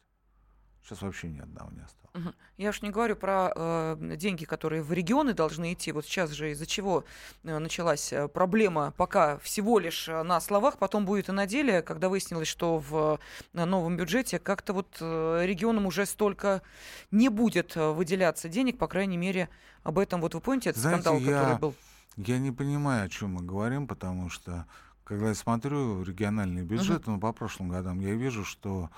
Сейчас 0.86 1.02
вообще 1.02 1.28
ни 1.28 1.40
одного 1.40 1.70
не 1.72 1.80
осталось. 1.80 2.34
Я 2.56 2.70
уж 2.70 2.80
не 2.80 2.90
говорю 2.90 3.16
про 3.16 3.52
э, 3.54 4.14
деньги, 4.16 4.44
которые 4.44 4.82
в 4.82 4.92
регионы 4.92 5.34
должны 5.34 5.72
идти. 5.72 5.90
Вот 5.90 6.06
сейчас 6.06 6.30
же 6.30 6.52
из-за 6.52 6.64
чего 6.64 7.04
э, 7.42 7.58
началась 7.58 8.12
э, 8.12 8.28
проблема 8.28 8.94
пока 8.96 9.38
всего 9.38 9.80
лишь 9.80 10.08
э, 10.08 10.22
на 10.22 10.40
словах, 10.40 10.78
потом 10.78 11.04
будет 11.04 11.28
и 11.28 11.32
на 11.32 11.46
деле, 11.46 11.82
когда 11.82 12.08
выяснилось, 12.08 12.46
что 12.46 12.78
в 12.78 13.18
новом 13.52 13.96
бюджете 13.96 14.38
как-то 14.38 14.72
вот 14.72 14.96
регионам 15.00 15.86
уже 15.86 16.06
столько 16.06 16.62
не 17.10 17.28
будет 17.28 17.74
выделяться 17.74 18.48
денег, 18.48 18.78
по 18.78 18.86
крайней 18.86 19.16
мере, 19.16 19.48
об 19.82 19.98
этом 19.98 20.20
вот 20.20 20.34
вы 20.34 20.40
помните 20.40 20.70
этот 20.70 20.80
Знаете, 20.80 21.02
скандал, 21.02 21.20
я, 21.20 21.40
который 21.40 21.58
был? 21.58 21.74
Я 22.16 22.38
не 22.38 22.52
понимаю, 22.52 23.06
о 23.06 23.08
чем 23.08 23.34
мы 23.34 23.42
говорим, 23.42 23.88
потому 23.88 24.30
что 24.30 24.66
когда 25.04 25.28
я 25.28 25.34
смотрю 25.34 26.04
региональный 26.04 26.62
бюджет, 26.62 27.02
uh-huh. 27.02 27.12
ну, 27.12 27.20
по 27.20 27.32
прошлым 27.32 27.68
годам, 27.68 28.00
я 28.00 28.14
вижу, 28.14 28.44
что 28.44 28.90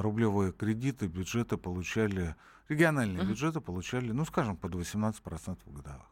рублевые 0.00 0.52
кредиты 0.52 1.06
бюджеты 1.06 1.56
получали, 1.56 2.36
региональные 2.68 3.22
uh-huh. 3.22 3.28
бюджеты 3.28 3.60
получали, 3.60 4.12
ну, 4.12 4.24
скажем, 4.24 4.56
под 4.56 4.74
18% 4.74 5.58
годовых. 5.66 6.06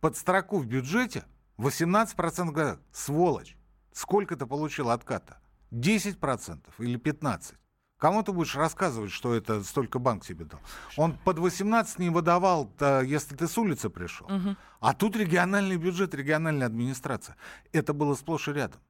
Под 0.00 0.16
строку 0.16 0.58
в 0.58 0.66
бюджете 0.66 1.24
18% 1.58 2.52
годовых. 2.52 2.80
Сволочь! 2.92 3.56
Сколько 3.92 4.36
ты 4.36 4.46
получил 4.46 4.90
отката? 4.90 5.38
10% 5.72 6.60
или 6.78 6.98
15%? 6.98 7.54
Кому 7.96 8.22
ты 8.22 8.32
будешь 8.32 8.54
рассказывать, 8.54 9.12
что 9.12 9.34
это 9.34 9.62
столько 9.62 9.98
банк 9.98 10.26
тебе 10.26 10.44
дал? 10.44 10.60
Он 10.96 11.16
под 11.16 11.38
18 11.38 12.00
не 12.00 12.10
выдавал, 12.10 12.70
если 13.02 13.34
ты 13.34 13.48
с 13.48 13.56
улицы 13.56 13.88
пришел. 13.88 14.26
Угу. 14.26 14.56
А 14.80 14.94
тут 14.94 15.16
региональный 15.16 15.76
бюджет, 15.76 16.14
региональная 16.14 16.66
администрация. 16.66 17.36
Это 17.72 17.94
было 17.94 18.14
сплошь 18.14 18.48
и 18.48 18.52
рядом. 18.52 18.80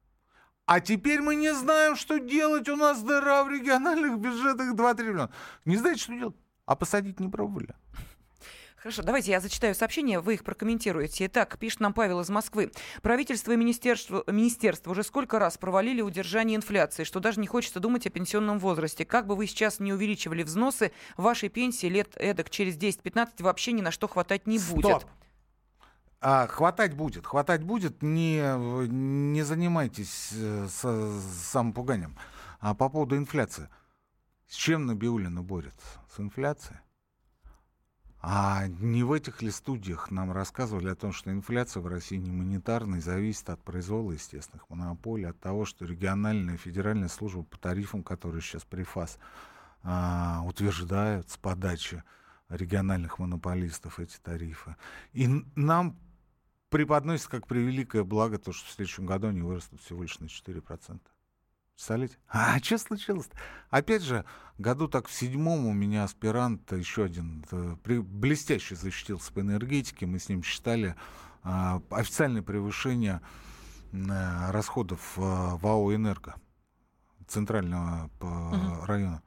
А 0.67 0.81
теперь 0.81 1.21
мы 1.21 1.35
не 1.35 1.53
знаем, 1.55 1.95
что 1.97 2.19
делать. 2.19 2.69
У 2.69 2.77
нас 2.77 3.03
дыра 3.03 3.45
в 3.45 3.51
региональных 3.51 4.19
бюджетах 4.19 4.75
2 4.75 4.95
триллиона. 4.95 5.31
Не 5.65 5.77
знаете, 5.77 6.01
что 6.01 6.15
делать? 6.15 6.37
А 6.65 6.75
посадить 6.77 7.21
не 7.21 7.29
пробовали. 7.29 7.75
Хорошо, 8.77 9.03
давайте 9.03 9.31
я 9.31 9.41
зачитаю 9.41 9.75
сообщения, 9.75 10.21
вы 10.21 10.35
их 10.35 10.45
прокомментируете. 10.45 11.25
Итак, 11.25 11.59
пишет 11.59 11.81
нам 11.81 11.95
Павел 11.95 12.21
из 12.21 12.29
Москвы. 12.29 12.71
Правительство 13.01 13.53
и 13.53 13.57
министерство, 13.57 14.25
министерство 14.27 14.91
уже 14.91 15.03
сколько 15.03 15.39
раз 15.39 15.57
провалили 15.57 16.03
удержание 16.03 16.57
инфляции, 16.57 17.05
что 17.05 17.19
даже 17.19 17.41
не 17.41 17.47
хочется 17.47 17.81
думать 17.81 18.07
о 18.07 18.11
пенсионном 18.11 18.59
возрасте. 18.59 19.07
Как 19.07 19.27
бы 19.27 19.37
вы 19.37 19.47
сейчас 19.47 19.81
не 19.81 19.95
увеличивали 19.95 20.43
взносы, 20.43 20.93
вашей 21.17 21.49
пенсии 21.49 21.87
лет 21.87 22.11
эдак 22.17 22.51
через 22.51 22.77
10-15 22.77 23.43
вообще 23.43 23.73
ни 23.73 23.81
на 23.81 23.91
что 23.91 24.07
хватать 24.07 24.47
не 24.47 24.59
будет. 24.59 24.85
Стоп. 24.85 25.05
А, 26.27 26.47
хватать 26.47 26.95
будет, 26.95 27.27
хватать 27.27 27.63
будет, 27.63 28.03
не, 28.03 28.41
не 28.89 29.43
занимайтесь 29.43 30.31
э, 30.33 30.69
с, 30.71 31.21
самопуганием. 31.51 32.17
А 32.61 32.73
по 32.75 32.89
поводу 32.89 33.19
инфляции. 33.19 33.69
С 34.49 34.55
чем 34.55 34.87
Набиулина 34.87 35.43
борется? 35.43 35.87
С 36.11 36.19
инфляцией? 36.19 36.81
А 38.23 38.69
не 38.69 39.03
в 39.03 39.13
этих 39.13 39.43
ли 39.43 39.51
студиях 39.51 40.11
нам 40.11 40.33
рассказывали 40.33 40.89
о 40.89 40.95
том, 40.95 41.13
что 41.13 41.31
инфляция 41.31 41.83
в 41.83 41.89
России 41.89 42.17
не 42.17 42.33
монетарная, 42.33 43.03
зависит 43.03 43.51
от 43.51 43.63
произвола 43.63 44.13
естественных 44.13 44.71
монополий, 44.71 45.29
от 45.29 45.39
того, 45.41 45.67
что 45.67 45.85
региональная 45.85 46.57
федеральная 46.57 47.09
служба 47.09 47.43
по 47.43 47.59
тарифам, 47.59 48.03
которые 48.03 48.41
сейчас 48.41 48.65
при 48.65 48.83
ФАС 48.83 49.19
а, 49.83 50.41
утверждают 50.47 51.29
с 51.29 51.37
подачи 51.37 52.03
региональных 52.49 53.19
монополистов 53.19 54.01
эти 54.01 54.17
тарифы. 54.17 54.77
И 55.13 55.29
нам 55.55 55.99
преподносится 56.75 57.31
как 57.31 57.47
превеликое 57.47 58.03
благо 58.03 58.37
то, 58.37 58.51
что 58.51 58.67
в 58.69 58.73
следующем 58.73 59.07
году 59.07 59.29
они 59.29 59.43
вырастут 59.43 59.81
всего 59.81 60.03
лишь 60.03 60.19
на 60.19 60.25
4%. 60.25 60.99
Представляете? 61.73 62.17
А 62.29 62.59
что 62.59 62.79
случилось 62.79 63.27
-то? 63.27 63.37
Опять 63.71 64.03
же, 64.03 64.25
году 64.59 64.89
так 64.89 65.07
в 65.07 65.13
седьмом 65.13 65.67
у 65.67 65.73
меня 65.73 66.03
аспирант, 66.03 66.73
еще 66.73 67.05
один, 67.05 67.45
э, 67.53 67.77
при, 67.85 67.99
блестяще 67.99 68.75
защитился 68.75 69.33
по 69.33 69.39
энергетике. 69.39 70.07
Мы 70.07 70.19
с 70.19 70.29
ним 70.29 70.43
считали 70.43 70.97
а, 71.45 71.81
официальное 71.91 72.43
превышение 72.43 73.21
а, 73.93 74.51
расходов 74.51 75.17
а, 75.17 75.57
ВАО 75.59 75.95
«Энерго» 75.95 76.35
центрального 77.29 78.11
угу. 78.19 78.85
района. 78.87 79.23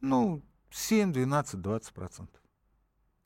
Ну, 0.00 0.42
7, 0.70 1.12
12, 1.12 1.60
20 1.60 1.94
процентов 1.94 2.39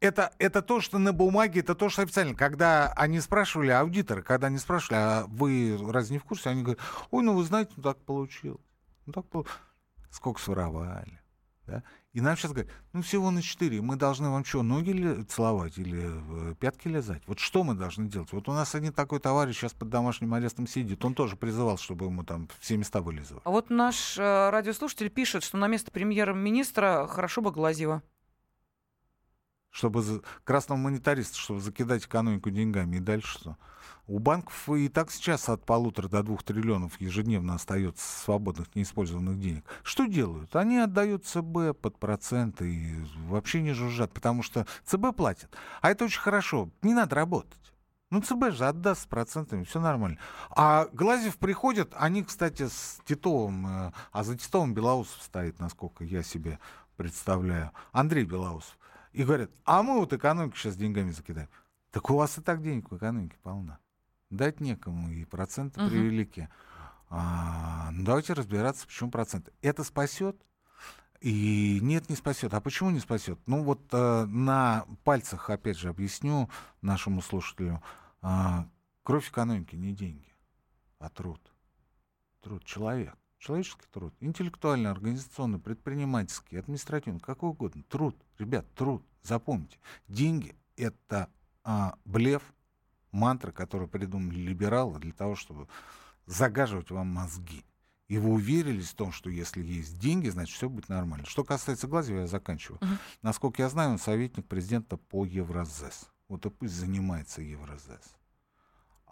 это, 0.05 0.33
это 0.39 0.63
то, 0.63 0.81
что 0.81 0.99
на 0.99 1.13
бумаге, 1.13 1.61
это 1.61 1.75
то, 1.75 1.89
что 1.89 2.03
официально. 2.03 2.35
Когда 2.35 2.93
они 2.93 3.21
спрашивали, 3.21 3.71
аудиторы, 3.71 4.23
когда 4.23 4.49
они 4.49 4.59
спрашивали, 4.59 4.97
а 4.97 5.25
вы 5.29 5.79
разве 5.91 6.15
не 6.15 6.19
в 6.19 6.25
курсе? 6.25 6.51
Они 6.51 6.63
говорят, 6.63 6.83
ой, 7.11 7.25
ну 7.25 7.35
вы 7.35 7.45
знаете, 7.45 7.73
ну 7.77 7.83
так 7.83 7.99
получилось. 7.99 8.61
Ну 9.07 9.13
так 9.13 9.27
получилось. 9.27 9.59
Сколько 10.11 10.41
своровали. 10.41 11.21
Да? 11.67 11.83
И 12.13 12.21
нам 12.21 12.37
сейчас 12.37 12.53
говорят, 12.53 12.71
ну 12.93 13.03
всего 13.03 13.31
на 13.31 13.43
4, 13.43 13.81
мы 13.81 13.97
должны 13.97 14.29
вам 14.29 14.45
что, 14.45 14.63
ноги 14.63 15.23
целовать 15.25 15.79
или 15.79 16.51
э, 16.51 16.55
пятки 16.55 16.87
лизать? 16.89 17.23
Вот 17.27 17.39
что 17.39 17.65
мы 17.65 17.75
должны 17.75 18.07
делать? 18.07 18.31
Вот 18.33 18.49
у 18.49 18.53
нас 18.53 18.75
один 18.75 18.93
такой 18.93 19.19
товарищ 19.19 19.57
сейчас 19.57 19.73
под 19.73 19.89
домашним 19.89 20.35
арестом 20.35 20.67
сидит, 20.67 21.05
он 21.05 21.15
тоже 21.15 21.37
призывал, 21.37 21.79
чтобы 21.79 22.05
ему 22.05 22.23
там 22.23 22.49
все 22.61 22.77
места 22.77 23.01
вылизывали. 23.01 23.43
А 23.45 23.51
вот 23.51 23.71
наш 23.71 24.19
э, 24.19 24.51
радиослушатель 24.51 25.09
пишет, 25.09 25.43
что 25.43 25.57
на 25.57 25.67
место 25.67 25.91
премьер-министра 25.91 27.09
хорошо 27.09 27.41
бы 27.41 27.51
Глазьева 27.51 28.03
чтобы 29.75 30.03
за... 30.03 30.21
красного 30.45 30.79
монетариста, 30.79 31.37
чтобы 31.37 31.61
закидать 31.61 32.05
экономику 32.05 32.51
деньгами. 32.51 32.97
И 32.97 33.01
дальше 33.01 33.39
что? 33.39 33.57
У 34.07 34.19
банков 34.19 34.69
и 34.69 34.89
так 34.89 35.11
сейчас 35.11 35.49
от 35.49 35.65
полутора 35.65 36.09
до 36.09 36.23
двух 36.23 36.43
триллионов 36.43 37.01
ежедневно 37.01 37.55
остается 37.55 38.07
свободных 38.23 38.75
неиспользованных 38.77 39.41
денег. 39.41 39.65
Что 39.83 40.07
делают? 40.07 40.55
Они 40.55 40.79
отдают 40.79 41.25
ЦБ 41.25 41.77
под 41.81 41.99
проценты 41.99 42.73
и 42.73 43.05
вообще 43.27 43.63
не 43.63 43.73
жужжат, 43.73 44.13
потому 44.13 44.43
что 44.43 44.67
ЦБ 44.85 45.17
платит. 45.17 45.49
А 45.81 45.91
это 45.91 46.05
очень 46.05 46.21
хорошо. 46.21 46.71
Не 46.83 46.95
надо 46.95 47.17
работать. 47.17 47.59
Ну, 48.11 48.21
ЦБ 48.21 48.53
же 48.53 48.67
отдаст 48.67 49.03
с 49.03 49.07
процентами, 49.07 49.65
все 49.65 49.81
нормально. 49.81 50.19
А 50.51 50.87
Глазев 50.93 51.37
приходит, 51.37 51.93
они, 51.97 52.23
кстати, 52.23 52.69
с 52.69 53.01
Титовым, 53.07 53.67
э, 53.67 53.93
а 54.13 54.23
за 54.23 54.39
Титовым 54.39 54.73
Белоусов 54.73 55.21
стоит, 55.21 55.59
насколько 55.59 56.05
я 56.05 56.23
себе 56.23 56.61
представляю. 56.97 57.73
Андрей 57.91 58.25
Белоусов 58.25 58.77
и 59.15 59.23
говорят, 59.23 59.51
а 59.65 59.83
мы 59.83 60.01
вот 60.01 60.13
экономику 60.13 60.57
сейчас 60.57 60.77
деньгами 60.77 61.13
закидаем. 61.13 61.49
Так 61.93 62.11
у 62.11 62.17
вас 62.17 62.37
и 62.37 62.43
так 62.43 62.61
денег 62.63 62.91
в 62.91 62.97
экономике 62.97 63.37
полно. 63.43 63.79
Дать 64.29 64.61
некому, 64.61 65.11
и 65.13 65.25
проценты 65.25 65.81
uh-huh. 65.81 65.89
превелики. 65.89 66.49
А, 67.09 67.91
ну, 67.93 68.05
давайте 68.05 68.33
разбираться, 68.33 68.87
почему 68.87 69.13
проценты. 69.13 69.53
Это 69.63 69.85
спасет? 69.85 70.37
И 71.21 71.79
нет, 71.81 72.11
не 72.11 72.17
спасет. 72.17 72.53
А 72.55 72.61
почему 72.61 72.91
не 72.91 72.99
спасет? 72.99 73.39
Ну 73.47 73.63
вот 73.63 73.81
э, 73.93 74.25
на 74.27 74.85
пальцах, 75.05 75.49
опять 75.49 75.79
же, 75.79 75.89
объясню 75.89 76.51
нашему 76.83 77.23
слушателю. 77.23 77.81
Э, 78.21 78.65
кровь 79.05 79.31
экономики 79.31 79.77
не 79.77 79.95
деньги, 79.95 80.35
а 80.99 81.09
труд. 81.09 81.41
Труд. 82.43 82.65
Человек. 82.65 83.17
Человеческий 83.45 83.85
труд, 83.93 84.15
интеллектуальный, 84.21 84.91
организационный, 84.91 85.59
предпринимательский, 85.59 86.59
административный, 86.59 87.21
какой 87.21 87.51
угодно. 87.51 87.83
Труд, 87.91 88.17
ребят, 88.39 88.65
труд. 88.75 89.05
Запомните, 89.23 89.77
деньги— 90.09 90.57
это 90.79 91.29
а, 91.63 91.97
блеф, 92.07 92.43
мантра, 93.13 93.53
которую 93.53 93.89
придумали 93.89 94.39
либералы 94.39 94.99
для 94.99 95.13
того, 95.13 95.35
чтобы 95.35 95.69
загаживать 96.25 96.91
вам 96.91 97.09
мозги. 97.09 97.67
И 98.09 98.17
вы 98.17 98.31
уверились 98.31 98.89
в 98.89 98.95
том, 98.95 99.13
что 99.13 99.29
если 99.29 99.63
есть 99.63 99.99
деньги, 99.99 100.31
значит, 100.31 100.57
все 100.57 100.71
будет 100.71 100.89
нормально. 100.89 101.27
Что 101.27 101.45
касается 101.45 101.87
Глазева, 101.87 102.21
я 102.21 102.27
заканчиваю. 102.27 102.81
Uh-huh. 102.81 102.99
Насколько 103.21 103.61
я 103.61 103.69
знаю, 103.69 103.91
он 103.91 103.99
советник 103.99 104.47
президента 104.47 104.97
по 104.97 105.27
Евразес. 105.27 106.09
Вот 106.29 106.47
и 106.47 106.51
пусть 106.51 106.73
занимается 106.73 107.43
Евразес. 107.43 108.17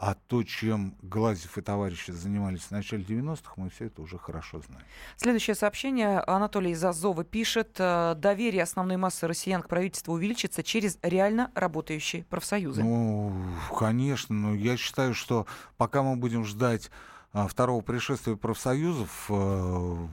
А 0.03 0.17
то, 0.27 0.43
чем 0.43 0.97
Глазев 1.01 1.57
и 1.59 1.61
товарищи 1.61 2.11
занимались 2.11 2.63
в 2.63 2.71
начале 2.73 3.05
90-х, 3.05 3.53
мы 3.55 3.71
все 3.71 3.85
это 3.85 4.03
уже 4.03 4.19
хорошо 4.19 4.61
знаем. 4.67 4.85
Следующее 5.17 5.55
сообщение. 5.55 6.19
Анатолий 6.19 6.73
из 6.73 6.83
Азова 6.83 7.23
пишет. 7.23 7.77
«Э, 7.79 8.17
доверие 8.17 8.65
основной 8.65 8.97
массы 8.97 9.29
россиян 9.29 9.63
к 9.63 9.69
правительству 9.69 10.15
увеличится 10.15 10.65
через 10.65 10.99
реально 11.03 11.53
работающие 11.55 12.25
профсоюзы. 12.25 12.83
Ну, 12.83 13.33
конечно. 13.79 14.35
Но 14.35 14.55
я 14.57 14.77
считаю, 14.77 15.15
что 15.15 15.47
пока 15.77 16.03
мы 16.03 16.17
будем 16.17 16.45
ждать 16.45 16.91
а, 17.33 17.47
второго 17.47 17.81
пришествия 17.81 18.35
профсоюзов, 18.35 19.27
а, 19.29 20.09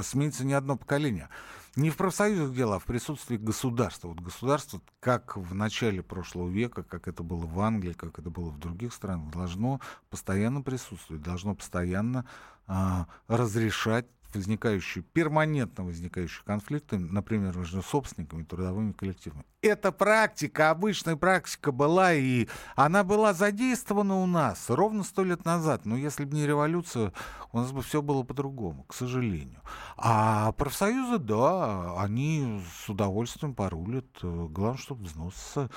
сменится 0.00 0.46
не 0.46 0.54
одно 0.54 0.78
поколение. 0.78 1.28
Не 1.76 1.90
в 1.90 1.96
профсоюзах 1.96 2.52
дело, 2.52 2.76
а 2.76 2.78
в 2.80 2.84
присутствии 2.84 3.36
государства. 3.36 4.08
Вот 4.08 4.20
государство, 4.20 4.80
как 4.98 5.36
в 5.36 5.54
начале 5.54 6.02
прошлого 6.02 6.48
века, 6.48 6.82
как 6.82 7.06
это 7.06 7.22
было 7.22 7.46
в 7.46 7.60
Англии, 7.60 7.92
как 7.92 8.18
это 8.18 8.28
было 8.28 8.50
в 8.50 8.58
других 8.58 8.92
странах, 8.92 9.32
должно 9.32 9.80
постоянно 10.08 10.62
присутствовать, 10.62 11.22
должно 11.22 11.54
постоянно 11.54 12.26
а, 12.66 13.06
разрешать 13.28 14.06
возникающие, 14.34 15.02
перманентно 15.02 15.84
возникающие 15.84 16.42
конфликты, 16.44 16.98
например, 16.98 17.56
между 17.56 17.82
собственниками 17.82 18.42
и 18.42 18.44
трудовыми 18.44 18.92
коллективами. 18.92 19.44
Эта 19.62 19.92
практика, 19.92 20.70
обычная 20.70 21.16
практика 21.16 21.72
была, 21.72 22.14
и 22.14 22.48
она 22.76 23.04
была 23.04 23.34
задействована 23.34 24.16
у 24.16 24.26
нас 24.26 24.70
ровно 24.70 25.04
сто 25.04 25.24
лет 25.24 25.44
назад. 25.44 25.84
Но 25.84 25.96
если 25.96 26.24
бы 26.24 26.34
не 26.34 26.46
революция, 26.46 27.12
у 27.52 27.58
нас 27.58 27.72
бы 27.72 27.82
все 27.82 28.02
было 28.02 28.22
по-другому, 28.22 28.84
к 28.84 28.94
сожалению. 28.94 29.60
А 29.96 30.52
профсоюзы, 30.52 31.18
да, 31.18 32.00
они 32.00 32.62
с 32.84 32.88
удовольствием 32.88 33.54
порулят. 33.54 34.06
Главное, 34.22 34.78
чтобы 34.78 35.04
взносы 35.04 35.68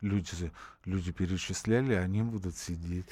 люди, 0.00 0.52
люди 0.84 1.12
перечисляли, 1.12 1.94
они 1.94 2.22
будут 2.22 2.56
сидеть 2.56 3.06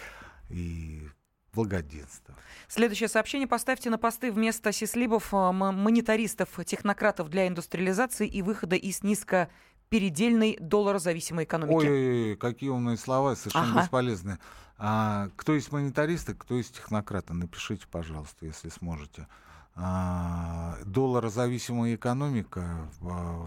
и 0.49 1.09
благоденствия. 1.55 2.37
Следующее 2.69 3.09
сообщение. 3.09 3.47
Поставьте 3.47 3.91
на 3.91 3.99
посты 3.99 4.33
вместо 4.33 4.73
сислибов 4.73 5.33
э, 5.33 5.53
монитористов, 5.53 6.49
технократов 6.65 7.29
для 7.29 7.47
индустриализации 7.49 8.27
и 8.27 8.43
выхода 8.43 8.77
из 8.77 9.03
низко 9.03 9.49
передельной 9.89 10.57
долларозависимой 10.61 11.45
экономики. 11.45 11.87
Ой, 11.87 12.37
какие 12.37 12.71
умные 12.71 12.97
слова, 12.97 13.37
совершенно 13.37 13.73
ага. 13.73 13.83
бесполезные. 13.83 14.39
А, 14.77 15.29
кто 15.37 15.55
есть 15.55 15.71
монетаристы, 15.71 16.35
кто 16.35 16.57
есть 16.57 16.75
технократы? 16.77 17.33
Напишите, 17.33 17.87
пожалуйста, 17.89 18.47
если 18.47 18.71
сможете. 18.71 19.29
А, 19.77 20.79
долларозависимая 20.85 21.95
экономика 21.95 22.89
а, 23.03 23.47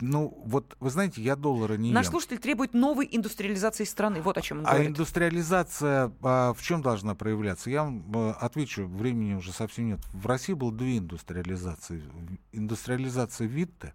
ну, 0.00 0.42
вот 0.44 0.76
вы 0.80 0.90
знаете, 0.90 1.22
я 1.22 1.36
доллара 1.36 1.76
не 1.76 1.92
Наш 1.92 2.06
ем. 2.06 2.12
слушатель 2.12 2.38
требует 2.38 2.74
новой 2.74 3.08
индустриализации 3.10 3.84
страны. 3.84 4.20
Вот 4.22 4.36
о 4.36 4.42
чем 4.42 4.58
он 4.58 4.66
а 4.66 4.70
говорит. 4.70 4.88
А 4.88 4.90
индустриализация 4.90 6.12
а, 6.22 6.52
в 6.52 6.62
чем 6.62 6.82
должна 6.82 7.14
проявляться? 7.14 7.70
Я 7.70 7.84
вам 7.84 8.04
а, 8.12 8.32
отвечу, 8.32 8.86
времени 8.86 9.34
уже 9.34 9.52
совсем 9.52 9.86
нет. 9.86 10.00
В 10.12 10.26
России 10.26 10.52
было 10.52 10.72
две 10.72 10.98
индустриализации. 10.98 12.02
Индустриализация 12.50 13.46
Витте, 13.46 13.94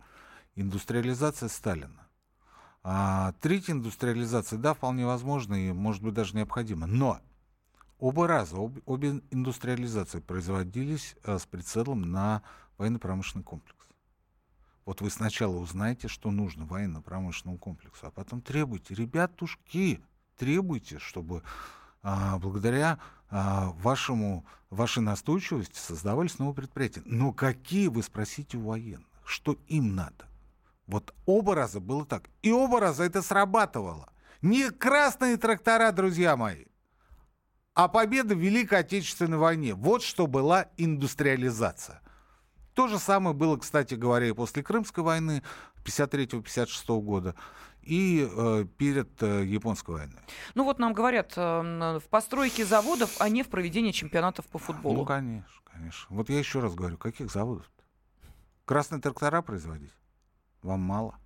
индустриализация 0.55 1.49
Сталина. 1.49 2.07
А 2.81 3.33
третья 3.41 3.73
индустриализация, 3.73 4.57
да, 4.57 4.73
вполне 4.73 5.05
возможно 5.05 5.55
и, 5.55 5.73
может 5.73 6.01
быть, 6.01 6.13
даже 6.13 6.33
необходима. 6.33 6.87
Но 6.87 7.19
оба 7.99 8.25
раза, 8.25 8.55
об, 8.55 8.79
обе 8.85 9.21
индустриализации 9.31 10.21
производились 10.21 11.17
а, 11.25 11.39
с 11.39 11.45
прицелом 11.45 12.03
на 12.03 12.41
военно-промышленный 12.77 13.43
комплекс. 13.43 13.78
Вот 14.85 15.01
вы 15.01 15.09
сначала 15.09 15.57
узнаете, 15.57 16.07
что 16.07 16.31
нужно 16.31 16.65
военно-промышленному 16.65 17.59
комплексу, 17.59 18.07
а 18.07 18.11
потом 18.11 18.41
требуйте, 18.41 18.95
ребятушки, 18.95 20.01
требуйте, 20.37 20.99
чтобы 20.99 21.43
а, 22.01 22.39
благодаря 22.39 22.99
а, 23.29 23.71
вашему, 23.81 24.45
вашей 24.69 25.03
настойчивости 25.03 25.77
создавались 25.77 26.39
новые 26.39 26.55
предприятия. 26.55 27.03
Но 27.05 27.33
какие, 27.33 27.87
вы 27.87 28.01
спросите 28.03 28.57
у 28.57 28.67
военных, 28.67 29.07
что 29.25 29.57
им 29.67 29.95
надо? 29.95 30.25
Вот 30.87 31.13
оба 31.25 31.53
раза 31.53 31.79
было 31.79 32.05
так. 32.05 32.29
И 32.41 32.51
оба 32.51 32.79
раза 32.79 33.03
это 33.03 33.21
срабатывало. 33.21 34.11
Не 34.41 34.71
красные 34.71 35.37
трактора, 35.37 35.91
друзья 35.91 36.35
мои, 36.35 36.65
а 37.75 37.87
победа 37.87 38.35
в 38.35 38.39
Великой 38.39 38.79
Отечественной 38.79 39.37
войне. 39.37 39.75
Вот 39.75 40.01
что 40.01 40.27
была 40.27 40.67
индустриализация. 40.77 42.01
То 42.79 42.87
же 42.87 42.97
самое 42.97 43.35
было, 43.35 43.57
кстати 43.57 43.95
говоря, 43.95 44.27
и 44.27 44.31
после 44.31 44.63
Крымской 44.63 45.03
войны 45.03 45.43
53-56 45.83 47.01
года 47.01 47.35
и 47.81 48.25
э, 48.25 48.65
перед 48.77 49.21
э, 49.21 49.43
японской 49.45 49.95
войной. 49.95 50.21
Ну 50.55 50.63
вот 50.63 50.79
нам 50.79 50.93
говорят, 50.93 51.33
э, 51.35 51.99
в 51.99 52.09
постройке 52.09 52.63
заводов, 52.63 53.19
а 53.19 53.27
не 53.27 53.43
в 53.43 53.49
проведении 53.49 53.91
чемпионатов 53.91 54.45
по 54.45 54.59
футболу. 54.59 54.99
Ну, 54.99 55.05
конечно, 55.05 55.61
конечно. 55.65 56.07
Вот 56.15 56.29
я 56.29 56.39
еще 56.39 56.61
раз 56.61 56.73
говорю, 56.73 56.97
каких 56.97 57.29
заводов? 57.29 57.65
-то? 57.65 58.29
Красные 58.63 59.01
трактора 59.01 59.41
производить? 59.41 59.91
Вам 60.61 60.79
мало? 60.79 61.19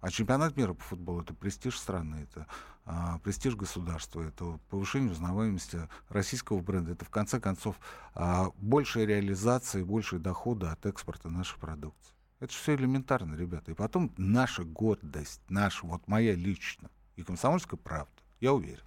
А 0.00 0.08
чемпионат 0.08 0.56
мира 0.56 0.74
по 0.74 0.84
футболу 0.84 1.22
это 1.22 1.34
престиж 1.34 1.76
страны, 1.80 2.28
это 2.30 2.46
а, 2.92 3.18
престиж 3.20 3.54
государства, 3.54 4.20
это 4.20 4.58
повышение 4.68 5.12
узнаваемости 5.12 5.88
российского 6.08 6.60
бренда, 6.60 6.92
это 6.92 7.04
в 7.04 7.10
конце 7.10 7.38
концов 7.38 7.76
а, 8.14 8.50
большая 8.56 9.04
реализация 9.04 9.82
и 9.82 9.84
большие 9.84 10.18
доходы 10.18 10.66
от 10.66 10.84
экспорта 10.86 11.28
нашей 11.28 11.56
продукции. 11.60 12.12
Это 12.40 12.52
же 12.52 12.58
все 12.58 12.74
элементарно, 12.74 13.36
ребята. 13.36 13.70
И 13.70 13.74
потом 13.74 14.12
наша 14.16 14.64
гордость, 14.64 15.40
наша, 15.48 15.86
вот 15.86 16.08
моя 16.08 16.34
лично, 16.34 16.90
и 17.14 17.22
комсомольская 17.22 17.78
правда, 17.78 18.10
я 18.40 18.52
уверен. 18.52 18.82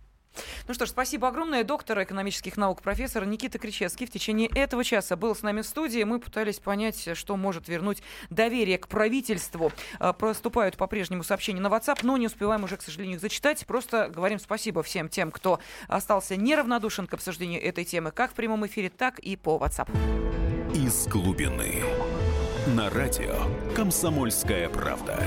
Ну 0.68 0.74
что 0.74 0.86
ж, 0.86 0.90
спасибо 0.90 1.28
огромное. 1.28 1.64
Доктор 1.64 2.02
экономических 2.04 2.58
наук, 2.58 2.82
профессор 2.82 3.26
Никита 3.26 3.60
Кричевский 3.60 4.06
в 4.06 4.12
течение 4.12 4.50
этого 4.54 4.84
часа 4.84 5.16
был 5.16 5.36
с 5.36 5.42
нами 5.42 5.62
в 5.62 5.66
студии. 5.66 6.04
Мы 6.04 6.20
пытались 6.20 6.60
понять, 6.60 7.10
что 7.18 7.36
может 7.36 7.68
вернуть 7.68 8.02
доверие 8.30 8.78
к 8.78 8.88
правительству. 8.88 9.72
А, 10.00 10.14
проступают 10.14 10.78
по-прежнему 10.78 11.24
сообщения 11.24 11.62
на 11.62 11.68
WhatsApp, 11.68 12.00
но 12.04 12.18
не 12.18 12.28
успеваем 12.28 12.64
уже, 12.64 12.78
к 12.78 12.82
сожалению, 12.82 13.16
их 13.16 13.22
зачитать. 13.22 13.66
Просто 13.66 14.10
говорим 14.10 14.40
спасибо 14.40 14.84
всем 14.84 15.10
тем, 15.10 15.32
кто 15.32 15.60
остался 15.88 16.36
неравнодушен 16.36 17.08
к 17.08 17.14
обсуждению 17.14 17.62
этой 17.64 17.86
темы 17.86 18.12
как 18.12 18.32
в 18.32 18.34
прямом 18.34 18.66
эфире, 18.66 18.90
так 18.90 19.20
и 19.20 19.36
по 19.36 19.58
WhatsApp. 19.58 19.90
Из 20.74 21.08
глубины. 21.08 21.84
На 22.68 22.90
радио 22.90 23.36
«Комсомольская 23.76 24.70
правда». 24.70 25.22